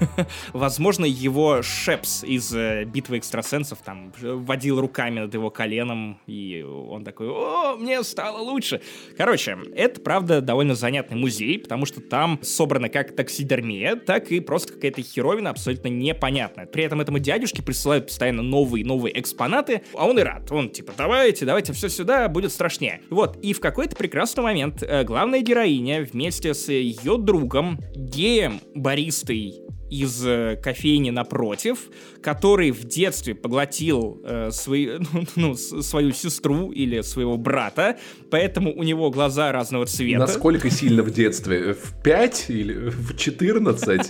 Возможно, 0.52 1.04
его 1.04 1.62
Шепс 1.62 2.24
из 2.24 2.54
э, 2.54 2.84
«Битвы 2.84 3.18
экстрасенсов» 3.18 3.78
там 3.84 4.12
водил 4.20 4.80
руками 4.80 5.20
над 5.20 5.34
его 5.34 5.50
коленом, 5.50 6.20
и 6.26 6.62
он 6.62 7.04
такой, 7.04 7.28
о, 7.28 7.76
мне 7.76 8.02
стало 8.02 8.38
лучше. 8.38 8.80
Короче, 9.16 9.58
это, 9.74 10.00
правда, 10.00 10.40
довольно 10.40 10.74
занятный 10.74 11.16
музей, 11.16 11.58
потому 11.58 11.86
что 11.86 12.00
там 12.00 12.38
собрана 12.42 12.88
как 12.88 13.14
таксидермия, 13.16 13.96
так 13.96 14.30
и 14.30 14.40
просто 14.40 14.74
какая-то 14.74 15.02
херовина 15.02 15.50
абсолютно 15.50 15.88
непонятная. 15.88 16.66
При 16.66 16.84
этом 16.84 17.00
этому 17.00 17.18
дядюшке 17.18 17.62
присылают 17.62 18.06
постоянно 18.06 18.42
новые-новые 18.42 19.18
экспонаты, 19.18 19.82
а 19.94 20.06
он 20.06 20.18
и 20.18 20.22
рад. 20.22 20.50
Он 20.52 20.70
типа, 20.70 20.92
давайте, 20.96 21.44
давайте 21.44 21.72
все 21.72 21.88
сюда, 21.88 22.28
будет 22.28 22.52
страшнее. 22.52 23.00
Вот, 23.10 23.38
и 23.46 23.52
в 23.52 23.60
какой-то 23.60 23.94
прекрасный 23.94 24.42
момент 24.42 24.82
э, 24.82 25.04
главная 25.04 25.40
героиня 25.40 26.02
вместе 26.02 26.52
с 26.52 26.68
ее 26.68 27.16
другом, 27.16 27.78
геем, 27.94 28.60
баристой 28.74 29.65
из 29.90 30.24
э, 30.26 30.56
кофейни 30.62 31.10
напротив, 31.10 31.78
который 32.22 32.70
в 32.70 32.84
детстве 32.84 33.34
поглотил 33.34 34.20
э, 34.24 34.50
свои, 34.50 34.98
ну, 35.36 35.54
свою 35.54 36.12
сестру 36.12 36.72
или 36.72 37.00
своего 37.02 37.36
брата, 37.36 37.98
поэтому 38.30 38.74
у 38.74 38.82
него 38.82 39.10
глаза 39.10 39.52
разного 39.52 39.86
цвета. 39.86 40.18
Насколько 40.18 40.70
сильно 40.70 41.02
в 41.02 41.10
детстве? 41.10 41.74
В 41.74 42.02
5 42.02 42.46
или 42.48 42.90
в 42.90 43.16
14? 43.16 44.00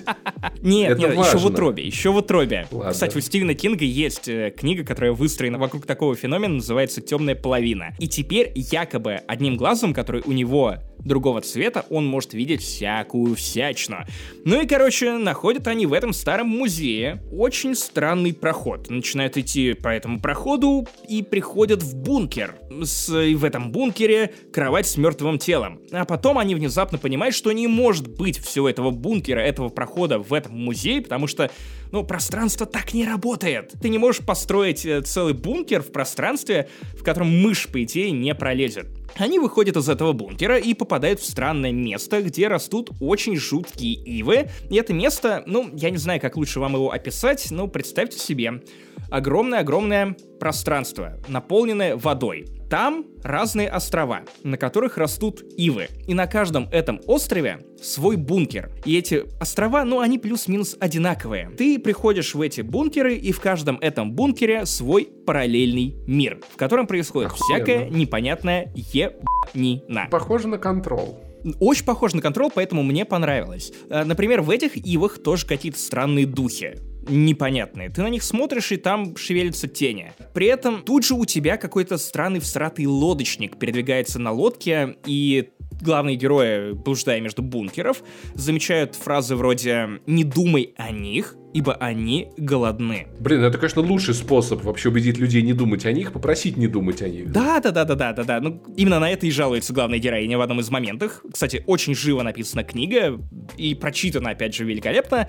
Нет, 0.62 0.98
нет, 0.98 1.14
еще 1.14 1.38
в 1.38 1.46
утробе, 1.46 1.84
еще 1.84 2.10
в 2.10 2.16
утробе. 2.16 2.66
Кстати, 2.90 3.16
у 3.16 3.20
Стивена 3.20 3.54
Кинга 3.54 3.84
есть 3.84 4.28
э, 4.28 4.52
книга, 4.56 4.84
которая 4.84 5.12
выстроена 5.12 5.58
вокруг 5.58 5.86
такого 5.86 6.14
феномена, 6.14 6.54
называется 6.54 7.00
«Темная 7.00 7.34
половина». 7.34 7.94
И 7.98 8.08
теперь 8.08 8.52
якобы 8.54 9.20
одним 9.26 9.56
глазом, 9.56 9.94
который 9.94 10.22
у 10.24 10.32
него 10.32 10.76
другого 10.98 11.40
цвета, 11.40 11.84
он 11.90 12.06
может 12.06 12.34
видеть 12.34 12.62
всякую 12.62 13.34
всячину. 13.34 13.98
Ну 14.44 14.60
и, 14.60 14.66
короче, 14.66 15.18
находят 15.66 15.76
они 15.76 15.86
в 15.86 15.92
этом 15.92 16.12
старом 16.12 16.48
музее 16.48 17.22
очень 17.32 17.74
странный 17.74 18.32
проход. 18.32 18.90
Начинают 18.90 19.36
идти 19.36 19.74
по 19.74 19.88
этому 19.88 20.20
проходу 20.20 20.86
и 21.08 21.22
приходят 21.22 21.82
в 21.82 21.96
бункер. 21.96 22.56
С, 22.82 23.08
в 23.08 23.44
этом 23.44 23.72
бункере 23.72 24.32
кровать 24.52 24.86
с 24.86 24.96
мертвым 24.96 25.38
телом. 25.38 25.80
А 25.92 26.04
потом 26.04 26.38
они 26.38 26.54
внезапно 26.54 26.98
понимают, 26.98 27.34
что 27.34 27.52
не 27.52 27.68
может 27.68 28.08
быть 28.08 28.38
всего 28.38 28.68
этого 28.68 28.90
бункера, 28.90 29.40
этого 29.40 29.68
прохода 29.68 30.18
в 30.18 30.32
этом 30.32 30.52
музее, 30.56 31.00
потому 31.00 31.26
что, 31.26 31.50
ну, 31.92 32.04
пространство 32.04 32.66
так 32.66 32.94
не 32.94 33.04
работает. 33.06 33.72
Ты 33.80 33.88
не 33.88 33.98
можешь 33.98 34.24
построить 34.24 34.86
э, 34.86 35.02
целый 35.02 35.34
бункер 35.34 35.82
в 35.82 35.92
пространстве, 35.92 36.68
в 36.98 37.02
котором 37.02 37.28
мышь, 37.42 37.66
по 37.68 37.82
идее, 37.82 38.10
не 38.10 38.34
пролезет. 38.34 38.86
Они 39.18 39.38
выходят 39.38 39.76
из 39.76 39.88
этого 39.88 40.12
бункера 40.12 40.58
и 40.58 40.74
попадают 40.74 41.20
в 41.20 41.24
странное 41.24 41.72
место, 41.72 42.22
где 42.22 42.48
растут 42.48 42.90
очень 43.00 43.36
жуткие 43.36 43.94
ивы. 43.94 44.48
И 44.68 44.76
это 44.76 44.92
место, 44.92 45.42
ну, 45.46 45.70
я 45.72 45.90
не 45.90 45.96
знаю, 45.96 46.20
как 46.20 46.36
лучше 46.36 46.60
вам 46.60 46.74
его 46.74 46.92
описать, 46.92 47.50
но 47.50 47.66
представьте 47.66 48.18
себе. 48.18 48.62
Огромное-огромное 49.10 50.16
пространство, 50.38 51.18
наполненное 51.28 51.96
водой. 51.96 52.46
Там 52.68 53.06
разные 53.22 53.68
острова, 53.68 54.22
на 54.42 54.56
которых 54.56 54.98
растут 54.98 55.42
ивы. 55.56 55.88
И 56.08 56.14
на 56.14 56.26
каждом 56.26 56.68
этом 56.72 57.00
острове 57.06 57.60
свой 57.80 58.16
бункер. 58.16 58.72
И 58.84 58.96
эти 58.98 59.24
острова, 59.40 59.84
ну, 59.84 60.00
они 60.00 60.18
плюс-минус 60.18 60.76
одинаковые. 60.80 61.50
Ты 61.56 61.78
приходишь 61.78 62.34
в 62.34 62.40
эти 62.40 62.62
бункеры, 62.62 63.14
и 63.14 63.30
в 63.30 63.40
каждом 63.40 63.78
этом 63.80 64.12
бункере 64.12 64.66
свой 64.66 65.08
параллельный 65.26 65.96
мир, 66.06 66.40
в 66.52 66.56
котором 66.56 66.86
происходит 66.86 67.30
Охуенно. 67.30 67.64
всякая 67.64 67.90
непонятная 67.90 68.72
ебанина. 68.74 70.08
Похоже 70.10 70.48
на 70.48 70.58
контрол. 70.58 71.20
Очень 71.60 71.84
похоже 71.84 72.16
на 72.16 72.22
контрол, 72.22 72.50
поэтому 72.52 72.82
мне 72.82 73.04
понравилось. 73.04 73.72
Э, 73.88 74.02
например, 74.02 74.42
в 74.42 74.50
этих 74.50 74.76
ивах 74.76 75.22
тоже 75.22 75.46
какие-то 75.46 75.78
странные 75.78 76.26
духи 76.26 76.74
непонятные. 77.08 77.88
Ты 77.88 78.02
на 78.02 78.08
них 78.08 78.22
смотришь, 78.22 78.72
и 78.72 78.76
там 78.76 79.16
шевелятся 79.16 79.68
тени. 79.68 80.12
При 80.34 80.46
этом 80.46 80.82
тут 80.82 81.04
же 81.04 81.14
у 81.14 81.24
тебя 81.24 81.56
какой-то 81.56 81.98
странный 81.98 82.40
всратый 82.40 82.86
лодочник 82.86 83.58
передвигается 83.58 84.18
на 84.18 84.32
лодке, 84.32 84.96
и 85.06 85.50
главные 85.80 86.16
герои, 86.16 86.72
блуждая 86.72 87.20
между 87.20 87.42
бункеров, 87.42 88.02
замечают 88.34 88.94
фразы 88.94 89.36
вроде 89.36 90.00
«не 90.06 90.24
думай 90.24 90.74
о 90.76 90.90
них», 90.90 91.36
ибо 91.52 91.74
они 91.74 92.28
голодны. 92.36 93.08
Блин, 93.18 93.42
это, 93.42 93.56
конечно, 93.56 93.82
лучший 93.82 94.14
способ 94.14 94.62
вообще 94.62 94.90
убедить 94.90 95.18
людей 95.18 95.42
не 95.42 95.54
думать 95.54 95.86
о 95.86 95.92
них, 95.92 96.12
попросить 96.12 96.56
не 96.56 96.66
думать 96.66 97.02
о 97.02 97.08
них. 97.08 97.30
Да, 97.32 97.60
да, 97.60 97.70
да, 97.70 97.84
да, 97.84 97.94
да, 97.94 98.12
да, 98.12 98.24
да. 98.24 98.40
Ну, 98.40 98.62
именно 98.76 99.00
на 99.00 99.10
это 99.10 99.26
и 99.26 99.30
жалуется 99.30 99.72
главная 99.72 99.98
героиня 99.98 100.36
в 100.36 100.42
одном 100.42 100.60
из 100.60 100.70
моментов. 100.70 101.22
Кстати, 101.32 101.64
очень 101.66 101.94
живо 101.94 102.22
написана 102.22 102.62
книга 102.62 103.18
и 103.56 103.74
прочитана, 103.74 104.30
опять 104.30 104.54
же, 104.54 104.64
великолепно. 104.64 105.28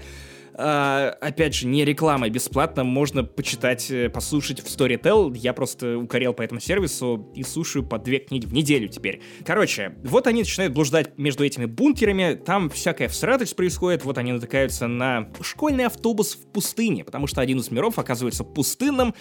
А, 0.60 1.16
опять 1.22 1.54
же, 1.54 1.68
не 1.68 1.86
реклама, 1.86 2.30
бесплатно 2.30 2.84
можно 2.84 3.24
почитать, 3.24 3.92
э, 3.92 4.10
послушать 4.10 4.60
в 4.60 4.66
Storytel. 4.66 5.38
Я 5.38 5.54
просто 5.54 6.00
укорел 6.00 6.34
по 6.34 6.42
этому 6.42 6.60
сервису 6.60 7.32
и 7.36 7.44
слушаю 7.44 7.86
по 7.86 8.00
две 8.00 8.18
книги 8.18 8.48
в 8.48 8.54
неделю 8.54 8.88
теперь. 8.88 9.22
Короче, 9.46 9.96
вот 10.04 10.26
они 10.26 10.40
начинают 10.40 10.74
блуждать 10.74 11.16
между 11.18 11.46
этими 11.46 11.66
бункерами, 11.66 12.34
там 12.34 12.72
всякая 12.72 13.08
всратость 13.08 13.56
происходит, 13.56 14.04
вот 14.04 14.18
они 14.18 14.32
натыкаются 14.32 14.88
на 14.88 15.30
школьный 15.42 15.86
автобус 15.86 16.34
в 16.34 16.52
пустыне, 16.52 17.04
потому 17.04 17.28
что 17.28 17.40
один 17.42 17.60
из 17.60 17.70
миров 17.70 18.00
оказывается 18.00 18.44
пустынным, 18.44 19.14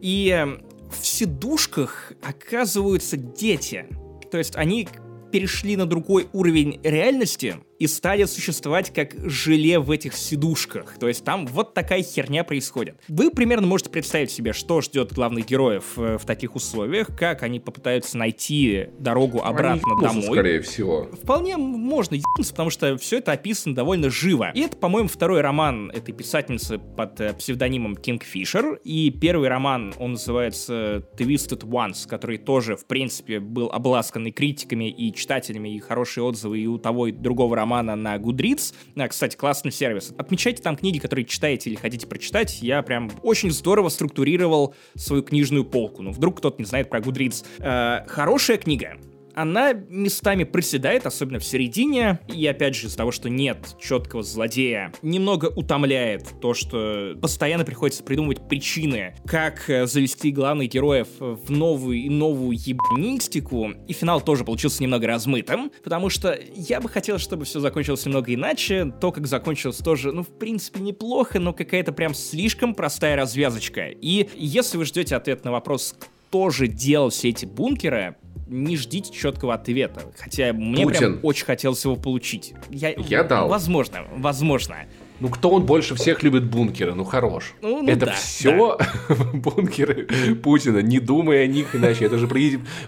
и 0.00 0.46
в 0.90 1.06
сидушках 1.06 2.14
оказываются 2.22 3.18
дети. 3.18 3.86
То 4.30 4.38
есть 4.38 4.56
они 4.56 4.88
перешли 5.30 5.76
на 5.76 5.84
другой 5.84 6.28
уровень 6.32 6.80
реальности, 6.82 7.56
и 7.78 7.86
стали 7.86 8.24
существовать 8.24 8.92
как 8.92 9.14
желе 9.28 9.78
в 9.78 9.90
этих 9.90 10.14
сидушках. 10.14 10.98
То 10.98 11.08
есть 11.08 11.24
там 11.24 11.46
вот 11.46 11.74
такая 11.74 12.02
херня 12.02 12.44
происходит. 12.44 13.00
Вы 13.08 13.30
примерно 13.30 13.66
можете 13.66 13.90
представить 13.90 14.30
себе, 14.30 14.52
что 14.52 14.80
ждет 14.80 15.12
главных 15.12 15.46
героев 15.46 15.84
э, 15.96 16.18
в 16.18 16.24
таких 16.24 16.56
условиях, 16.56 17.08
как 17.16 17.42
они 17.42 17.60
попытаются 17.60 18.18
найти 18.18 18.88
дорогу 18.98 19.42
обратно 19.42 19.92
они 19.92 20.02
домой. 20.02 20.22
скорее 20.22 20.60
всего. 20.62 21.08
Вполне 21.22 21.56
можно 21.56 22.16
ебнуться, 22.16 22.52
потому 22.52 22.70
что 22.70 22.96
все 22.98 23.18
это 23.18 23.32
описано 23.32 23.74
довольно 23.74 24.10
живо. 24.10 24.50
И 24.54 24.60
это, 24.60 24.76
по-моему, 24.76 25.08
второй 25.08 25.40
роман 25.40 25.90
этой 25.90 26.12
писательницы 26.12 26.78
под 26.78 27.20
э, 27.20 27.34
псевдонимом 27.34 27.96
Кинг 27.96 28.24
Фишер. 28.24 28.80
И 28.84 29.10
первый 29.10 29.48
роман, 29.48 29.94
он 29.98 30.12
называется 30.12 31.04
Twisted 31.16 31.60
Ones, 31.60 32.08
который 32.08 32.38
тоже, 32.38 32.76
в 32.76 32.86
принципе, 32.86 33.38
был 33.40 33.70
обласканный 33.70 34.32
критиками 34.32 34.90
и 34.90 35.14
читателями, 35.14 35.74
и 35.74 35.78
хорошие 35.78 36.24
отзывы 36.24 36.58
и 36.58 36.66
у 36.66 36.78
того, 36.78 37.06
и 37.06 37.12
другого 37.12 37.56
романа 37.56 37.67
романа 37.68 37.96
на 37.96 38.16
Goodreads. 38.16 38.74
А, 38.96 39.08
кстати, 39.08 39.36
классный 39.36 39.70
сервис. 39.70 40.12
Отмечайте 40.16 40.62
там 40.62 40.76
книги, 40.76 40.98
которые 40.98 41.26
читаете 41.26 41.70
или 41.70 41.76
хотите 41.76 42.06
прочитать. 42.06 42.62
Я 42.62 42.82
прям 42.82 43.10
очень 43.22 43.50
здорово 43.50 43.90
структурировал 43.90 44.74
свою 44.94 45.22
книжную 45.22 45.64
полку. 45.64 46.02
Ну, 46.02 46.10
вдруг 46.10 46.38
кто-то 46.38 46.56
не 46.58 46.64
знает 46.64 46.88
про 46.88 47.00
Goodreads. 47.00 47.44
Э, 47.58 48.08
хорошая 48.08 48.56
книга 48.56 48.96
она 49.38 49.72
местами 49.72 50.42
проседает, 50.42 51.06
особенно 51.06 51.38
в 51.38 51.44
середине, 51.44 52.18
и 52.26 52.44
опять 52.46 52.74
же 52.74 52.88
из-за 52.88 52.96
того, 52.96 53.12
что 53.12 53.30
нет 53.30 53.76
четкого 53.80 54.24
злодея, 54.24 54.92
немного 55.00 55.46
утомляет 55.46 56.26
то, 56.40 56.54
что 56.54 57.16
постоянно 57.22 57.64
приходится 57.64 58.02
придумывать 58.02 58.48
причины, 58.48 59.14
как 59.26 59.70
э, 59.70 59.86
завести 59.86 60.32
главных 60.32 60.70
героев 60.70 61.06
в 61.20 61.50
новую 61.52 61.98
и 61.98 62.08
новую 62.08 62.58
ебанистику, 62.58 63.70
и 63.86 63.92
финал 63.92 64.20
тоже 64.20 64.44
получился 64.44 64.82
немного 64.82 65.06
размытым, 65.06 65.70
потому 65.84 66.10
что 66.10 66.36
я 66.56 66.80
бы 66.80 66.88
хотел, 66.88 67.18
чтобы 67.18 67.44
все 67.44 67.60
закончилось 67.60 68.04
немного 68.06 68.34
иначе, 68.34 68.92
то, 69.00 69.12
как 69.12 69.28
закончилось 69.28 69.78
тоже, 69.78 70.10
ну, 70.10 70.24
в 70.24 70.38
принципе, 70.38 70.80
неплохо, 70.80 71.38
но 71.38 71.52
какая-то 71.52 71.92
прям 71.92 72.12
слишком 72.12 72.74
простая 72.74 73.14
развязочка. 73.14 73.86
И 73.88 74.28
если 74.34 74.78
вы 74.78 74.84
ждете 74.84 75.14
ответ 75.14 75.44
на 75.44 75.52
вопрос, 75.52 75.94
кто 76.28 76.50
же 76.50 76.66
делал 76.66 77.08
все 77.08 77.30
эти 77.30 77.46
бункеры, 77.46 78.16
не 78.48 78.76
ждите 78.76 79.12
четкого 79.12 79.54
ответа. 79.54 80.02
Хотя 80.16 80.52
мне 80.52 80.84
Путин. 80.84 80.98
прям 80.98 81.20
очень 81.22 81.44
хотелось 81.44 81.84
его 81.84 81.96
получить. 81.96 82.54
Я, 82.70 82.90
я 82.90 83.24
дал. 83.24 83.48
Возможно, 83.48 84.04
возможно. 84.16 84.86
Ну, 85.20 85.28
кто 85.28 85.50
он 85.50 85.64
больше 85.64 85.94
всех 85.94 86.22
любит 86.22 86.44
бункеры? 86.44 86.94
Ну, 86.94 87.04
хорош. 87.04 87.54
Ну, 87.60 87.82
ну 87.82 87.88
это 87.88 88.06
да, 88.06 88.12
все 88.12 88.76
да. 88.78 89.14
бункеры 89.34 90.06
Путина, 90.36 90.78
не 90.78 91.00
думая 91.00 91.44
о 91.44 91.46
них 91.46 91.74
иначе. 91.74 92.04
Это 92.04 92.18
же 92.18 92.28
про, 92.28 92.38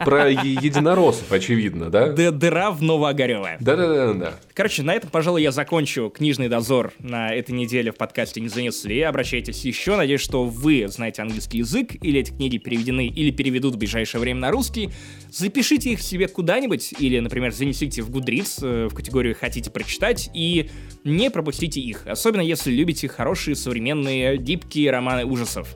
про 0.05 0.31
единороссов, 0.31 1.33
очевидно, 1.33 1.91
да? 1.91 2.09
Д 2.09 2.31
Дыра 2.31 2.71
в 2.71 2.83
Новоогарево. 2.83 3.51
Да-да-да. 3.61 4.35
Короче, 4.55 4.83
на 4.83 4.95
этом, 4.95 5.11
пожалуй, 5.11 5.43
я 5.43 5.51
закончу 5.51 6.11
книжный 6.11 6.49
дозор 6.49 6.93
на 6.99 7.35
этой 7.35 7.53
неделе 7.53 7.93
в 7.93 7.97
подкасте 7.97 8.41
«Не 8.41 8.49
занесли». 8.49 9.01
Обращайтесь 9.01 9.65
еще. 9.65 9.97
Надеюсь, 9.97 10.21
что 10.21 10.45
вы 10.45 10.87
знаете 10.89 11.23
английский 11.23 11.59
язык, 11.59 11.97
или 12.01 12.21
эти 12.21 12.31
книги 12.31 12.59
переведены, 12.59 13.07
или 13.07 13.31
переведут 13.31 13.75
в 13.75 13.79
ближайшее 13.79 14.21
время 14.21 14.41
на 14.41 14.51
русский. 14.51 14.91
Запишите 15.31 15.91
их 15.91 16.01
себе 16.01 16.29
куда-нибудь, 16.29 16.95
или, 16.99 17.19
например, 17.19 17.53
занесите 17.53 18.03
в 18.03 18.11
Goodreads 18.11 18.59
э, 18.63 18.89
в 18.89 18.95
категорию 18.95 19.35
«Хотите 19.39 19.71
прочитать», 19.71 20.31
и 20.35 20.71
не 21.05 21.31
пропустите 21.31 21.81
их 21.81 22.07
особенно 22.21 22.43
если 22.43 22.71
любите 22.71 23.09
хорошие 23.09 23.57
современные 23.57 24.37
дипкие 24.37 24.91
романы 24.91 25.25
ужасов. 25.25 25.75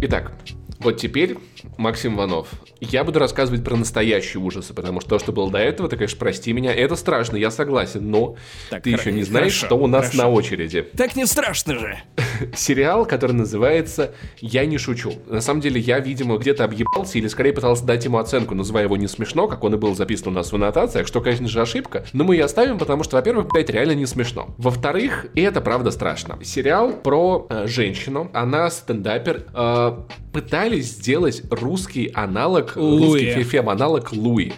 Итак, 0.00 0.32
вот 0.78 0.96
теперь 0.96 1.36
Максим 1.76 2.16
Иванов. 2.16 2.48
Я 2.80 3.04
буду 3.04 3.18
рассказывать 3.18 3.64
про 3.64 3.76
настоящие 3.76 4.42
ужасы, 4.42 4.74
потому 4.74 5.00
что 5.00 5.10
то, 5.10 5.18
что 5.18 5.32
было 5.32 5.50
до 5.50 5.58
этого, 5.58 5.88
ты, 5.88 5.96
конечно, 5.96 6.18
прости 6.18 6.52
меня, 6.52 6.72
это 6.72 6.96
страшно, 6.96 7.36
я 7.36 7.50
согласен, 7.50 8.10
но 8.10 8.36
так, 8.70 8.82
ты 8.82 8.90
еще 8.90 9.12
не 9.12 9.22
знаешь, 9.22 9.54
хорошо, 9.54 9.66
что 9.66 9.76
у 9.76 9.86
нас 9.86 10.06
хорошо. 10.06 10.22
на 10.22 10.28
очереди. 10.30 10.82
Так 10.96 11.16
не 11.16 11.26
страшно 11.26 11.78
же. 11.78 11.98
Сериал, 12.56 13.06
который 13.06 13.32
называется 13.32 14.14
«Я 14.40 14.66
не 14.66 14.78
шучу». 14.78 15.14
На 15.26 15.40
самом 15.40 15.60
деле, 15.60 15.80
я, 15.80 15.98
видимо, 15.98 16.36
где-то 16.38 16.64
объебался 16.64 17.18
или, 17.18 17.28
скорее, 17.28 17.52
пытался 17.52 17.84
дать 17.84 18.04
ему 18.04 18.18
оценку, 18.18 18.54
называя 18.54 18.84
его 18.84 18.96
не 18.96 19.08
смешно, 19.08 19.48
как 19.48 19.64
он 19.64 19.74
и 19.74 19.76
был 19.76 19.94
записан 19.94 20.28
у 20.28 20.30
нас 20.32 20.52
в 20.52 20.54
аннотациях, 20.54 21.06
что, 21.06 21.20
конечно 21.20 21.48
же, 21.48 21.60
ошибка, 21.60 22.04
но 22.12 22.24
мы 22.24 22.34
ее 22.34 22.44
оставим, 22.44 22.78
потому 22.78 23.04
что, 23.04 23.16
во-первых, 23.16 23.48
блядь, 23.48 23.70
реально 23.70 23.92
не 23.92 24.06
смешно. 24.06 24.54
Во-вторых, 24.58 25.26
и 25.34 25.40
это 25.40 25.60
правда 25.60 25.90
страшно. 25.90 26.38
Сериал 26.42 26.92
про 26.92 27.46
э, 27.48 27.66
женщину, 27.66 28.30
она 28.32 28.70
стендапер, 28.70 29.46
э, 29.54 29.92
пытались 30.32 30.86
сделать 30.92 31.42
русский 31.64 32.10
аналог, 32.14 32.76
Луи. 32.76 33.00
русский 33.00 33.42
фем-аналог 33.42 34.12
Луи 34.12 34.52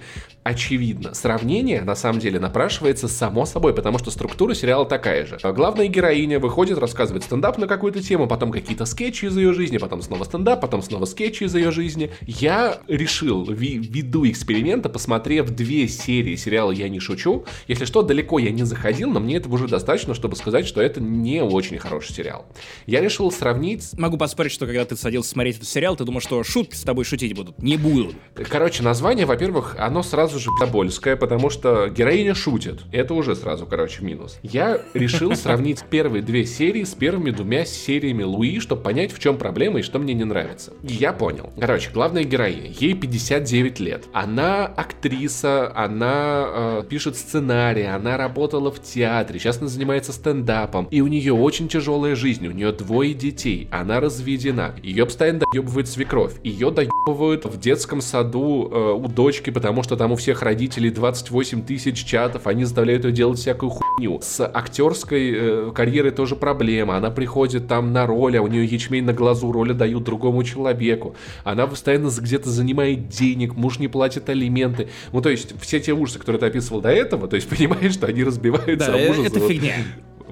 очевидно. 0.47 1.12
Сравнение, 1.12 1.82
на 1.82 1.97
самом 1.97 2.20
деле, 2.20 2.38
напрашивается 2.38 3.09
само 3.09 3.47
собой, 3.47 3.74
потому 3.74 3.99
что 3.99 4.12
структура 4.12 4.55
сериала 4.55 4.86
такая 4.86 5.26
же. 5.26 5.38
Главная 5.42 5.88
героиня 5.88 6.38
выходит, 6.38 6.78
рассказывает 6.78 7.24
стендап 7.24 7.59
на 7.59 7.66
какую-то 7.66 8.01
тему, 8.01 8.28
потом 8.28 8.53
какие-то 8.53 8.84
скетчи 8.84 9.24
из 9.24 9.36
ее 9.36 9.53
жизни, 9.53 9.78
потом 9.78 10.03
снова 10.03 10.22
стендап, 10.22 10.61
потом 10.61 10.82
снова 10.82 11.05
скетчи 11.05 11.44
из 11.44 11.55
ее 11.57 11.72
жизни. 11.72 12.12
Я 12.22 12.78
решил, 12.86 13.44
ввиду 13.44 14.24
эксперимента, 14.28 14.88
посмотрев 14.88 15.51
две 15.51 15.88
серии 15.88 16.36
сериала 16.36 16.70
«Я 16.70 16.88
не 16.88 17.01
шучу», 17.01 17.44
если 17.66 17.84
что, 17.84 18.03
далеко 18.03 18.38
я 18.38 18.53
не 18.53 18.62
заходил, 18.62 19.11
но 19.11 19.18
мне 19.18 19.36
этого 19.36 19.55
уже 19.55 19.66
достаточно, 19.66 20.14
чтобы 20.14 20.36
сказать, 20.36 20.66
что 20.66 20.80
это 20.80 21.01
не 21.01 21.42
очень 21.42 21.78
хороший 21.78 22.12
сериал. 22.12 22.47
Я 22.86 23.01
решил 23.01 23.32
сравнить... 23.32 23.99
Могу 23.99 24.16
поспорить, 24.16 24.53
что 24.53 24.66
когда 24.66 24.84
ты 24.84 24.97
садился 24.97 25.30
смотреть 25.30 25.57
этот 25.57 25.68
сериал, 25.68 25.97
ты 25.97 26.05
думал, 26.05 26.20
что 26.20 26.44
шутки 26.44 26.76
с 26.76 26.82
тобой 26.82 27.05
шутить 27.05 27.34
будут. 27.34 27.61
Не 27.61 27.76
будут. 27.76 28.14
Короче, 28.49 28.84
название, 28.84 29.26
во-первых, 29.26 29.74
оно 29.78 30.05
сразу 30.05 30.36
сразу 30.37 30.39
же 30.39 30.51
Тобольская, 30.59 31.16
потому 31.16 31.51
что 31.51 31.89
героиня 31.89 32.34
шутит. 32.34 32.80
Это 32.93 33.14
уже 33.14 33.34
сразу, 33.34 33.66
короче, 33.66 34.05
минус. 34.05 34.39
Я 34.43 34.80
решил 34.95 35.34
сравнить 35.34 35.84
первые 35.91 36.22
две 36.22 36.45
серии 36.45 36.84
с 36.84 36.95
первыми 36.95 37.30
двумя 37.30 37.64
сериями 37.64 38.22
Луи, 38.22 38.61
чтобы 38.61 38.82
понять, 38.82 39.12
в 39.12 39.18
чем 39.18 39.39
проблема 39.39 39.80
и 39.80 39.82
что 39.82 39.99
мне 39.99 40.14
не 40.14 40.24
нравится. 40.24 40.72
И 40.82 40.95
я 40.95 41.12
понял. 41.12 41.53
Короче, 41.59 41.91
главная 41.93 42.24
героиня, 42.24 42.70
ей 42.78 42.95
59 42.95 43.80
лет. 43.80 44.05
Она 44.12 44.66
актриса, 44.66 45.72
она 45.74 46.45
э, 46.49 46.82
пишет 46.89 47.16
сценарий, 47.16 47.84
она 47.84 48.16
работала 48.16 48.70
в 48.70 48.82
театре, 48.82 49.39
сейчас 49.39 49.59
она 49.59 49.68
занимается 49.68 50.12
стендапом. 50.12 50.89
И 50.91 51.01
у 51.01 51.07
нее 51.07 51.32
очень 51.32 51.68
тяжелая 51.68 52.14
жизнь, 52.14 52.47
у 52.47 52.53
нее 52.53 52.72
двое 52.72 53.14
детей, 53.14 53.68
она 53.70 54.01
разведена. 54.01 54.74
Ее 54.82 55.07
постоянно 55.07 55.41
доебывает 55.53 55.89
свекровь. 55.89 56.34
Ее 56.43 56.70
доебывают 56.70 57.45
в 57.45 57.59
детском 57.59 58.01
саду 58.01 58.68
э, 58.70 58.93
у 58.93 59.09
дочки, 59.09 59.51
потому 59.51 59.82
что 59.82 59.97
там 59.97 60.12
у 60.12 60.16
всех 60.16 60.25
всех 60.26 60.42
родителей 60.42 60.90
28 60.90 61.62
тысяч 61.62 62.04
чатов, 62.04 62.48
они 62.48 62.64
заставляют 62.64 63.04
ее 63.04 63.12
делать 63.12 63.38
всякую 63.38 63.70
хуйню. 63.70 64.18
С 64.20 64.44
актерской 64.44 65.30
э, 65.32 65.72
карьерой 65.72 66.10
тоже 66.10 66.34
проблема. 66.34 66.96
Она 66.96 67.12
приходит 67.12 67.68
там 67.68 67.92
на 67.92 68.08
роль, 68.08 68.36
а 68.36 68.42
у 68.42 68.48
нее 68.48 68.64
ячмень 68.64 69.04
на 69.04 69.12
глазу, 69.12 69.52
роли 69.52 69.72
дают 69.72 70.02
другому 70.02 70.42
человеку. 70.42 71.14
Она 71.44 71.68
постоянно 71.68 72.10
где-то 72.18 72.50
занимает 72.50 73.08
денег, 73.08 73.54
муж 73.54 73.78
не 73.78 73.86
платит 73.86 74.28
алименты. 74.28 74.88
Ну, 75.12 75.20
то 75.20 75.28
есть, 75.28 75.54
все 75.60 75.78
те 75.78 75.92
ужасы, 75.92 76.18
которые 76.18 76.40
ты 76.40 76.46
описывал 76.46 76.80
до 76.80 76.88
этого, 76.88 77.28
то 77.28 77.36
есть, 77.36 77.48
понимаешь, 77.56 77.92
что 77.92 78.08
они 78.08 78.24
разбиваются 78.24 78.90
да, 78.90 78.96
ужасы. 78.96 79.28
это 79.28 79.38
фигня. 79.38 79.74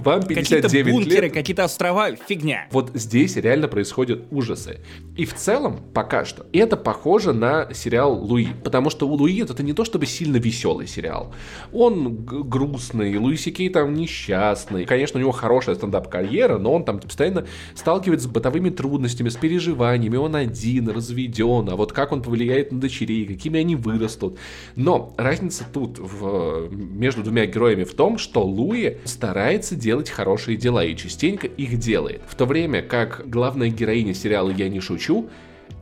Вам 0.04 0.22
59 0.22 0.62
какие-то 0.64 0.90
бункеры, 0.90 1.26
лет. 1.26 1.32
какие-то 1.32 1.64
острова, 1.64 2.14
фигня. 2.14 2.66
Вот 2.70 2.90
здесь 2.94 3.36
реально 3.36 3.68
происходят 3.68 4.24
ужасы. 4.30 4.80
И 5.16 5.24
в 5.24 5.34
целом, 5.34 5.80
пока 5.92 6.24
что, 6.24 6.46
это 6.52 6.76
похоже 6.76 7.32
на 7.32 7.72
сериал 7.72 8.14
Луи. 8.14 8.48
Потому 8.62 8.90
что 8.90 9.08
у 9.08 9.12
Луи 9.14 9.42
это 9.42 9.62
не 9.62 9.72
то 9.72 9.84
чтобы 9.84 10.06
сильно 10.06 10.36
веселый 10.36 10.86
сериал. 10.86 11.32
Он 11.72 12.24
грустный, 12.24 13.16
Луи 13.16 13.36
Сикей 13.36 13.68
там 13.70 13.94
несчастный. 13.94 14.84
Конечно, 14.84 15.18
у 15.18 15.20
него 15.20 15.32
хорошая 15.32 15.74
стендап-карьера, 15.74 16.58
но 16.58 16.74
он 16.74 16.84
там 16.84 16.98
постоянно 17.00 17.46
сталкивается 17.74 18.28
с 18.28 18.30
бытовыми 18.30 18.70
трудностями, 18.70 19.28
с 19.28 19.36
переживаниями. 19.36 20.16
Он 20.16 20.36
один, 20.36 20.88
разведен, 20.88 21.68
а 21.70 21.76
вот 21.76 21.92
как 21.92 22.12
он 22.12 22.22
повлияет 22.22 22.72
на 22.72 22.80
дочерей, 22.80 23.26
какими 23.26 23.60
они 23.60 23.76
вырастут. 23.76 24.38
Но 24.76 25.14
разница 25.16 25.64
тут 25.72 25.98
в, 25.98 26.68
между 26.70 27.22
двумя 27.22 27.46
героями 27.46 27.84
в 27.84 27.94
том, 27.94 28.18
что 28.18 28.44
Луи 28.44 28.98
старается 29.04 29.76
делать 29.76 29.93
хорошие 30.02 30.56
дела 30.56 30.84
и 30.84 30.96
частенько 30.96 31.46
их 31.46 31.78
делает. 31.78 32.22
В 32.26 32.34
то 32.34 32.46
время 32.46 32.82
как 32.82 33.28
главная 33.28 33.68
героиня 33.68 34.14
сериала 34.14 34.50
«Я 34.50 34.68
не 34.68 34.80
шучу» 34.80 35.30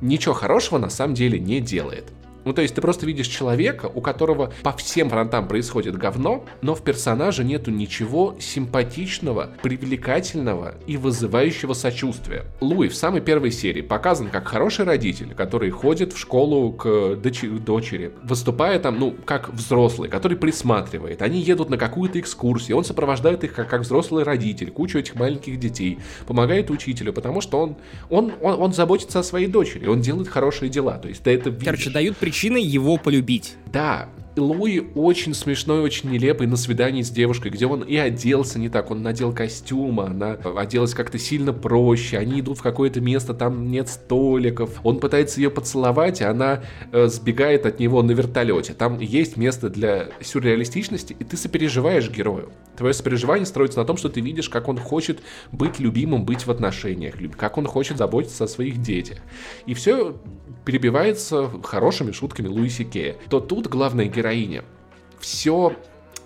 ничего 0.01 0.35
хорошего 0.35 0.79
на 0.79 0.91
самом 0.91 1.15
деле 1.15 1.39
не 1.39 1.61
делает. 1.61 2.05
Ну, 2.45 2.53
то 2.53 2.63
есть 2.63 2.75
ты 2.75 2.81
просто 2.81 3.07
видишь 3.07 3.29
человека, 3.29 3.91
у 3.93 4.01
которого 4.01 4.53
по 4.63 4.73
всем 4.73 5.11
фронтам 5.11 5.49
происходит 5.49 5.97
говно, 5.97 6.45
но 6.61 6.75
в 6.75 6.83
персонаже 6.83 7.45
нету 7.45 7.71
ничего 7.71 8.37
симпатичного, 8.41 9.51
привлекательного 9.63 10.75
и 10.87 10.97
вызывающего 10.97 11.73
сочувствия. 11.75 12.45
Луи 12.61 12.89
в 12.89 12.95
самой 12.95 13.21
первой 13.21 13.51
серии 13.51 13.83
показан 13.83 14.29
как 14.29 14.49
хороший 14.49 14.85
родитель, 14.85 15.35
который 15.35 15.71
ходит 15.71 16.13
в 16.13 16.19
школу 16.19 16.73
к 16.73 17.17
дочери, 17.17 18.13
выступая 18.23 18.79
там, 18.79 18.99
ну, 18.99 19.15
как 19.25 19.53
взрослый, 19.53 20.09
который 20.09 20.37
присматривает. 20.37 21.23
Они 21.23 21.41
едут 21.41 21.71
на 21.71 21.79
какую-то 21.79 22.19
экскурсию, 22.21 22.77
он 22.77 22.85
сопровождает 22.85 23.45
их 23.45 23.55
как, 23.55 23.69
как 23.69 23.83
взрослый 23.83 24.25
родитель, 24.25 24.71
кучу 24.71 24.99
этих 24.99 25.15
маленьких 25.15 25.59
детей, 25.59 25.99
помогает 26.27 26.71
учителю, 26.71 27.13
потому 27.13 27.41
что 27.41 27.61
он, 27.61 27.77
он, 28.11 28.33
он, 28.41 28.61
он 28.61 28.73
заботится 28.73 29.21
о 29.21 29.23
своей 29.23 29.47
дочери, 29.47 29.87
он 29.87 30.01
делает 30.01 30.29
хорошие 30.29 30.69
дела. 30.69 30.99
То 30.99 31.09
есть 31.09 31.23
ты 31.23 31.31
это 31.31 31.51
видишь. 31.51 31.65
Короче, 31.65 31.91
дают 31.91 32.17
причиной 32.33 32.63
его 32.63 32.97
полюбить. 32.97 33.57
Да, 33.67 34.09
Луи 34.37 34.81
очень 34.95 35.35
смешной, 35.35 35.81
очень 35.81 36.11
нелепый 36.11 36.47
на 36.47 36.57
свидании 36.57 37.03
с 37.03 37.11
девушкой, 37.11 37.51
где 37.51 37.67
он 37.67 37.83
и 37.83 37.97
оделся 37.97 38.59
не 38.59 38.69
так, 38.69 38.91
он 38.91 39.03
надел 39.03 39.35
костюм, 39.35 40.01
она 40.01 40.33
оделась 40.57 40.95
как-то 40.95 41.19
сильно 41.19 41.53
проще, 41.53 42.19
они 42.19 42.41
идут 42.41 42.59
в 42.59 42.63
какое-то 42.63 43.01
место, 43.01 43.35
там 43.35 43.71
нет 43.71 43.89
столиков, 43.89 44.81
он 44.85 45.01
пытается 45.01 45.41
ее 45.41 45.51
поцеловать, 45.51 46.23
а 46.23 46.31
она 46.31 46.63
э, 46.93 47.09
сбегает 47.09 47.67
от 47.67 47.79
него 47.79 48.03
на 48.03 48.13
вертолете. 48.13 48.73
Там 48.73 48.99
есть 49.01 49.37
место 49.37 49.69
для 49.69 50.09
сюрреалистичности, 50.21 51.15
и 51.19 51.25
ты 51.25 51.37
сопереживаешь 51.37 52.11
герою. 52.11 52.53
Твое 52.77 52.95
сопереживание 52.95 53.45
строится 53.45 53.81
на 53.81 53.85
том, 53.85 53.97
что 53.97 54.09
ты 54.09 54.21
видишь, 54.21 54.49
как 54.49 54.69
он 54.69 54.79
хочет 54.79 55.21
быть 55.51 55.79
любимым, 55.79 56.25
быть 56.25 56.47
в 56.47 56.51
отношениях, 56.51 57.15
как 57.37 57.59
он 57.59 57.67
хочет 57.67 57.99
заботиться 57.99 58.45
о 58.45 58.49
своих 58.49 58.81
детях. 58.81 59.19
И 59.67 59.75
все 59.75 60.17
перебивается 60.65 61.51
хорошими 61.63 62.13
шутками 62.13 62.49
Луиси 62.49 62.85
Кея. 62.85 63.17
То 63.29 63.41
тут 63.41 63.67
главная 63.67 64.07
героиня. 64.23 64.65
Все 65.19 65.77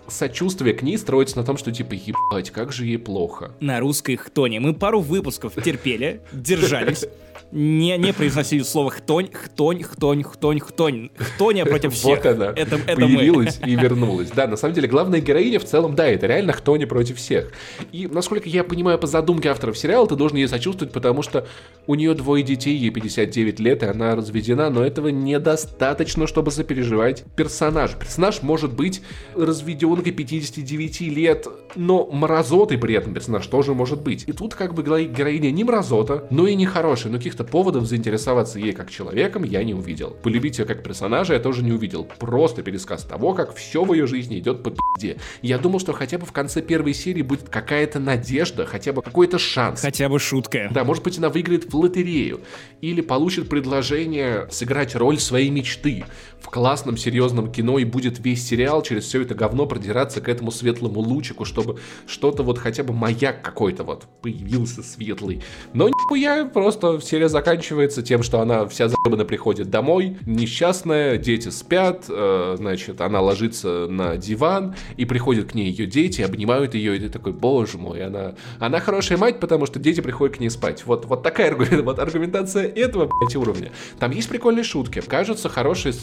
сочувствие 0.08 0.74
к 0.74 0.82
ней 0.82 0.98
строится 0.98 1.36
на 1.38 1.44
том, 1.44 1.56
что 1.56 1.72
типа, 1.72 1.94
ебать, 1.94 2.50
как 2.50 2.72
же 2.72 2.84
ей 2.84 2.98
плохо. 2.98 3.52
На 3.60 3.80
русской 3.80 4.16
хтоне 4.16 4.60
мы 4.60 4.72
пару 4.72 5.00
выпусков 5.00 5.54
терпели, 5.62 6.20
держались, 6.32 7.06
не, 7.52 7.96
не 7.96 8.12
произносили 8.12 8.62
слово 8.62 8.90
хтонь, 8.90 9.30
хтонь, 9.32 9.82
хтонь, 9.82 10.22
хтонь, 10.24 10.60
хтонь. 10.60 11.10
Хтоня 11.16 11.64
против 11.64 11.94
всех. 11.94 12.24
Вот 12.24 12.26
она. 12.26 12.46
Это, 12.56 12.76
это 12.76 12.96
Появилась 12.96 13.60
мы. 13.62 13.68
и 13.70 13.76
вернулась. 13.76 14.30
Да, 14.30 14.46
на 14.46 14.56
самом 14.56 14.74
деле, 14.74 14.88
главная 14.88 15.20
героиня 15.20 15.60
в 15.60 15.64
целом, 15.64 15.94
да, 15.94 16.06
это 16.06 16.26
реально 16.26 16.52
хтоня 16.52 16.86
против 16.86 17.18
всех. 17.18 17.52
И, 17.92 18.08
насколько 18.08 18.48
я 18.48 18.64
понимаю, 18.64 18.98
по 18.98 19.06
задумке 19.06 19.48
авторов 19.48 19.78
сериала, 19.78 20.06
ты 20.06 20.16
должен 20.16 20.38
ей 20.38 20.48
сочувствовать, 20.48 20.92
потому 20.92 21.22
что 21.22 21.46
у 21.86 21.94
нее 21.94 22.14
двое 22.14 22.42
детей, 22.42 22.76
ей 22.76 22.90
59 22.90 23.60
лет, 23.60 23.82
и 23.82 23.86
она 23.86 24.16
разведена, 24.16 24.68
но 24.70 24.84
этого 24.84 25.08
недостаточно, 25.08 26.26
чтобы 26.26 26.50
сопереживать 26.50 27.24
персонаж. 27.36 27.92
Персонаж 27.92 28.42
может 28.42 28.74
быть 28.74 29.02
разведенкой 29.36 30.12
59 30.12 31.00
лет, 31.02 31.46
но 31.76 32.06
мразотой 32.06 32.78
при 32.78 32.94
этом 32.94 33.14
персонаж 33.14 33.46
тоже 33.46 33.72
может 33.72 34.02
быть. 34.02 34.24
И 34.26 34.32
тут 34.32 34.54
как 34.54 34.74
бы 34.74 34.82
героиня 34.82 35.50
не 35.50 35.62
мразота, 35.62 36.26
но 36.30 36.46
и 36.46 36.54
не 36.54 36.66
хорошая, 36.66 37.12
но 37.12 37.18
каких 37.18 37.35
каких-то 37.36 37.52
поводов 37.52 37.86
заинтересоваться 37.86 38.58
ей 38.58 38.72
как 38.72 38.90
человеком 38.90 39.42
я 39.42 39.62
не 39.62 39.74
увидел. 39.74 40.16
Полюбить 40.22 40.58
ее 40.58 40.64
как 40.64 40.82
персонажа 40.82 41.34
я 41.34 41.40
тоже 41.40 41.62
не 41.62 41.72
увидел. 41.72 42.04
Просто 42.04 42.62
пересказ 42.62 43.04
того, 43.04 43.34
как 43.34 43.54
все 43.54 43.84
в 43.84 43.92
ее 43.92 44.06
жизни 44.06 44.38
идет 44.38 44.62
по 44.62 44.70
пизде. 44.70 45.18
Я 45.42 45.58
думал, 45.58 45.78
что 45.78 45.92
хотя 45.92 46.18
бы 46.18 46.24
в 46.24 46.32
конце 46.32 46.62
первой 46.62 46.94
серии 46.94 47.22
будет 47.22 47.48
какая-то 47.48 47.98
надежда, 47.98 48.64
хотя 48.64 48.92
бы 48.92 49.02
какой-то 49.02 49.38
шанс. 49.38 49.82
Хотя 49.82 50.08
бы 50.08 50.18
шутка. 50.18 50.70
Да, 50.72 50.84
может 50.84 51.04
быть, 51.04 51.18
она 51.18 51.28
выиграет 51.28 51.70
в 51.70 51.76
лотерею. 51.76 52.40
Или 52.80 53.02
получит 53.02 53.48
предложение 53.48 54.48
сыграть 54.50 54.94
роль 54.94 55.18
своей 55.18 55.50
мечты 55.50 56.04
в 56.40 56.48
классном 56.48 56.96
серьезном 56.96 57.50
кино 57.52 57.78
и 57.78 57.84
будет 57.84 58.24
весь 58.24 58.46
сериал 58.46 58.82
через 58.82 59.04
все 59.04 59.22
это 59.22 59.34
говно 59.34 59.66
продираться 59.66 60.20
к 60.20 60.28
этому 60.28 60.50
светлому 60.50 61.00
лучику, 61.00 61.44
чтобы 61.44 61.78
что-то 62.06 62.42
вот 62.42 62.58
хотя 62.58 62.82
бы 62.82 62.94
маяк 62.94 63.42
какой-то 63.42 63.84
вот 63.84 64.06
появился 64.22 64.82
светлый. 64.82 65.42
Но 65.72 65.88
нихуя, 65.88 66.44
просто 66.44 67.00
серия 67.00 67.25
заканчивается 67.28 68.02
тем, 68.02 68.22
что 68.22 68.40
она 68.40 68.66
вся 68.66 68.88
заебана 68.88 69.24
приходит 69.24 69.70
домой, 69.70 70.18
несчастная, 70.26 71.16
дети 71.16 71.48
спят, 71.48 72.06
э, 72.08 72.54
значит, 72.58 73.00
она 73.00 73.20
ложится 73.20 73.86
на 73.88 74.16
диван, 74.16 74.74
и 74.96 75.04
приходят 75.04 75.52
к 75.52 75.54
ней 75.54 75.70
ее 75.70 75.86
дети, 75.86 76.22
обнимают 76.22 76.74
ее, 76.74 76.96
и 76.96 77.00
ты 77.00 77.08
такой, 77.08 77.32
боже 77.32 77.78
мой, 77.78 78.04
она, 78.04 78.34
она 78.58 78.80
хорошая 78.80 79.18
мать, 79.18 79.40
потому 79.40 79.66
что 79.66 79.78
дети 79.78 80.00
приходят 80.00 80.36
к 80.36 80.40
ней 80.40 80.50
спать. 80.50 80.84
Вот, 80.86 81.04
вот 81.06 81.22
такая 81.22 81.54
вот 81.82 81.98
аргументация 81.98 82.66
этого, 82.68 83.08
блядь, 83.20 83.36
уровня. 83.36 83.70
Там 83.98 84.10
есть 84.10 84.28
прикольные 84.28 84.64
шутки. 84.64 85.00
Кажется, 85.00 85.48
хорошие 85.48 85.94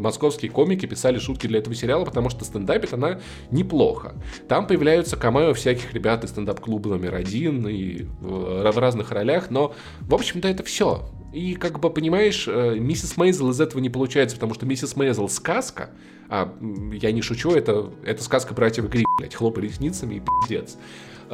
московские 0.00 0.50
комики 0.50 0.86
писали 0.86 1.18
шутки 1.18 1.46
для 1.46 1.58
этого 1.58 1.74
сериала, 1.74 2.04
потому 2.04 2.30
что 2.30 2.44
стендапит 2.44 2.92
она 2.92 3.20
неплохо. 3.50 4.14
Там 4.48 4.66
появляются 4.66 5.16
камео 5.16 5.54
всяких 5.54 5.92
ребят 5.94 6.24
из 6.24 6.30
стендап-клуба 6.30 6.90
номер 6.90 7.14
один 7.14 7.66
и 7.68 8.06
в 8.20 8.78
разных 8.78 9.10
ролях, 9.10 9.50
но, 9.50 9.74
в 10.00 10.14
общем-то, 10.14 10.48
это 10.48 10.61
все. 10.62 11.08
И, 11.32 11.54
как 11.54 11.80
бы, 11.80 11.88
понимаешь, 11.88 12.46
э, 12.46 12.76
миссис 12.78 13.16
Мейзел 13.16 13.50
из 13.50 13.60
этого 13.60 13.80
не 13.80 13.88
получается, 13.88 14.36
потому 14.36 14.54
что 14.54 14.66
миссис 14.66 14.96
Мейзел 14.96 15.28
сказка, 15.28 15.90
а 16.28 16.54
я 16.92 17.10
не 17.12 17.22
шучу, 17.22 17.50
это, 17.52 17.90
это 18.04 18.22
сказка 18.22 18.52
братьев 18.52 18.88
Гри, 18.88 19.04
блядь, 19.18 19.34
хлопай 19.34 19.64
ресницами 19.64 20.16
и 20.16 20.20
пиздец. 20.20 20.76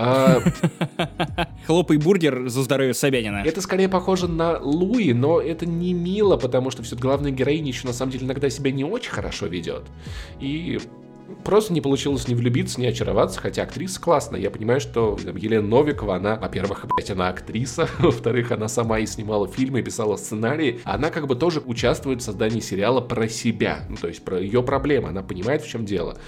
А... 0.01 0.41
Хлопай 1.67 1.97
бургер 1.97 2.49
за 2.49 2.63
здоровье 2.63 2.95
Собянина. 2.95 3.43
Это 3.45 3.61
скорее 3.61 3.89
похоже 3.89 4.29
на 4.29 4.57
Луи, 4.61 5.13
но 5.13 5.41
это 5.41 5.67
не 5.67 5.93
мило, 5.93 6.37
потому 6.37 6.71
что 6.71 6.85
все 6.85 6.95
главная 6.95 7.33
героиня 7.33 7.69
еще 7.69 7.89
на 7.89 7.93
самом 7.93 8.13
деле 8.13 8.27
иногда 8.27 8.49
себя 8.49 8.71
не 8.71 8.85
очень 8.85 9.11
хорошо 9.11 9.47
ведет. 9.47 9.83
И 10.39 10.79
просто 11.45 11.73
не 11.73 11.81
получилось 11.81 12.29
не 12.29 12.35
влюбиться, 12.35 12.81
не 12.81 12.87
очароваться, 12.87 13.41
хотя 13.41 13.63
актриса 13.63 14.01
классная. 14.01 14.41
Я 14.41 14.51
понимаю, 14.51 14.81
что 14.81 15.19
Елена 15.37 15.67
Новикова, 15.67 16.17
она, 16.17 16.37
во-первых, 16.37 16.87
блядь, 16.95 17.11
она 17.11 17.29
актриса, 17.29 17.89
во-вторых, 17.99 18.53
она 18.53 18.69
сама 18.69 18.99
и 18.99 19.07
снимала 19.07 19.49
фильмы, 19.49 19.81
и 19.81 19.83
писала 19.83 20.17
сценарии. 20.17 20.81
Она 20.85 21.11
как 21.11 21.27
бы 21.27 21.37
тоже 21.37 21.61
участвует 21.61 22.21
в 22.21 22.25
создании 22.25 22.61
сериала 22.61 23.01
про 23.01 23.29
себя, 23.29 23.85
ну, 23.89 23.97
то 23.97 24.09
есть 24.09 24.25
про 24.25 24.41
ее 24.41 24.63
проблемы, 24.63 25.09
она 25.09 25.23
понимает, 25.23 25.63
в 25.63 25.69
чем 25.69 25.85
дело. 25.85 26.19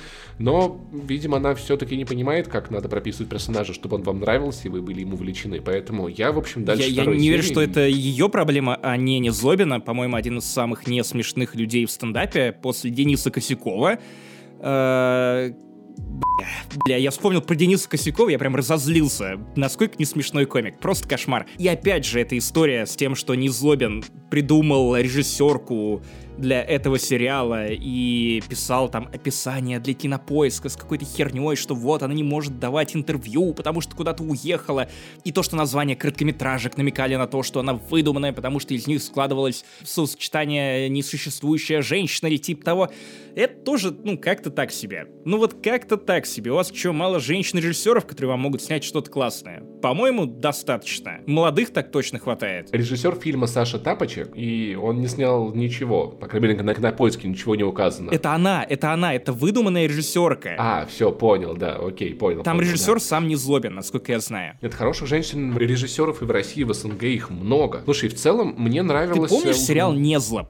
Но, 0.40 0.80
видимо, 0.90 1.36
она 1.36 1.54
все-таки 1.54 1.94
не 1.98 2.06
понимает, 2.06 2.48
как 2.48 2.70
надо 2.70 2.88
прописывать 2.88 3.28
персонажа, 3.28 3.74
чтобы 3.74 3.96
он 3.96 4.02
вам 4.02 4.20
нравился, 4.20 4.68
и 4.68 4.70
вы 4.70 4.80
были 4.80 5.00
ему 5.00 5.12
увлечены. 5.12 5.60
Поэтому 5.60 6.08
я, 6.08 6.32
в 6.32 6.38
общем, 6.38 6.64
дальше 6.64 6.88
Я, 6.88 7.04
я 7.04 7.10
не 7.14 7.28
верю, 7.28 7.42
что 7.42 7.60
это 7.60 7.86
ее 7.86 8.30
проблема, 8.30 8.78
а 8.82 8.96
не 8.96 9.18
Незлобина. 9.18 9.80
По-моему, 9.80 10.16
один 10.16 10.38
из 10.38 10.44
самых 10.44 10.86
несмешных 10.86 11.54
людей 11.54 11.84
в 11.84 11.90
стендапе 11.90 12.52
после 12.52 12.90
Дениса 12.90 13.30
Косякова. 13.30 13.98
Э, 14.62 15.50
бля, 16.84 16.96
я 16.96 17.10
вспомнил 17.10 17.40
про 17.40 17.54
Дениса 17.54 17.88
Косякова, 17.88 18.28
я 18.28 18.38
прям 18.38 18.56
разозлился. 18.56 19.38
Насколько 19.56 19.96
не 19.98 20.04
смешной 20.04 20.46
комик. 20.46 20.78
Просто 20.78 21.08
кошмар. 21.08 21.46
И 21.58 21.68
опять 21.68 22.04
же, 22.04 22.20
эта 22.20 22.36
история 22.36 22.86
с 22.86 22.96
тем, 22.96 23.14
что 23.14 23.34
Незлобин 23.34 24.04
придумал 24.30 24.96
режиссерку 24.96 26.02
для 26.38 26.62
этого 26.62 26.98
сериала 26.98 27.66
и 27.68 28.42
писал 28.48 28.88
там 28.88 29.08
описание 29.12 29.78
для 29.78 29.92
кинопоиска 29.94 30.68
с 30.68 30.76
какой-то 30.76 31.04
херней, 31.04 31.54
что 31.54 31.74
вот 31.74 32.02
она 32.02 32.14
не 32.14 32.22
может 32.22 32.58
давать 32.58 32.96
интервью, 32.96 33.52
потому 33.52 33.80
что 33.80 33.94
куда-то 33.94 34.22
уехала. 34.22 34.88
И 35.24 35.32
то, 35.32 35.42
что 35.42 35.56
название 35.56 35.96
короткометражек 35.96 36.76
намекали 36.78 37.16
на 37.16 37.26
то, 37.26 37.42
что 37.42 37.60
она 37.60 37.74
выдуманная, 37.74 38.32
потому 38.32 38.58
что 38.58 38.72
из 38.72 38.86
них 38.86 39.02
складывалось 39.02 39.64
сочетание 39.84 40.88
несуществующая 40.88 41.82
женщина 41.82 42.28
или 42.28 42.38
типа 42.38 42.64
того. 42.64 42.90
Это 43.34 43.62
тоже, 43.62 43.94
ну, 44.02 44.18
как-то 44.18 44.50
так 44.50 44.72
себе. 44.72 45.06
Ну 45.24 45.36
вот 45.36 45.62
как-то 45.62 45.96
так 45.96 46.09
себе. 46.26 46.52
У 46.52 46.54
вас 46.56 46.72
что, 46.74 46.92
мало 46.92 47.20
женщин-режиссеров, 47.20 48.06
которые 48.06 48.30
вам 48.30 48.40
могут 48.40 48.62
снять 48.62 48.84
что-то 48.84 49.10
классное? 49.10 49.62
По-моему, 49.82 50.26
достаточно. 50.26 51.20
Молодых 51.26 51.72
так 51.72 51.90
точно 51.90 52.18
хватает. 52.18 52.68
Режиссер 52.72 53.16
фильма 53.16 53.46
Саша 53.46 53.78
Тапочек, 53.78 54.30
и 54.34 54.76
он 54.80 55.00
не 55.00 55.06
снял 55.06 55.54
ничего. 55.54 56.08
По 56.08 56.26
крайней 56.26 56.48
мере, 56.48 56.62
на, 56.62 56.74
на 56.74 56.92
поиске 56.92 57.28
ничего 57.28 57.54
не 57.56 57.64
указано. 57.64 58.10
Это 58.10 58.32
она, 58.32 58.64
это 58.68 58.92
она, 58.92 59.14
это 59.14 59.32
выдуманная 59.32 59.86
режиссерка. 59.86 60.56
А, 60.58 60.86
все, 60.86 61.12
понял, 61.12 61.56
да, 61.56 61.76
окей, 61.76 62.14
понял. 62.14 62.42
Там 62.42 62.58
понял, 62.58 62.70
режиссер 62.70 62.94
да. 62.94 63.00
сам 63.00 63.28
не 63.28 63.36
злобен, 63.36 63.74
насколько 63.74 64.12
я 64.12 64.20
знаю. 64.20 64.58
Это 64.60 64.76
хороших 64.76 65.08
женщин-режиссеров 65.08 66.22
и 66.22 66.24
в 66.24 66.30
России, 66.30 66.64
в 66.64 66.74
СНГ 66.74 67.04
их 67.04 67.30
много. 67.30 67.82
Слушай, 67.84 68.08
в 68.08 68.14
целом 68.14 68.54
мне 68.58 68.82
нравилось... 68.82 69.30
Ты 69.30 69.36
помнишь 69.36 69.56
э, 69.56 69.58
сериал 69.58 69.92
«Незлоб»? 69.94 70.48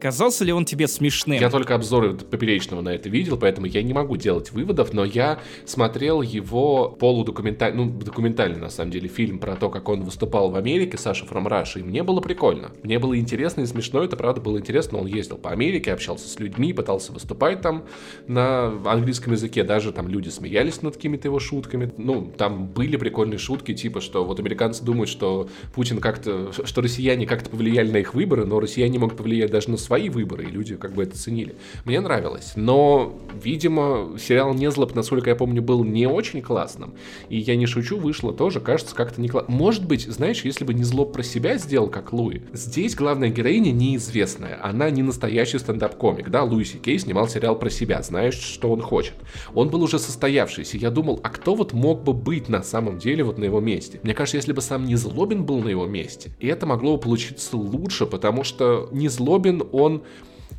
Казался 0.00 0.44
ли 0.44 0.52
он 0.52 0.64
тебе 0.64 0.88
смешным? 0.88 1.38
Я 1.38 1.50
только 1.50 1.74
обзоры 1.74 2.14
поперечного 2.14 2.80
на 2.80 2.88
это 2.90 3.08
видел, 3.08 3.36
поэтому 3.36 3.66
я 3.66 3.82
не 3.82 3.92
могу 3.92 4.16
делать 4.16 4.50
выводов, 4.50 4.94
но 4.94 5.04
я 5.04 5.40
смотрел 5.66 6.22
его 6.22 6.88
полудокументальный, 6.88 7.84
ну, 7.84 7.90
документальный, 7.90 8.58
на 8.58 8.70
самом 8.70 8.90
деле, 8.90 9.08
фильм 9.08 9.38
про 9.38 9.56
то, 9.56 9.68
как 9.68 9.88
он 9.88 10.02
выступал 10.02 10.50
в 10.50 10.56
Америке, 10.56 10.96
Саша 10.96 11.26
From 11.26 11.46
Russia, 11.48 11.80
и 11.80 11.82
мне 11.82 12.02
было 12.02 12.20
прикольно. 12.20 12.70
Мне 12.82 12.98
было 12.98 13.18
интересно 13.18 13.60
и 13.60 13.66
смешно, 13.66 14.02
это 14.02 14.16
правда 14.16 14.40
было 14.40 14.58
интересно, 14.58 14.98
он 14.98 15.06
ездил 15.06 15.36
по 15.36 15.50
Америке, 15.50 15.92
общался 15.92 16.28
с 16.28 16.40
людьми, 16.40 16.72
пытался 16.72 17.12
выступать 17.12 17.60
там 17.60 17.84
на 18.26 18.72
английском 18.86 19.34
языке, 19.34 19.64
даже 19.64 19.92
там 19.92 20.08
люди 20.08 20.30
смеялись 20.30 20.80
над 20.80 20.96
какими-то 20.96 21.28
его 21.28 21.38
шутками. 21.38 21.92
Ну, 21.98 22.32
там 22.36 22.66
были 22.68 22.96
прикольные 22.96 23.38
шутки, 23.38 23.74
типа, 23.74 24.00
что 24.00 24.24
вот 24.24 24.40
американцы 24.40 24.82
думают, 24.82 25.10
что 25.10 25.48
Путин 25.74 25.98
как-то, 25.98 26.52
что 26.64 26.80
россияне 26.80 27.26
как-то 27.26 27.50
повлияли 27.50 27.90
на 27.90 27.98
их 27.98 28.14
выборы, 28.14 28.46
но 28.46 28.60
россияне 28.60 28.98
могут 28.98 29.18
повлиять 29.18 29.50
даже 29.50 29.70
на 29.70 29.76
свои 29.90 30.08
выборы, 30.08 30.44
и 30.44 30.46
люди 30.46 30.76
как 30.76 30.92
бы 30.92 31.02
это 31.02 31.18
ценили. 31.18 31.56
Мне 31.84 32.00
нравилось. 32.00 32.52
Но, 32.54 33.18
видимо, 33.42 34.16
сериал 34.20 34.54
«Незлоб», 34.54 34.94
насколько 34.94 35.30
я 35.30 35.34
помню, 35.34 35.62
был 35.62 35.82
не 35.82 36.06
очень 36.06 36.42
классным. 36.42 36.94
И 37.28 37.38
я 37.38 37.56
не 37.56 37.66
шучу, 37.66 37.98
вышло 37.98 38.32
тоже, 38.32 38.60
кажется, 38.60 38.94
как-то 38.94 39.20
не 39.20 39.28
классно. 39.28 39.52
Может 39.52 39.88
быть, 39.88 40.06
знаешь, 40.06 40.44
если 40.44 40.64
бы 40.64 40.74
«Незлоб» 40.74 41.12
про 41.12 41.24
себя 41.24 41.58
сделал, 41.58 41.88
как 41.88 42.12
Луи, 42.12 42.42
здесь 42.52 42.94
главная 42.94 43.30
героиня 43.30 43.72
неизвестная. 43.72 44.60
Она 44.62 44.90
не 44.90 45.02
настоящий 45.02 45.58
стендап-комик, 45.58 46.30
да? 46.30 46.44
Луи 46.44 46.62
Кей 46.62 47.00
снимал 47.00 47.26
сериал 47.26 47.58
про 47.58 47.68
себя, 47.68 48.00
знаешь, 48.02 48.38
что 48.38 48.70
он 48.70 48.80
хочет. 48.80 49.14
Он 49.54 49.70
был 49.70 49.82
уже 49.82 49.98
состоявшийся. 49.98 50.76
Я 50.76 50.92
думал, 50.92 51.18
а 51.24 51.30
кто 51.30 51.56
вот 51.56 51.72
мог 51.72 52.04
бы 52.04 52.12
быть 52.12 52.48
на 52.48 52.62
самом 52.62 53.00
деле 53.00 53.24
вот 53.24 53.38
на 53.38 53.44
его 53.44 53.58
месте? 53.58 53.98
Мне 54.04 54.14
кажется, 54.14 54.36
если 54.36 54.52
бы 54.52 54.60
сам 54.62 54.84
Незлобин 54.84 55.44
был 55.44 55.58
на 55.58 55.68
его 55.68 55.86
месте, 55.86 56.30
и 56.38 56.46
это 56.46 56.64
могло 56.64 56.96
бы 56.96 57.02
получиться 57.02 57.56
лучше, 57.56 58.06
потому 58.06 58.44
что 58.44 58.88
Незлобин, 58.92 59.64
он 59.72 59.79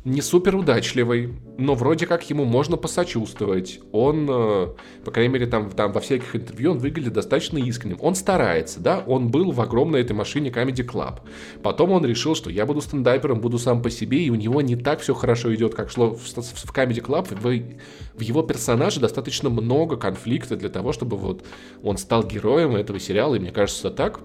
не 0.04 0.20
супер 0.20 0.56
удачливый, 0.56 1.32
но 1.58 1.74
вроде 1.74 2.06
как 2.06 2.28
ему 2.28 2.44
можно 2.44 2.76
посочувствовать. 2.76 3.78
Он, 3.92 4.26
э, 4.28 4.68
по 5.04 5.10
крайней 5.12 5.32
мере, 5.32 5.46
там, 5.46 5.70
там 5.70 5.92
во 5.92 6.00
всяких 6.00 6.34
интервью 6.34 6.72
он 6.72 6.78
выглядит 6.78 7.12
достаточно 7.12 7.58
искренним. 7.58 7.98
Он 8.00 8.16
старается, 8.16 8.80
да, 8.80 8.98
он 9.06 9.28
был 9.28 9.52
в 9.52 9.60
огромной 9.60 10.00
этой 10.00 10.14
машине 10.14 10.50
Comedy 10.50 10.84
Club. 10.84 11.20
Потом 11.62 11.92
он 11.92 12.04
решил, 12.04 12.34
что 12.34 12.50
я 12.50 12.66
буду 12.66 12.80
стендапером, 12.80 13.40
буду 13.40 13.58
сам 13.58 13.80
по 13.80 13.90
себе, 13.90 14.24
и 14.24 14.30
у 14.30 14.34
него 14.34 14.60
не 14.60 14.74
так 14.74 15.00
все 15.00 15.14
хорошо 15.14 15.54
идет, 15.54 15.74
как 15.74 15.88
шло 15.88 16.10
в, 16.10 16.20
в 16.20 16.74
Comedy 16.74 17.00
Club. 17.00 17.28
В, 17.30 18.18
в 18.18 18.20
его 18.20 18.42
персонаже 18.42 18.98
достаточно 18.98 19.50
много 19.50 19.96
конфликта 19.96 20.56
для 20.56 20.68
того, 20.68 20.92
чтобы 20.92 21.16
вот 21.16 21.44
он 21.82 21.96
стал 21.96 22.24
героем 22.24 22.74
этого 22.74 22.98
сериала, 22.98 23.36
и 23.36 23.38
мне 23.38 23.52
кажется, 23.52 23.90
так 23.90 24.18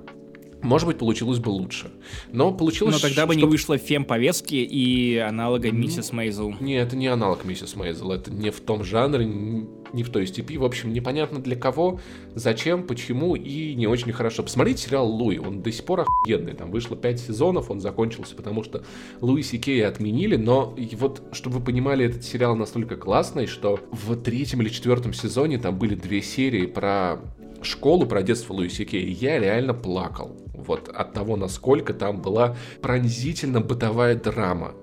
может 0.62 0.88
быть, 0.88 0.98
получилось 0.98 1.40
бы 1.40 1.50
лучше. 1.50 1.92
Но 2.32 2.52
получилось... 2.52 2.96
Но 2.96 3.08
тогда 3.08 3.26
бы 3.26 3.34
что... 3.34 3.42
не 3.42 3.48
вышло 3.48 3.78
фем-повестки 3.78 4.56
и 4.56 5.18
аналога 5.18 5.72
Миссис 5.72 6.12
Мейзел. 6.12 6.56
Не, 6.60 6.76
это 6.76 6.96
не 6.96 7.08
аналог 7.08 7.46
Миссис 7.46 7.76
Мейзел. 7.76 8.12
Это 8.12 8.32
не 8.32 8.50
в 8.50 8.60
том 8.60 8.84
жанре, 8.84 9.26
не 9.26 10.04
в 10.04 10.10
той 10.10 10.26
степи. 10.28 10.58
В 10.58 10.66
общем, 10.66 10.94
непонятно 10.94 11.40
для 11.40 11.56
кого, 11.56 12.00
зачем, 12.34 12.88
почему 12.88 13.36
и 13.36 13.76
не 13.76 13.88
очень 13.88 14.12
хорошо. 14.12 14.44
Посмотрите 14.44 14.84
сериал 14.84 15.08
Луи. 15.08 15.38
Он 15.38 15.62
до 15.62 15.72
сих 15.72 15.86
пор 15.86 16.02
охуенный. 16.02 16.54
Там 16.54 16.72
вышло 16.72 16.98
5 16.98 17.20
сезонов, 17.20 17.70
он 17.70 17.80
закончился, 17.80 18.36
потому 18.36 18.64
что 18.64 18.84
Луи 19.22 19.44
Сикея 19.44 19.88
отменили. 19.88 20.38
Но 20.38 20.76
вот, 20.94 21.22
чтобы 21.34 21.60
вы 21.60 21.66
понимали, 21.66 22.06
этот 22.06 22.24
сериал 22.24 22.56
настолько 22.56 22.96
классный, 22.96 23.46
что 23.46 23.80
в 23.92 24.16
третьем 24.16 24.62
или 24.62 24.70
четвертом 24.70 25.14
сезоне 25.14 25.60
там 25.60 25.78
были 25.78 25.96
две 25.96 26.22
серии 26.22 26.66
про 26.66 27.20
школу, 27.62 28.06
про 28.06 28.24
детство 28.24 28.54
Луиси 28.54 28.86
Кей, 28.86 29.12
я 29.12 29.40
реально 29.40 29.74
плакал. 29.74 30.36
Вот 30.58 30.90
от 30.90 31.14
того, 31.14 31.36
насколько 31.38 31.94
там 31.94 32.22
была 32.22 32.58
пронзительно 32.82 33.62
бытовая 33.62 34.16
драма. 34.16 34.74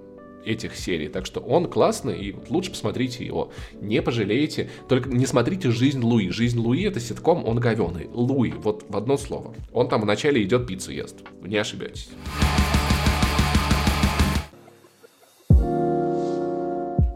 этих 0.45 0.77
серий. 0.77 1.09
Так 1.09 1.27
что 1.27 1.41
он 1.41 1.69
классный, 1.69 2.19
и 2.19 2.37
лучше 2.49 2.71
посмотрите 2.71 3.25
его. 3.25 3.51
Не 3.81 4.03
пожалеете. 4.03 4.71
Только 4.89 5.09
не 5.09 5.27
смотрите 5.27 5.71
«Жизнь 5.71 6.01
Луи». 6.01 6.29
«Жизнь 6.31 6.59
Луи»— 6.59 6.83
это 6.85 7.01
ситком, 7.01 7.45
он 7.45 7.59
говеный. 7.59 8.09
Луи, 8.13 8.51
вот 8.51 8.85
в 8.89 8.97
одно 8.97 9.17
слово. 9.17 9.55
Он 9.73 9.89
там 9.89 10.03
вначале 10.03 10.43
идет 10.43 10.67
пиццу 10.67 10.93
ест. 10.93 11.17
Не 11.43 11.57
ошибетесь. 11.57 12.11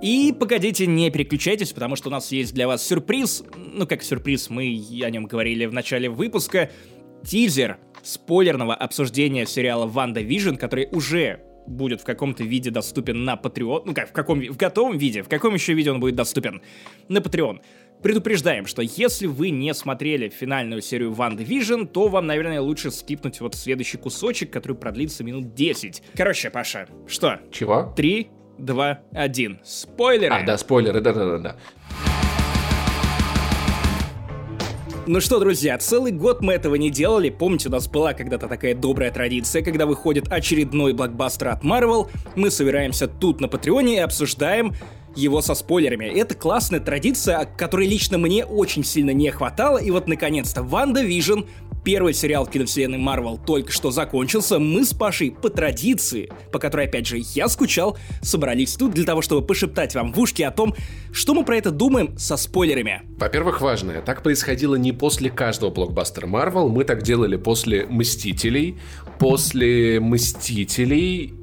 И 0.01 0.33
погодите, 0.39 0.87
не 0.87 1.11
переключайтесь, 1.11 1.73
потому 1.73 1.97
что 1.97 2.09
у 2.09 2.13
нас 2.13 2.31
есть 2.31 2.55
для 2.55 2.69
вас 2.69 2.87
сюрприз. 2.87 3.43
Ну, 3.57 3.87
как 3.87 4.03
сюрприз, 4.03 4.49
мы 4.49 4.63
о 5.03 5.11
нем 5.11 5.27
говорили 5.27 5.67
в 5.67 5.73
начале 5.73 6.09
выпуска. 6.09 6.71
Тизер 7.27 7.79
спойлерного 8.03 8.75
обсуждения 8.75 9.47
сериала 9.47 9.87
«Ванда 9.87 10.21
Вижн», 10.21 10.57
который 10.57 10.89
уже 10.93 11.41
будет 11.67 12.01
в 12.01 12.05
каком-то 12.05 12.45
виде 12.45 12.71
доступен 12.71 13.25
на 13.25 13.35
Patreon. 13.35 13.83
Ну 13.85 13.95
как, 13.95 14.09
в 14.11 14.13
каком 14.13 14.41
в 14.41 14.57
готовом 14.57 14.97
виде? 14.97 15.23
В 15.23 15.29
каком 15.29 15.55
еще 15.55 15.75
виде 15.75 15.91
он 15.91 16.01
будет 16.01 16.15
доступен? 16.15 16.63
На 17.09 17.19
Patreon. 17.19 17.61
Предупреждаем, 18.03 18.67
что 18.67 18.81
если 18.81 19.27
вы 19.27 19.51
не 19.51 19.75
смотрели 19.75 20.29
финальную 20.29 20.83
серию 20.83 21.13
Ванда 21.13 21.43
Вижн, 21.43 21.85
то 21.85 22.09
вам, 22.09 22.27
наверное, 22.27 22.61
лучше 22.61 22.91
скипнуть 22.91 23.41
вот 23.41 23.55
следующий 23.57 23.99
кусочек, 23.99 24.53
который 24.53 24.77
продлится 24.77 25.25
минут 25.25 25.55
10. 25.55 26.03
Короче, 26.15 26.51
Паша, 26.51 26.87
что? 27.09 27.41
Чего? 27.51 27.93
Три, 27.97 28.29
два, 28.57 29.01
один. 29.13 29.59
Спойлеры! 29.65 30.33
А, 30.33 30.47
да, 30.47 30.57
спойлеры, 30.59 31.01
да-да-да. 31.01 31.57
Ну 35.09 35.23
что, 35.23 35.41
друзья, 35.41 35.79
целый 35.79 36.13
год 36.13 36.43
мы 36.43 36.53
этого 36.53 36.75
не 36.75 36.91
делали. 36.91 37.31
Помните, 37.31 37.71
у 37.71 37.73
нас 37.73 37.89
была 37.89 38.13
когда-то 38.13 38.47
такая 38.47 38.75
добрая 38.75 39.11
традиция, 39.11 39.63
когда 39.63 39.87
выходит 39.87 40.31
очередной 40.31 40.93
блокбастер 40.93 41.49
от 41.49 41.65
Marvel, 41.65 42.11
мы 42.37 42.51
собираемся 42.51 43.09
тут 43.09 43.41
на 43.41 43.49
Патреоне 43.49 43.97
и 43.97 44.01
обсуждаем 44.01 44.75
его 45.17 45.41
со 45.41 45.55
спойлерами. 45.55 46.05
Это 46.05 46.35
классная 46.35 46.81
традиция, 46.81 47.49
которой 47.57 47.89
лично 47.89 48.19
мне 48.19 48.45
очень 48.45 48.85
сильно 48.85 49.13
не 49.13 49.31
хватало, 49.31 49.79
и 49.79 49.91
вот 49.91 50.09
наконец-то 50.09 50.63
Ванда 50.63 51.01
Вижн 51.01 51.41
Первый 51.85 52.13
сериал 52.13 52.47
киновселенной 52.47 52.99
Марвел 52.99 53.39
только 53.39 53.73
что 53.73 53.91
закончился, 53.91 54.59
мы 54.59 54.85
с 54.85 54.93
Пашей 54.93 55.31
по 55.31 55.49
традиции, 55.51 56.31
по 56.53 56.59
которой, 56.59 56.87
опять 56.87 57.07
же, 57.07 57.19
я 57.35 57.49
скучал, 57.49 57.97
собрались 58.23 58.75
тут 58.75 58.93
для 58.93 59.05
того, 59.05 59.23
чтобы 59.23 59.47
пошептать 59.47 59.95
вам 59.95 60.13
в 60.13 60.19
ушки 60.21 60.43
о 60.43 60.51
том, 60.51 60.75
что 61.13 61.35
мы 61.35 61.45
про 61.45 61.57
это 61.57 61.71
думаем 61.71 62.17
со 62.19 62.37
спойлерами. 62.37 63.03
Во-первых, 63.19 63.61
важное, 63.61 64.03
так 64.03 64.23
происходило 64.23 64.75
не 64.75 64.93
после 64.93 65.31
каждого 65.31 65.71
блокбастера 65.71 66.27
Марвел, 66.27 66.69
мы 66.69 66.85
так 66.85 67.03
делали 67.03 67.37
после 67.37 67.87
Мстителей, 67.87 68.77
после 69.19 70.01
Мстителей 70.01 71.35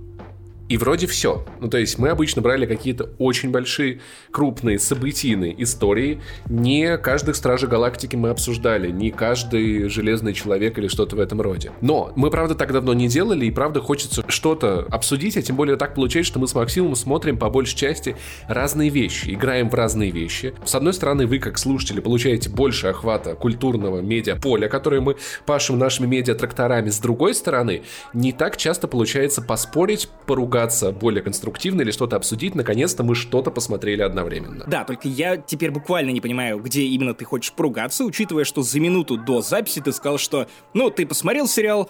и 0.67 0.77
вроде 0.77 1.05
все. 1.07 1.45
Ну, 1.59 1.67
то 1.67 1.77
есть 1.77 1.99
мы 1.99 2.09
обычно 2.09 2.41
брали 2.41 2.65
какие-то 2.65 3.11
очень 3.19 3.51
большие, 3.51 3.99
крупные, 4.31 4.79
событийные 4.79 5.61
истории. 5.61 6.21
Не 6.49 6.97
каждых 6.97 7.35
Стражей 7.35 7.69
Галактики 7.69 8.15
мы 8.15 8.29
обсуждали, 8.29 8.89
не 8.89 9.11
каждый 9.11 9.87
Железный 9.89 10.33
Человек 10.33 10.77
или 10.79 10.87
что-то 10.87 11.15
в 11.15 11.19
этом 11.19 11.41
роде. 11.41 11.71
Но 11.81 12.11
мы, 12.15 12.31
правда, 12.31 12.55
так 12.55 12.71
давно 12.71 12.93
не 12.93 13.07
делали, 13.07 13.45
и, 13.45 13.51
правда, 13.51 13.79
хочется 13.79 14.23
что-то 14.27 14.87
обсудить, 14.89 15.37
а 15.37 15.41
тем 15.41 15.55
более 15.55 15.77
так 15.77 15.93
получается, 15.93 16.31
что 16.31 16.39
мы 16.39 16.47
с 16.47 16.55
Максимом 16.55 16.95
смотрим 16.95 17.37
по 17.37 17.49
большей 17.49 17.77
части 17.77 18.15
разные 18.47 18.89
вещи, 18.89 19.33
играем 19.33 19.69
в 19.69 19.73
разные 19.75 20.09
вещи. 20.09 20.55
С 20.65 20.73
одной 20.73 20.93
стороны, 20.93 21.27
вы, 21.27 21.39
как 21.39 21.59
слушатели, 21.59 21.99
получаете 21.99 22.49
больше 22.49 22.87
охвата 22.87 23.35
культурного 23.35 24.01
медиа-поля, 24.01 24.67
которое 24.67 25.01
мы 25.01 25.15
пашем 25.45 25.77
нашими 25.77 26.07
медиа-тракторами. 26.07 26.89
С 26.89 26.99
другой 26.99 27.35
стороны, 27.35 27.83
не 28.13 28.31
так 28.31 28.57
часто 28.57 28.87
получается 28.87 29.41
поспорить, 29.41 30.09
поругать 30.25 30.54
поругаться 30.55 30.91
более 30.93 31.21
конструктивно 31.21 31.81
или 31.81 31.91
что-то 31.91 32.15
обсудить, 32.15 32.55
наконец-то 32.55 33.03
мы 33.03 33.13
что-то 33.13 33.51
посмотрели 33.51 34.01
одновременно. 34.01 34.63
Да, 34.65 34.85
только 34.85 35.09
я 35.09 35.35
теперь 35.35 35.69
буквально 35.69 36.11
не 36.11 36.21
понимаю, 36.21 36.59
где 36.59 36.83
именно 36.83 37.13
ты 37.13 37.25
хочешь 37.25 37.51
поругаться, 37.51 38.05
учитывая, 38.05 38.45
что 38.45 38.61
за 38.61 38.79
минуту 38.79 39.17
до 39.17 39.41
записи 39.41 39.81
ты 39.81 39.91
сказал, 39.91 40.17
что, 40.17 40.47
ну, 40.73 40.89
ты 40.89 41.05
посмотрел 41.05 41.47
сериал, 41.47 41.89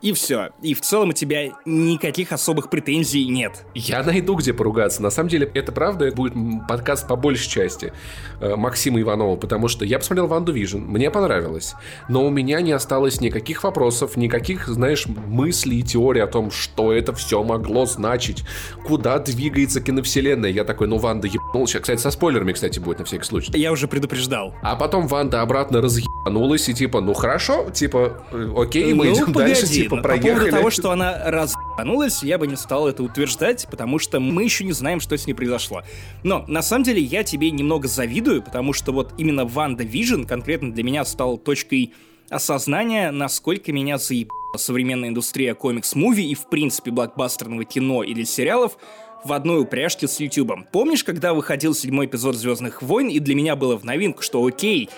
и 0.00 0.12
все. 0.12 0.50
И 0.62 0.74
в 0.74 0.80
целом 0.80 1.10
у 1.10 1.12
тебя 1.12 1.50
никаких 1.64 2.32
особых 2.32 2.70
претензий 2.70 3.26
нет. 3.26 3.64
Я 3.74 4.02
найду, 4.02 4.34
где 4.36 4.52
поругаться. 4.52 5.02
На 5.02 5.10
самом 5.10 5.28
деле, 5.28 5.50
это 5.54 5.72
правда, 5.72 6.06
это 6.06 6.16
будет 6.16 6.34
подкаст 6.68 7.08
по 7.08 7.16
большей 7.16 7.50
части 7.50 7.92
э, 8.40 8.54
Максима 8.54 9.00
Иванова, 9.00 9.36
потому 9.36 9.68
что 9.68 9.84
я 9.84 9.98
посмотрел 9.98 10.28
Ванду 10.28 10.52
Вижн, 10.52 10.78
мне 10.78 11.10
понравилось, 11.10 11.74
но 12.08 12.24
у 12.24 12.30
меня 12.30 12.60
не 12.60 12.72
осталось 12.72 13.20
никаких 13.20 13.64
вопросов, 13.64 14.16
никаких, 14.16 14.68
знаешь, 14.68 15.06
мыслей 15.06 15.80
и 15.80 15.82
теорий 15.82 16.20
о 16.20 16.26
том, 16.26 16.50
что 16.50 16.92
это 16.92 17.12
все 17.12 17.42
могло 17.42 17.86
значить, 17.86 18.44
куда 18.86 19.18
двигается 19.18 19.80
киновселенная. 19.80 20.50
Я 20.50 20.64
такой, 20.64 20.86
ну, 20.86 20.98
Ванда 20.98 21.26
ебнулась. 21.26 21.72
Кстати, 21.72 22.00
со 22.00 22.10
спойлерами, 22.10 22.52
кстати, 22.52 22.78
будет 22.78 23.00
на 23.00 23.04
всякий 23.04 23.24
случай. 23.24 23.52
Я 23.54 23.72
уже 23.72 23.88
предупреждал. 23.88 24.54
А 24.62 24.76
потом 24.76 25.08
Ванда 25.08 25.42
обратно 25.42 25.80
разъебанулась 25.80 26.68
и 26.68 26.74
типа, 26.74 27.00
ну, 27.00 27.14
хорошо, 27.14 27.70
типа, 27.70 28.22
э, 28.30 28.52
окей, 28.56 28.94
мы 28.94 29.06
ну, 29.06 29.14
идем 29.14 29.32
погоди, 29.32 29.54
дальше, 29.54 29.87
типа, 29.88 29.96
типа, 29.96 30.08
проехали. 30.08 30.32
По 30.32 30.38
поводу 30.38 30.56
того, 30.56 30.70
что 30.70 30.90
она 30.90 31.30
разъебанулась, 31.30 32.22
я 32.22 32.38
бы 32.38 32.46
не 32.46 32.56
стал 32.56 32.88
это 32.88 33.02
утверждать, 33.02 33.66
потому 33.70 33.98
что 33.98 34.20
мы 34.20 34.44
еще 34.44 34.64
не 34.64 34.72
знаем, 34.72 35.00
что 35.00 35.16
с 35.16 35.26
ней 35.26 35.34
произошло. 35.34 35.82
Но, 36.22 36.44
на 36.48 36.62
самом 36.62 36.84
деле, 36.84 37.00
я 37.00 37.22
тебе 37.24 37.50
немного 37.50 37.88
завидую, 37.88 38.42
потому 38.42 38.72
что 38.72 38.92
вот 38.92 39.14
именно 39.18 39.44
Ванда 39.44 39.84
Вижн 39.84 40.24
конкретно 40.24 40.72
для 40.72 40.82
меня 40.82 41.04
стал 41.04 41.38
точкой 41.38 41.94
осознания, 42.30 43.10
насколько 43.10 43.72
меня 43.72 43.98
заебала 43.98 44.38
современная 44.56 45.10
индустрия 45.10 45.54
комикс- 45.54 45.94
movie 45.94 46.22
и, 46.22 46.34
в 46.34 46.48
принципе, 46.48 46.90
блокбастерного 46.90 47.64
кино 47.64 48.02
или 48.02 48.24
сериалов 48.24 48.78
в 49.24 49.32
одной 49.32 49.60
упряжке 49.60 50.08
с 50.08 50.20
Ютубом. 50.20 50.66
Помнишь, 50.70 51.04
когда 51.04 51.34
выходил 51.34 51.74
седьмой 51.74 52.06
эпизод 52.06 52.36
«Звездных 52.36 52.82
войн», 52.82 53.08
и 53.08 53.18
для 53.18 53.34
меня 53.34 53.56
было 53.56 53.76
в 53.76 53.84
новинку, 53.84 54.22
что 54.22 54.44
окей, 54.44 54.88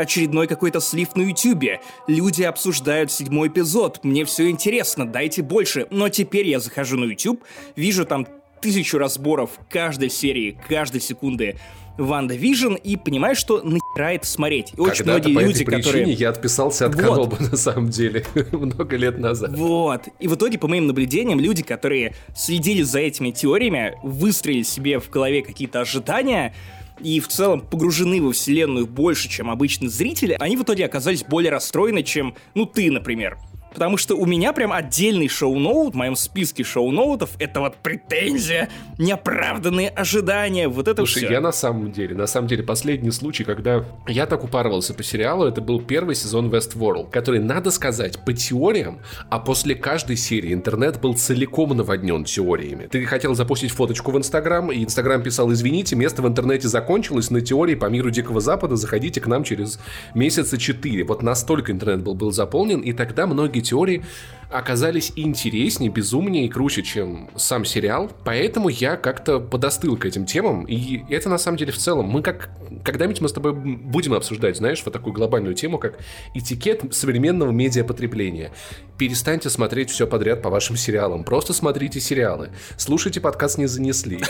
очередной 0.00 0.46
какой-то 0.46 0.80
слив 0.80 1.14
на 1.16 1.22
ютюбе. 1.22 1.80
Люди 2.06 2.42
обсуждают 2.42 3.12
седьмой 3.12 3.48
эпизод. 3.48 4.00
Мне 4.02 4.24
все 4.24 4.50
интересно, 4.50 5.06
дайте 5.06 5.42
больше. 5.42 5.86
Но 5.90 6.08
теперь 6.08 6.48
я 6.48 6.60
захожу 6.60 6.98
на 6.98 7.04
YouTube, 7.04 7.44
вижу 7.76 8.04
там 8.04 8.26
тысячу 8.60 8.98
разборов 8.98 9.52
каждой 9.68 10.10
серии, 10.10 10.58
каждой 10.68 11.00
секунды 11.00 11.56
WandaVision 12.00 12.74
и 12.74 12.96
понимаю, 12.96 13.34
что 13.34 13.60
нахера 13.62 14.14
это 14.14 14.26
смотреть. 14.26 14.72
И 14.76 14.80
очень 14.80 15.04
многие 15.04 15.34
по 15.34 15.40
люди, 15.40 15.62
этой 15.62 15.76
которые... 15.76 16.12
я 16.12 16.30
отписался 16.30 16.86
от 16.86 16.94
вот. 16.94 17.04
Канобу, 17.04 17.36
на 17.38 17.56
самом 17.56 17.88
деле, 17.88 18.24
много 18.52 18.96
лет 18.96 19.18
назад. 19.18 19.52
Вот. 19.54 20.08
И 20.18 20.28
в 20.28 20.34
итоге, 20.34 20.58
по 20.58 20.68
моим 20.68 20.86
наблюдениям, 20.86 21.38
люди, 21.38 21.62
которые 21.62 22.14
следили 22.34 22.82
за 22.82 23.00
этими 23.00 23.30
теориями, 23.30 23.98
выстроили 24.02 24.62
себе 24.62 24.98
в 24.98 25.10
голове 25.10 25.42
какие-то 25.42 25.80
ожидания, 25.80 26.54
и 27.02 27.20
в 27.20 27.28
целом 27.28 27.60
погружены 27.60 28.22
во 28.22 28.32
вселенную 28.32 28.86
больше, 28.86 29.28
чем 29.28 29.50
обычные 29.50 29.88
зрители, 29.88 30.36
они 30.38 30.56
в 30.56 30.62
итоге 30.62 30.84
оказались 30.84 31.24
более 31.24 31.50
расстроены, 31.50 32.02
чем, 32.02 32.34
ну, 32.54 32.66
ты, 32.66 32.90
например. 32.90 33.38
Потому 33.72 33.96
что 33.96 34.16
у 34.16 34.26
меня 34.26 34.52
прям 34.52 34.72
отдельный 34.72 35.28
шоу-ноут 35.28 35.94
в 35.94 35.96
моем 35.96 36.16
списке 36.16 36.64
шоу-ноутов. 36.64 37.30
Это 37.38 37.60
вот 37.60 37.76
претензия, 37.76 38.68
неоправданные 38.98 39.88
ожидания, 39.88 40.68
вот 40.68 40.88
это 40.88 41.02
Слушай, 41.02 41.24
все. 41.24 41.32
я 41.32 41.40
на 41.40 41.52
самом 41.52 41.92
деле, 41.92 42.14
на 42.14 42.26
самом 42.26 42.48
деле, 42.48 42.62
последний 42.62 43.10
случай, 43.10 43.44
когда 43.44 43.84
я 44.08 44.26
так 44.26 44.44
упарывался 44.44 44.94
по 44.94 45.02
сериалу, 45.02 45.46
это 45.46 45.60
был 45.60 45.80
первый 45.80 46.14
сезон 46.14 46.50
Westworld, 46.50 47.10
который, 47.10 47.40
надо 47.40 47.70
сказать, 47.70 48.24
по 48.24 48.32
теориям, 48.32 49.00
а 49.28 49.38
после 49.38 49.74
каждой 49.74 50.16
серии 50.16 50.52
интернет 50.52 51.00
был 51.00 51.14
целиком 51.14 51.76
наводнен 51.76 52.24
теориями. 52.24 52.88
Ты 52.90 53.04
хотел 53.04 53.34
запустить 53.34 53.70
фоточку 53.70 54.10
в 54.10 54.18
Инстаграм, 54.18 54.72
и 54.72 54.82
Инстаграм 54.82 55.22
писал, 55.22 55.52
извините, 55.52 55.94
место 55.96 56.22
в 56.22 56.28
интернете 56.28 56.68
закончилось, 56.68 57.30
на 57.30 57.40
теории 57.40 57.74
по 57.74 57.86
миру 57.86 58.10
Дикого 58.10 58.40
Запада 58.40 58.76
заходите 58.76 59.20
к 59.20 59.26
нам 59.26 59.44
через 59.44 59.78
месяца 60.14 60.58
четыре. 60.58 61.04
Вот 61.04 61.22
настолько 61.22 61.70
интернет 61.72 62.02
был, 62.02 62.14
был 62.14 62.32
заполнен, 62.32 62.80
и 62.80 62.92
тогда 62.92 63.26
многие 63.26 63.59
многие 63.59 63.59
теории 63.62 64.02
оказались 64.50 65.12
интереснее, 65.16 65.90
безумнее 65.90 66.46
и 66.46 66.48
круче, 66.48 66.82
чем 66.82 67.30
сам 67.36 67.64
сериал. 67.64 68.10
Поэтому 68.24 68.68
я 68.68 68.96
как-то 68.96 69.40
подостыл 69.40 69.96
к 69.96 70.04
этим 70.04 70.26
темам. 70.26 70.64
И 70.64 71.02
это 71.12 71.28
на 71.28 71.38
самом 71.38 71.58
деле 71.58 71.72
в 71.72 71.78
целом. 71.78 72.06
Мы 72.06 72.22
как... 72.22 72.50
Когда-нибудь 72.84 73.20
мы 73.20 73.28
с 73.28 73.32
тобой 73.32 73.52
будем 73.52 74.14
обсуждать, 74.14 74.56
знаешь, 74.56 74.82
вот 74.84 74.92
такую 74.92 75.12
глобальную 75.12 75.54
тему, 75.54 75.78
как 75.78 75.98
этикет 76.34 76.94
современного 76.94 77.50
медиапотребления. 77.50 78.52
Перестаньте 78.98 79.50
смотреть 79.50 79.90
все 79.90 80.06
подряд 80.06 80.42
по 80.42 80.50
вашим 80.50 80.76
сериалам. 80.76 81.24
Просто 81.24 81.52
смотрите 81.52 82.00
сериалы. 82.00 82.50
Слушайте 82.76 83.20
подкаст 83.20 83.58
«Не 83.58 83.66
занесли». 83.66 84.20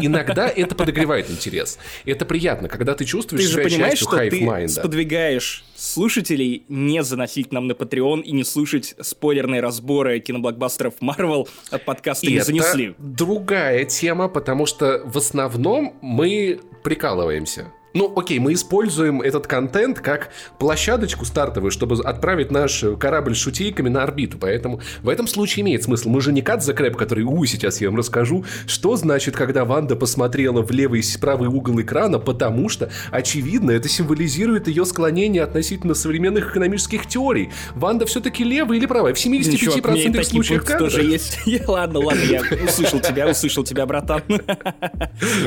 И 0.00 0.06
иногда 0.06 0.48
это 0.48 0.74
подогревает 0.74 1.30
интерес. 1.30 1.78
Это 2.04 2.24
приятно, 2.24 2.68
когда 2.68 2.94
ты 2.94 3.04
чувствуешь 3.04 3.44
ты 3.44 3.50
себя 3.50 3.62
же 3.62 3.68
понимаешь, 3.68 3.98
частью 3.98 4.08
что 4.08 4.30
ты 4.30 4.68
сподвигаешь 4.68 5.64
слушателей 5.76 6.64
не 6.68 7.02
заносить 7.02 7.52
нам 7.52 7.66
на 7.68 7.72
Patreon 7.72 8.22
и 8.22 8.32
не 8.32 8.44
слушать 8.44 8.94
спойлерные 9.00 9.60
разборы 9.68 10.18
киноблокбастеров 10.20 10.94
Marvel 11.00 11.46
от 11.70 11.84
подкаста 11.84 12.26
и 12.26 12.32
не 12.32 12.40
занесли. 12.40 12.94
другая 12.98 13.84
тема, 13.84 14.28
потому 14.28 14.66
что 14.66 15.02
в 15.04 15.16
основном 15.18 15.94
мы 16.00 16.60
прикалываемся. 16.82 17.72
Ну, 17.94 18.12
окей, 18.14 18.38
мы 18.38 18.52
используем 18.52 19.22
этот 19.22 19.46
контент 19.46 20.00
как 20.00 20.30
площадочку 20.58 21.24
стартовую, 21.24 21.70
чтобы 21.70 21.96
отправить 22.02 22.50
наш 22.50 22.84
корабль 22.98 23.34
с 23.34 23.38
шутейками 23.38 23.88
на 23.88 24.02
орбиту. 24.02 24.38
Поэтому 24.38 24.80
в 25.02 25.08
этом 25.08 25.26
случае 25.26 25.62
имеет 25.62 25.84
смысл. 25.84 26.10
Мы 26.10 26.20
же 26.20 26.32
не 26.32 26.42
Cut 26.42 26.53
The 26.53 26.64
Crap, 26.64 26.96
который, 26.96 27.24
у, 27.24 27.44
сейчас 27.46 27.80
я 27.80 27.88
вам 27.88 27.98
расскажу, 27.98 28.44
что 28.66 28.96
значит, 28.96 29.36
когда 29.36 29.64
Ванда 29.64 29.96
посмотрела 29.96 30.62
в 30.62 30.70
левый 30.70 31.00
и 31.00 31.18
правый 31.18 31.48
угол 31.48 31.80
экрана, 31.80 32.18
потому 32.18 32.68
что, 32.68 32.90
очевидно, 33.10 33.70
это 33.70 33.88
символизирует 33.88 34.68
ее 34.68 34.84
склонение 34.84 35.42
относительно 35.42 35.94
современных 35.94 36.50
экономических 36.50 37.06
теорий. 37.06 37.50
Ванда 37.74 38.06
все-таки 38.06 38.44
левая 38.44 38.78
или 38.78 38.86
правая? 38.86 39.14
В 39.14 39.16
75% 39.16 39.56
Чувак, 39.56 40.24
случаев 40.24 40.64
как 40.64 40.78
тоже 40.78 41.02
есть. 41.02 41.38
ладно, 41.68 42.00
ладно, 42.00 42.22
я 42.22 42.42
услышал 42.64 43.00
тебя, 43.00 43.28
услышал 43.28 43.64
тебя, 43.64 43.86
братан. 43.86 44.22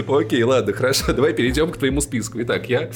Окей, 0.07 0.43
ладно, 0.43 0.73
хорошо. 0.73 1.13
Давай 1.13 1.33
перейдем 1.33 1.71
к 1.71 1.77
твоему 1.77 2.01
списку. 2.01 2.30
Итак, 2.33 2.69
я... 2.69 2.89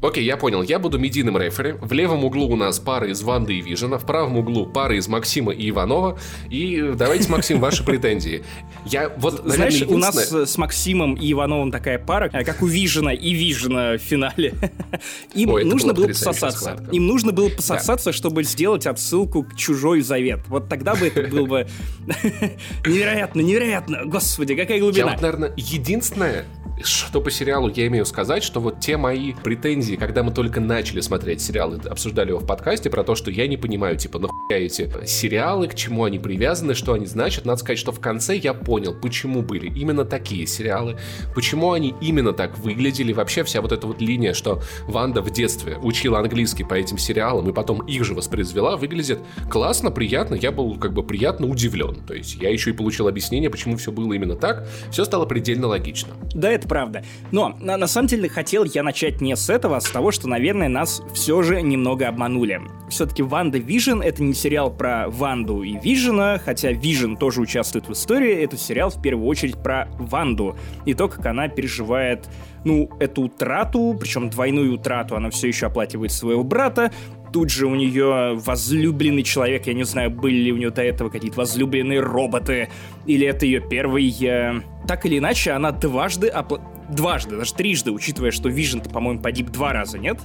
Окей, 0.00 0.24
я 0.24 0.36
понял. 0.36 0.62
Я 0.62 0.78
буду 0.78 0.98
медийным 0.98 1.38
рефери. 1.38 1.72
В 1.80 1.92
левом 1.92 2.24
углу 2.24 2.48
у 2.48 2.56
нас 2.56 2.78
пара 2.78 3.08
из 3.08 3.22
Ванды 3.22 3.54
и 3.54 3.60
Вижена. 3.60 3.98
В 3.98 4.06
правом 4.06 4.36
углу 4.36 4.66
пара 4.66 4.96
из 4.96 5.08
Максима 5.08 5.52
и 5.52 5.70
Иванова. 5.70 6.18
И 6.50 6.92
давайте, 6.94 7.28
Максим, 7.30 7.60
ваши 7.60 7.84
претензии. 7.84 8.44
Я 8.86 9.08
вот, 9.16 9.44
наверное, 9.44 9.70
Знаешь, 9.70 9.82
у 9.88 9.98
нас 9.98 10.32
с 10.32 10.56
Максимом 10.56 11.14
и 11.14 11.32
Ивановым 11.32 11.70
такая 11.70 11.98
пара, 11.98 12.30
э, 12.32 12.44
как 12.44 12.62
у 12.62 12.66
Вижена 12.66 13.12
и 13.12 13.32
Вижена 13.32 13.94
в 13.94 13.98
финале. 13.98 14.54
Им 15.34 15.50
Ой, 15.50 15.64
нужно 15.64 15.92
было 15.92 16.06
пососаться. 16.08 16.78
Им 16.92 17.06
нужно 17.06 17.32
было 17.32 17.48
пососаться, 17.48 18.12
чтобы 18.12 18.44
сделать 18.44 18.86
отсылку 18.86 19.42
к 19.42 19.56
«Чужой 19.56 20.00
завет». 20.00 20.40
Вот 20.48 20.68
тогда 20.68 20.94
бы 20.94 21.08
это 21.08 21.22
было 21.28 21.46
бы 21.46 21.66
невероятно, 22.86 23.40
невероятно. 23.40 24.04
Господи, 24.04 24.54
какая 24.54 24.80
глубина. 24.80 25.06
Я 25.06 25.12
вот, 25.12 25.22
наверное, 25.22 25.52
единственное, 25.56 26.44
что 26.82 27.20
по 27.20 27.30
сериалу 27.30 27.70
я 27.74 27.86
имею 27.88 28.06
сказать, 28.06 28.42
что 28.42 28.60
вот 28.60 28.80
те 28.80 28.96
мои 28.96 29.32
претензии, 29.32 29.96
когда 29.96 30.22
мы 30.22 30.32
только 30.32 30.60
начали 30.60 31.00
смотреть 31.00 31.40
сериал 31.40 31.74
и 31.74 31.88
обсуждали 31.88 32.30
его 32.30 32.38
в 32.38 32.46
подкасте, 32.46 32.90
про 32.90 33.04
то, 33.04 33.14
что 33.14 33.30
я 33.30 33.46
не 33.46 33.56
понимаю, 33.56 33.96
типа, 33.96 34.18
нахуя 34.18 34.58
эти 34.58 34.90
сериалы, 35.06 35.68
к 35.68 35.74
чему 35.74 36.04
они 36.04 36.18
привязаны, 36.18 36.74
что 36.74 36.92
они 36.92 37.06
значат, 37.06 37.44
надо 37.44 37.58
сказать, 37.58 37.78
что 37.78 37.92
в 37.92 38.00
конце 38.00 38.36
я 38.36 38.54
понял, 38.54 38.94
почему 38.94 39.42
были 39.42 39.68
именно 39.68 40.04
такие 40.04 40.46
сериалы, 40.46 40.98
почему 41.34 41.72
они 41.72 41.94
именно 42.00 42.32
так 42.32 42.58
выглядели, 42.58 43.12
вообще 43.12 43.42
вся 43.44 43.60
вот 43.60 43.72
эта 43.72 43.86
вот 43.86 44.00
линия, 44.00 44.34
что 44.34 44.62
Ванда 44.86 45.22
в 45.22 45.30
детстве 45.30 45.78
учила 45.82 46.20
английский 46.20 46.64
по 46.64 46.74
этим 46.74 46.98
сериалам 46.98 47.48
и 47.48 47.52
потом 47.52 47.80
их 47.86 48.04
же 48.04 48.14
воспроизвела, 48.14 48.76
выглядит 48.76 49.20
классно, 49.50 49.90
приятно, 49.90 50.34
я 50.34 50.52
был 50.52 50.76
как 50.78 50.92
бы 50.92 51.02
приятно 51.02 51.46
удивлен. 51.46 51.96
То 52.06 52.14
есть 52.14 52.36
я 52.36 52.50
еще 52.50 52.70
и 52.70 52.72
получил 52.72 53.08
объяснение, 53.08 53.50
почему 53.50 53.76
все 53.76 53.92
было 53.92 54.12
именно 54.12 54.36
так, 54.36 54.66
все 54.90 55.04
стало 55.04 55.26
предельно 55.26 55.66
логично. 55.66 56.14
Да, 56.34 56.50
это 56.50 56.67
правда. 56.68 57.02
Но 57.32 57.56
на, 57.60 57.76
на 57.76 57.86
самом 57.86 58.08
деле 58.08 58.28
хотел 58.28 58.64
я 58.64 58.82
начать 58.82 59.20
не 59.20 59.34
с 59.34 59.50
этого, 59.50 59.76
а 59.76 59.80
с 59.80 59.90
того, 59.90 60.12
что, 60.12 60.28
наверное, 60.28 60.68
нас 60.68 61.02
все 61.14 61.42
же 61.42 61.62
немного 61.62 62.06
обманули. 62.08 62.60
Все-таки 62.88 63.22
WandaVision 63.22 64.00
это 64.00 64.22
не 64.22 64.34
сериал 64.34 64.70
про 64.70 65.08
Ванду 65.08 65.62
и 65.62 65.78
Вижена, 65.78 66.38
хотя 66.38 66.72
Вижн 66.72 67.14
тоже 67.14 67.40
участвует 67.40 67.88
в 67.88 67.92
истории, 67.92 68.32
это 68.42 68.56
сериал 68.56 68.90
в 68.90 69.00
первую 69.02 69.26
очередь 69.26 69.62
про 69.62 69.88
Ванду 69.98 70.56
и 70.84 70.94
то, 70.94 71.08
как 71.08 71.26
она 71.26 71.48
переживает 71.48 72.28
ну, 72.64 72.90
эту 72.98 73.22
утрату, 73.22 73.96
причем 73.98 74.30
двойную 74.30 74.74
утрату, 74.74 75.16
она 75.16 75.30
все 75.30 75.48
еще 75.48 75.66
оплакивает 75.66 76.12
своего 76.12 76.44
брата, 76.44 76.92
тут 77.32 77.50
же 77.50 77.66
у 77.66 77.74
нее 77.74 78.34
возлюбленный 78.34 79.22
человек, 79.22 79.66
я 79.66 79.74
не 79.74 79.84
знаю, 79.84 80.10
были 80.10 80.36
ли 80.36 80.52
у 80.52 80.56
нее 80.56 80.70
до 80.70 80.82
этого 80.82 81.08
какие-то 81.08 81.38
возлюбленные 81.38 82.00
роботы, 82.00 82.68
или 83.06 83.26
это 83.26 83.46
ее 83.46 83.60
первый... 83.60 84.14
Э... 84.22 84.60
Так 84.88 85.04
или 85.04 85.18
иначе, 85.18 85.52
она 85.52 85.70
дважды, 85.70 86.28
опла... 86.28 86.60
дважды, 86.88 87.36
даже 87.36 87.52
трижды, 87.52 87.92
учитывая, 87.92 88.30
что 88.30 88.48
Вижн-то, 88.48 88.88
по-моему, 88.88 89.20
погиб 89.20 89.50
два 89.50 89.74
раза, 89.74 89.98
нет? 89.98 90.18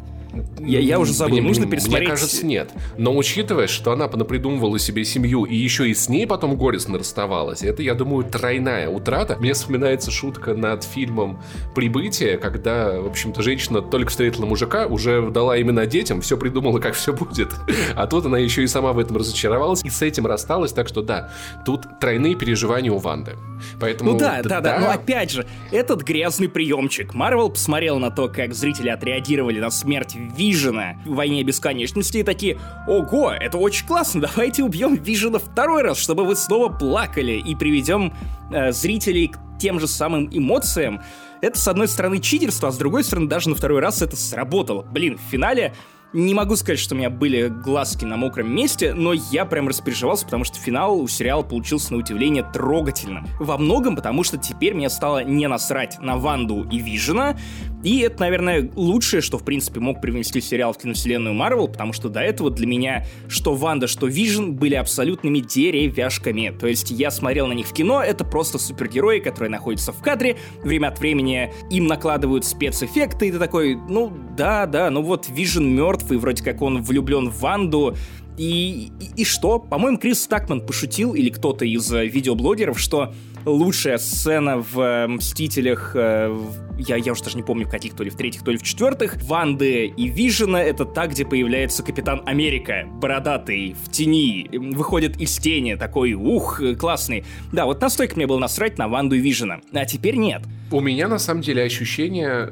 Я, 0.57 0.79
я 0.79 0.99
уже 0.99 1.13
забыл, 1.13 1.37
мне, 1.37 1.47
нужно 1.47 1.67
пересмотреть. 1.67 2.07
Мне 2.07 2.09
кажется, 2.09 2.45
нет. 2.45 2.71
Но 2.97 3.15
учитывая, 3.15 3.67
что 3.67 3.91
она 3.91 4.07
понапридумывала 4.07 4.79
себе 4.79 5.05
семью 5.05 5.43
и 5.43 5.55
еще 5.55 5.89
и 5.89 5.93
с 5.93 6.09
ней 6.09 6.25
потом 6.25 6.55
горестно 6.55 6.97
расставалась, 6.97 7.61
это, 7.61 7.83
я 7.83 7.93
думаю, 7.93 8.23
тройная 8.23 8.89
утрата. 8.89 9.37
Мне 9.37 9.53
вспоминается 9.53 10.09
шутка 10.09 10.55
над 10.55 10.83
фильмом 10.83 11.43
«Прибытие», 11.75 12.37
когда, 12.37 12.99
в 12.99 13.07
общем-то, 13.07 13.43
женщина 13.43 13.81
только 13.81 14.09
встретила 14.09 14.45
мужика, 14.45 14.87
уже 14.87 15.29
дала 15.29 15.57
именно 15.57 15.85
детям, 15.85 16.21
все 16.21 16.37
придумала, 16.37 16.79
как 16.79 16.95
все 16.95 17.13
будет. 17.13 17.51
А 17.95 18.07
тут 18.07 18.25
она 18.25 18.39
еще 18.39 18.63
и 18.63 18.67
сама 18.67 18.93
в 18.93 18.99
этом 18.99 19.17
разочаровалась 19.17 19.83
и 19.83 19.89
с 19.89 20.01
этим 20.01 20.25
рассталась, 20.25 20.71
так 20.71 20.87
что 20.87 21.01
да, 21.01 21.31
тут 21.65 21.99
тройные 21.99 22.35
переживания 22.35 22.91
у 22.91 22.97
Ванды. 22.97 23.33
Поэтому, 23.79 24.13
ну 24.13 24.17
да, 24.17 24.41
да, 24.41 24.49
да, 24.49 24.61
да. 24.61 24.79
Но 24.79 24.89
опять 24.89 25.31
же, 25.31 25.45
этот 25.71 26.01
грязный 26.01 26.49
приемчик. 26.49 27.13
Марвел 27.13 27.49
посмотрел 27.49 27.99
на 27.99 28.11
то, 28.11 28.27
как 28.27 28.53
зрители 28.53 28.89
отреагировали 28.89 29.59
на 29.59 29.71
смерть 29.71 30.15
Вижена 30.15 30.95
в 31.05 31.15
«Войне 31.15 31.43
бесконечности» 31.43 32.19
и 32.19 32.23
такие 32.23 32.59
«Ого, 32.87 33.31
это 33.31 33.57
очень 33.57 33.85
классно, 33.85 34.21
давайте 34.21 34.63
убьем 34.63 34.95
Вижена 34.95 35.39
второй 35.39 35.83
раз, 35.83 35.97
чтобы 35.97 36.25
вы 36.25 36.35
снова 36.35 36.69
плакали 36.69 37.33
и 37.33 37.55
приведем 37.55 38.13
э, 38.51 38.71
зрителей 38.71 39.27
к 39.27 39.37
тем 39.59 39.79
же 39.79 39.87
самым 39.87 40.29
эмоциям». 40.31 41.01
Это, 41.41 41.59
с 41.59 41.67
одной 41.67 41.89
стороны, 41.89 42.19
читерство, 42.19 42.69
а 42.69 42.71
с 42.71 42.77
другой 42.77 43.03
стороны, 43.03 43.27
даже 43.27 43.49
на 43.49 43.55
второй 43.55 43.81
раз 43.81 44.01
это 44.01 44.15
сработало. 44.15 44.83
Блин, 44.83 45.17
в 45.17 45.29
финале 45.29 45.73
не 46.13 46.33
могу 46.33 46.55
сказать, 46.55 46.79
что 46.79 46.95
у 46.95 46.97
меня 46.97 47.09
были 47.09 47.47
глазки 47.47 48.05
на 48.05 48.17
мокром 48.17 48.53
месте, 48.55 48.93
но 48.93 49.13
я 49.13 49.45
прям 49.45 49.67
распереживался, 49.67 50.25
потому 50.25 50.43
что 50.43 50.57
финал 50.59 50.99
у 50.99 51.07
сериала 51.07 51.41
получился 51.41 51.93
на 51.93 51.99
удивление 51.99 52.43
трогательным. 52.43 53.27
Во 53.39 53.57
многом 53.57 53.95
потому, 53.95 54.23
что 54.23 54.37
теперь 54.37 54.73
мне 54.75 54.89
стало 54.89 55.23
не 55.23 55.47
насрать 55.47 55.99
на 55.99 56.17
Ванду 56.17 56.67
и 56.69 56.77
Вижена, 56.77 57.37
и 57.83 57.99
это, 57.99 58.21
наверное, 58.21 58.71
лучшее, 58.75 59.21
что, 59.21 59.37
в 59.37 59.43
принципе, 59.43 59.79
мог 59.81 60.01
привнести 60.01 60.39
сериал 60.39 60.71
в 60.73 60.77
киновселенную 60.77 61.33
Марвел, 61.33 61.67
потому 61.67 61.91
что 61.91 62.07
до 62.07 62.21
этого 62.21 62.49
для 62.49 62.65
меня 62.65 63.05
что 63.27 63.55
Ванда, 63.55 63.87
что 63.87 64.07
Вижн 64.07 64.51
были 64.51 64.75
абсолютными 64.75 65.39
деревяшками. 65.39 66.55
То 66.57 66.67
есть 66.67 66.91
я 66.91 67.11
смотрел 67.11 67.47
на 67.47 67.53
них 67.53 67.67
в 67.67 67.73
кино, 67.73 68.01
это 68.01 68.23
просто 68.23 68.57
супергерои, 68.57 69.19
которые 69.19 69.49
находятся 69.49 69.91
в 69.91 70.01
кадре, 70.01 70.37
время 70.63 70.87
от 70.87 70.99
времени 70.99 71.51
им 71.69 71.87
накладывают 71.87 72.45
спецэффекты, 72.45 73.27
и 73.27 73.31
ты 73.31 73.39
такой, 73.39 73.75
ну 73.75 74.13
да, 74.37 74.65
да, 74.65 74.89
ну 74.89 75.01
вот 75.01 75.27
Вижн 75.27 75.63
мертв, 75.63 76.02
и 76.11 76.15
вроде 76.15 76.43
как 76.43 76.61
он 76.61 76.81
влюблен 76.81 77.29
в 77.29 77.39
Ванду, 77.39 77.95
и, 78.37 78.91
и, 78.99 79.21
и 79.21 79.25
что? 79.25 79.59
По-моему, 79.59 79.97
Крис 79.97 80.23
Стакман 80.23 80.61
пошутил, 80.61 81.13
или 81.13 81.29
кто-то 81.29 81.65
из 81.65 81.91
э, 81.93 82.07
видеоблогеров, 82.07 82.79
что 82.79 83.13
лучшая 83.45 83.99
сцена 83.99 84.57
в 84.57 84.79
э, 84.79 85.07
«Мстителях», 85.07 85.91
э, 85.95 86.35
я, 86.79 86.95
я 86.95 87.11
уже 87.11 87.23
даже 87.23 87.37
не 87.37 87.43
помню, 87.43 87.67
в 87.67 87.69
каких, 87.69 87.93
то 87.93 88.03
ли 88.03 88.09
в 88.09 88.15
третьих, 88.15 88.43
то 88.43 88.49
ли 88.49 88.57
в 88.57 88.63
четвертых, 88.63 89.21
Ванды 89.23 89.85
и 89.85 90.07
Вижена, 90.07 90.63
это 90.63 90.85
та, 90.85 91.05
где 91.05 91.25
появляется 91.25 91.83
Капитан 91.83 92.23
Америка, 92.25 92.87
бородатый, 92.87 93.75
в 93.83 93.91
тени, 93.91 94.49
выходит 94.51 95.21
из 95.21 95.37
тени, 95.37 95.75
такой, 95.75 96.13
ух, 96.13 96.59
классный. 96.79 97.25
Да, 97.51 97.65
вот 97.65 97.81
настолько 97.81 98.15
мне 98.15 98.25
было 98.25 98.39
насрать 98.39 98.79
на 98.79 98.87
Ванду 98.87 99.15
и 99.15 99.19
Вижена, 99.19 99.61
а 99.73 99.85
теперь 99.85 100.15
нет. 100.15 100.41
У 100.71 100.79
меня, 100.79 101.07
на 101.07 101.19
самом 101.19 101.41
деле, 101.41 101.61
ощущение 101.63 102.51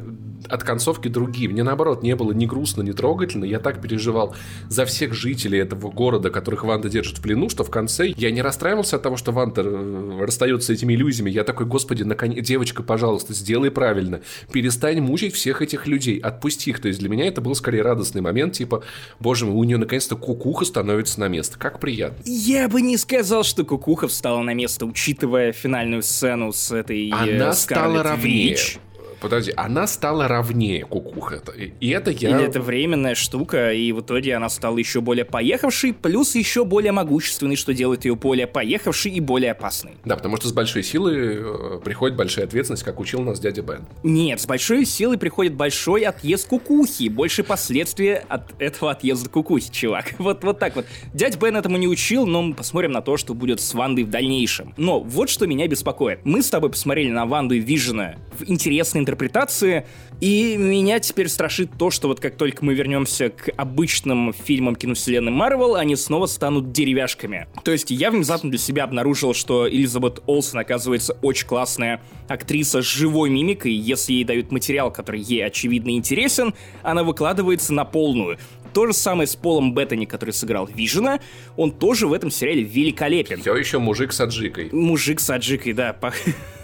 от 0.49 0.63
концовки 0.63 1.07
другие. 1.07 1.49
Мне, 1.49 1.63
наоборот, 1.63 2.03
не 2.03 2.15
было 2.15 2.31
ни 2.31 2.45
грустно, 2.45 2.81
ни 2.81 2.91
трогательно. 2.91 3.45
Я 3.45 3.59
так 3.59 3.81
переживал 3.81 4.35
за 4.69 4.85
всех 4.85 5.13
жителей 5.13 5.59
этого 5.59 5.89
города, 5.91 6.29
которых 6.29 6.63
Ванда 6.63 6.89
держит 6.89 7.17
в 7.17 7.21
плену, 7.21 7.49
что 7.49 7.63
в 7.63 7.69
конце 7.69 8.13
я 8.15 8.31
не 8.31 8.41
расстраивался 8.41 8.97
от 8.97 9.03
того, 9.03 9.17
что 9.17 9.31
Ванда 9.31 9.61
э, 9.63 10.19
расстается 10.21 10.67
с 10.67 10.69
этими 10.69 10.93
иллюзиями. 10.93 11.29
Я 11.29 11.43
такой, 11.43 11.65
господи, 11.65 12.03
наконец, 12.03 12.45
девочка, 12.45 12.83
пожалуйста, 12.83 13.33
сделай 13.33 13.71
правильно. 13.71 14.21
Перестань 14.51 15.01
мучить 15.01 15.35
всех 15.35 15.61
этих 15.61 15.87
людей. 15.87 16.19
Отпусти 16.19 16.69
их. 16.71 16.79
То 16.79 16.87
есть 16.87 16.99
для 16.99 17.09
меня 17.09 17.27
это 17.27 17.41
был 17.41 17.55
скорее 17.55 17.81
радостный 17.81 18.21
момент, 18.21 18.53
типа, 18.53 18.83
боже 19.19 19.45
мой, 19.45 19.55
у 19.55 19.63
нее 19.63 19.77
наконец-то 19.77 20.15
кукуха 20.15 20.65
становится 20.65 21.19
на 21.19 21.27
место. 21.27 21.57
Как 21.57 21.79
приятно. 21.79 22.21
Я 22.25 22.67
бы 22.67 22.81
не 22.81 22.97
сказал, 22.97 23.43
что 23.43 23.65
кукуха 23.65 24.07
встала 24.07 24.41
на 24.41 24.53
место, 24.53 24.85
учитывая 24.85 25.51
финальную 25.51 26.03
сцену 26.03 26.53
с 26.53 26.71
этой 26.71 27.09
Она 27.09 27.49
э, 27.49 27.53
стала 27.53 28.03
равнее. 28.03 28.51
Вич. 28.51 28.79
Подожди, 29.22 29.53
она 29.55 29.86
стала 29.86 30.28
равнее 30.28 30.84
кукуха. 30.84 31.41
И 31.80 31.89
это 31.89 32.09
я... 32.09 32.30
Или 32.30 32.43
это 32.45 32.59
временная 32.59 33.13
штука, 33.13 33.72
и 33.72 33.91
в 33.91 34.01
итоге 34.01 34.36
она 34.36 34.49
стала 34.49 34.78
еще 34.78 34.99
более 34.99 35.26
поехавшей, 35.26 35.93
плюс 35.93 36.34
еще 36.36 36.65
более 36.65 36.91
могущественной, 36.91 37.55
что 37.55 37.74
делает 37.74 38.03
ее 38.05 38.15
более 38.15 38.47
поехавшей 38.47 39.11
и 39.11 39.19
более 39.19 39.51
опасной. 39.51 39.93
Да, 40.05 40.15
потому 40.15 40.38
что 40.38 40.47
с 40.47 40.53
большой 40.53 40.82
силой 40.82 41.38
э, 41.38 41.80
приходит 41.84 42.17
большая 42.17 42.45
ответственность, 42.45 42.84
как 42.84 42.99
учил 42.99 43.22
нас 43.22 43.39
дядя 43.39 43.61
Бен. 43.61 43.86
Нет, 44.01 44.41
с 44.41 44.47
большой 44.47 44.86
силой 44.86 45.19
приходит 45.19 45.53
большой 45.53 46.01
отъезд 46.01 46.47
кукухи, 46.47 47.07
больше 47.07 47.43
последствия 47.43 48.26
от 48.28 48.59
этого 48.59 48.91
отъезда 48.91 49.30
кукухи, 49.30 49.72
чувак. 49.72 50.15
Вот, 50.22 50.43
вот 50.43 50.59
так 50.59 50.76
вот. 50.76 50.86
Дядя 51.13 51.38
Бен 51.38 51.57
этому 51.57 51.78
не 51.78 51.88
учил, 51.88 52.26
но 52.26 52.41
мы 52.41 52.53
посмотрим 52.53 52.91
на 52.91 53.01
то, 53.01 53.17
что 53.17 53.34
будет 53.34 53.59
с 53.59 53.74
Вандой 53.74 54.03
в 54.03 54.09
дальнейшем. 54.09 54.74
Но 54.78 54.99
вот 54.99 55.30
что 55.30 55.45
меня 55.45 55.67
беспокоит. 55.67 56.19
Мы 56.24 56.41
с 56.41 56.49
тобой 56.49 56.69
посмотрели 56.69 57.09
на 57.09 57.26
Ванду 57.26 57.55
и 57.55 57.59
Вижена 57.59 58.15
в 58.38 58.49
интересной 58.49 59.01
интерпретации. 59.12 59.86
И 60.22 60.55
меня 60.55 60.99
теперь 60.99 61.28
страшит 61.28 61.72
то, 61.78 61.89
что 61.89 62.07
вот 62.07 62.20
как 62.20 62.36
только 62.36 62.64
мы 62.64 62.74
вернемся 62.74 63.30
к 63.30 63.49
обычным 63.57 64.34
фильмам 64.34 64.76
киновселенной 64.76 65.32
Марвел, 65.32 65.76
они 65.76 65.95
снова 65.95 66.28
станут 66.28 66.72
деревяшками. 66.72 67.47
То 67.64 67.72
есть 67.72 67.89
я 67.89 68.12
внезапно 68.12 68.49
для 68.49 68.59
себя 68.59 68.84
обнаружил, 68.84 69.34
что 69.34 69.68
Элизабет 69.68 70.22
Олсен, 70.28 70.59
оказывается, 70.59 71.18
очень 71.22 71.47
классная 71.47 72.01
актриса 72.28 72.82
с 72.82 72.86
живой 72.86 73.30
мимикой. 73.30 73.74
Если 73.74 74.14
ей 74.14 74.24
дают 74.24 74.51
материал, 74.51 74.91
который 74.91 75.22
ей 75.22 75.45
очевидно 75.45 75.89
интересен, 75.91 76.53
она 76.84 77.03
выкладывается 77.03 77.74
на 77.74 77.84
полную. 77.84 78.38
То 78.74 78.88
же 78.88 78.93
самое 78.93 79.28
с 79.28 79.36
Полом 79.36 79.74
Беттани, 79.74 80.05
который 80.05 80.32
сыграл 80.32 80.66
Вижена. 80.66 81.20
Он 81.57 81.72
тоже 81.72 82.07
в 82.07 82.14
этом 82.14 82.32
сериале 82.32 82.64
великолепен. 82.64 83.41
Все 83.41 83.55
еще 83.55 83.80
мужик 83.80 84.14
с 84.14 84.22
аджикой. 84.22 84.70
Мужик 84.72 85.20
с 85.20 85.30
аджикой, 85.30 85.74
да. 85.74 85.97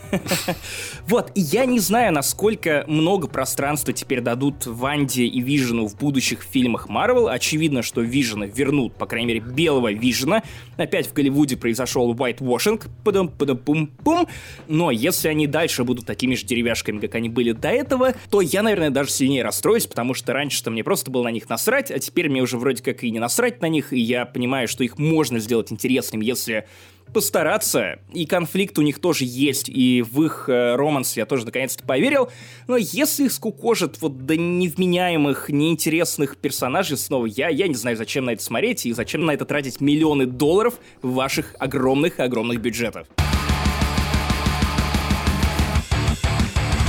Вот, 1.07 1.31
и 1.35 1.41
я 1.41 1.65
не 1.65 1.79
знаю, 1.79 2.13
насколько 2.13 2.83
много 2.87 3.27
пространства 3.27 3.93
теперь 3.93 4.21
дадут 4.21 4.65
Ванде 4.65 5.23
и 5.23 5.39
Вижену 5.39 5.87
в 5.87 5.95
будущих 5.95 6.41
фильмах 6.43 6.89
Марвел. 6.89 7.29
Очевидно, 7.29 7.81
что 7.81 8.01
Вижена 8.01 8.45
вернут, 8.45 8.95
по 8.95 9.05
крайней 9.05 9.27
мере, 9.27 9.39
белого 9.39 9.91
Вижена. 9.93 10.43
Опять 10.75 11.07
в 11.07 11.13
Голливуде 11.13 11.55
произошел 11.55 12.13
whitewashing, 12.13 12.83
падам 13.03 13.29
пум 13.29 13.87
пум 13.87 14.27
Но 14.67 14.91
если 14.91 15.29
они 15.29 15.47
дальше 15.47 15.83
будут 15.83 16.05
такими 16.05 16.35
же 16.35 16.45
деревяшками, 16.45 16.99
как 16.99 17.15
они 17.15 17.29
были 17.29 17.53
до 17.53 17.69
этого, 17.69 18.13
то 18.29 18.41
я, 18.41 18.61
наверное, 18.61 18.89
даже 18.89 19.11
сильнее 19.11 19.43
расстроюсь, 19.43 19.87
потому 19.87 20.13
что 20.13 20.33
раньше-то 20.33 20.71
мне 20.71 20.83
просто 20.83 21.11
было 21.11 21.23
на 21.23 21.31
них 21.31 21.49
насрать, 21.49 21.91
а 21.91 21.99
теперь 21.99 22.29
мне 22.29 22.41
уже 22.41 22.57
вроде 22.57 22.83
как 22.83 23.03
и 23.03 23.11
не 23.11 23.19
насрать 23.19 23.61
на 23.61 23.67
них, 23.67 23.93
и 23.93 23.99
я 23.99 24.25
понимаю, 24.25 24.67
что 24.67 24.83
их 24.83 24.97
можно 24.97 25.39
сделать 25.39 25.71
интересным, 25.71 26.21
если 26.21 26.67
постараться, 27.13 27.99
и 28.13 28.25
конфликт 28.25 28.77
у 28.79 28.81
них 28.81 28.99
тоже 28.99 29.25
есть, 29.25 29.69
и 29.69 30.01
в 30.01 30.23
их 30.23 30.49
э, 30.49 30.75
романс 30.75 31.17
я 31.17 31.25
тоже 31.25 31.45
наконец-то 31.45 31.83
поверил, 31.83 32.29
но 32.67 32.77
если 32.77 33.25
их 33.25 33.31
скукожит 33.31 34.01
вот 34.01 34.25
до 34.25 34.37
невменяемых, 34.37 35.49
неинтересных 35.49 36.37
персонажей 36.37 36.97
снова, 36.97 37.25
я, 37.25 37.49
я 37.49 37.67
не 37.67 37.75
знаю, 37.75 37.97
зачем 37.97 38.25
на 38.25 38.31
это 38.31 38.43
смотреть 38.43 38.85
и 38.85 38.93
зачем 38.93 39.25
на 39.25 39.31
это 39.31 39.45
тратить 39.45 39.81
миллионы 39.81 40.25
долларов 40.25 40.75
ваших 41.01 41.55
огромных-огромных 41.59 42.59
бюджетов. 42.61 43.07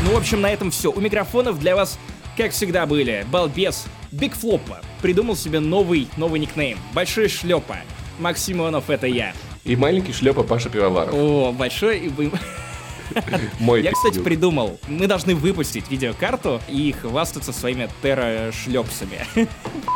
Ну, 0.05 0.15
в 0.15 0.17
общем, 0.17 0.41
на 0.41 0.51
этом 0.51 0.71
все. 0.71 0.91
У 0.91 1.01
микрофонов 1.01 1.59
для 1.59 1.77
вас, 1.77 1.99
как 2.37 2.53
всегда, 2.53 2.87
были 2.87 3.27
Балбес, 3.31 3.87
Биг 4.11 4.35
Флопа, 4.35 4.81
придумал 5.03 5.37
себе 5.37 5.61
новый, 5.61 6.09
новый 6.17 6.41
никнейм, 6.41 6.79
Большой 6.95 7.29
Шлепа, 7.29 7.77
Максим 8.19 8.61
Иванов, 8.61 8.89
это 8.89 9.07
я. 9.07 9.35
И 9.69 9.77
маленький 9.77 10.15
шлепа 10.15 10.43
Паша 10.45 10.71
Пивоваров. 10.71 11.13
О, 11.15 11.53
большой... 11.53 12.11
Мой 13.61 13.83
Я, 13.83 13.93
кстати, 13.93 14.19
придумал. 14.19 14.79
Мы 14.89 15.07
должны 15.07 15.35
выпустить 15.35 15.91
видеокарту 15.91 16.61
и 16.69 16.93
хвастаться 16.93 17.53
своими 17.53 17.89
терра-шлепсами. 18.03 19.27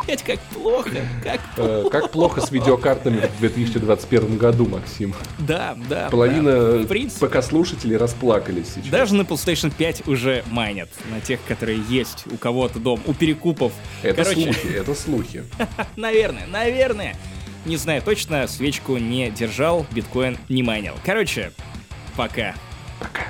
Блять, 0.05 0.23
как 0.23 0.41
плохо, 0.41 0.91
как 1.25 1.41
э, 1.57 1.81
плохо. 1.81 1.91
Как 1.91 2.11
плохо 2.11 2.41
с 2.43 2.51
видеокартами 2.51 3.31
в 3.37 3.41
2021 3.41 4.37
году, 4.37 4.67
Максим. 4.69 5.15
Да, 5.39 5.77
да. 5.89 6.11
Половина 6.11 6.87
ПК-слушателей 7.21 7.97
расплакались 7.97 8.75
сейчас. 8.75 8.91
Даже 8.91 9.15
на 9.15 9.23
PlayStation 9.23 9.73
5 9.75 10.07
уже 10.07 10.45
майнят. 10.51 10.91
На 11.11 11.21
тех, 11.23 11.41
которые 11.49 11.81
есть 11.89 12.25
у 12.31 12.37
кого-то 12.37 12.79
дом, 12.79 13.01
у 13.07 13.15
перекупов. 13.15 13.73
Это 14.03 14.25
слухи, 14.25 14.69
это 14.75 14.95
слухи. 14.95 15.45
Наверное, 15.97 16.47
наверное. 16.47 17.17
Не 17.65 17.77
знаю 17.77 18.03
точно, 18.03 18.47
свечку 18.49 18.97
не 18.97 19.31
держал, 19.31 19.87
биткоин 19.93 20.37
не 20.49 20.63
майнил. 20.63 20.95
Короче, 21.05 21.53
пока. 22.17 22.55
Пока. 22.99 23.23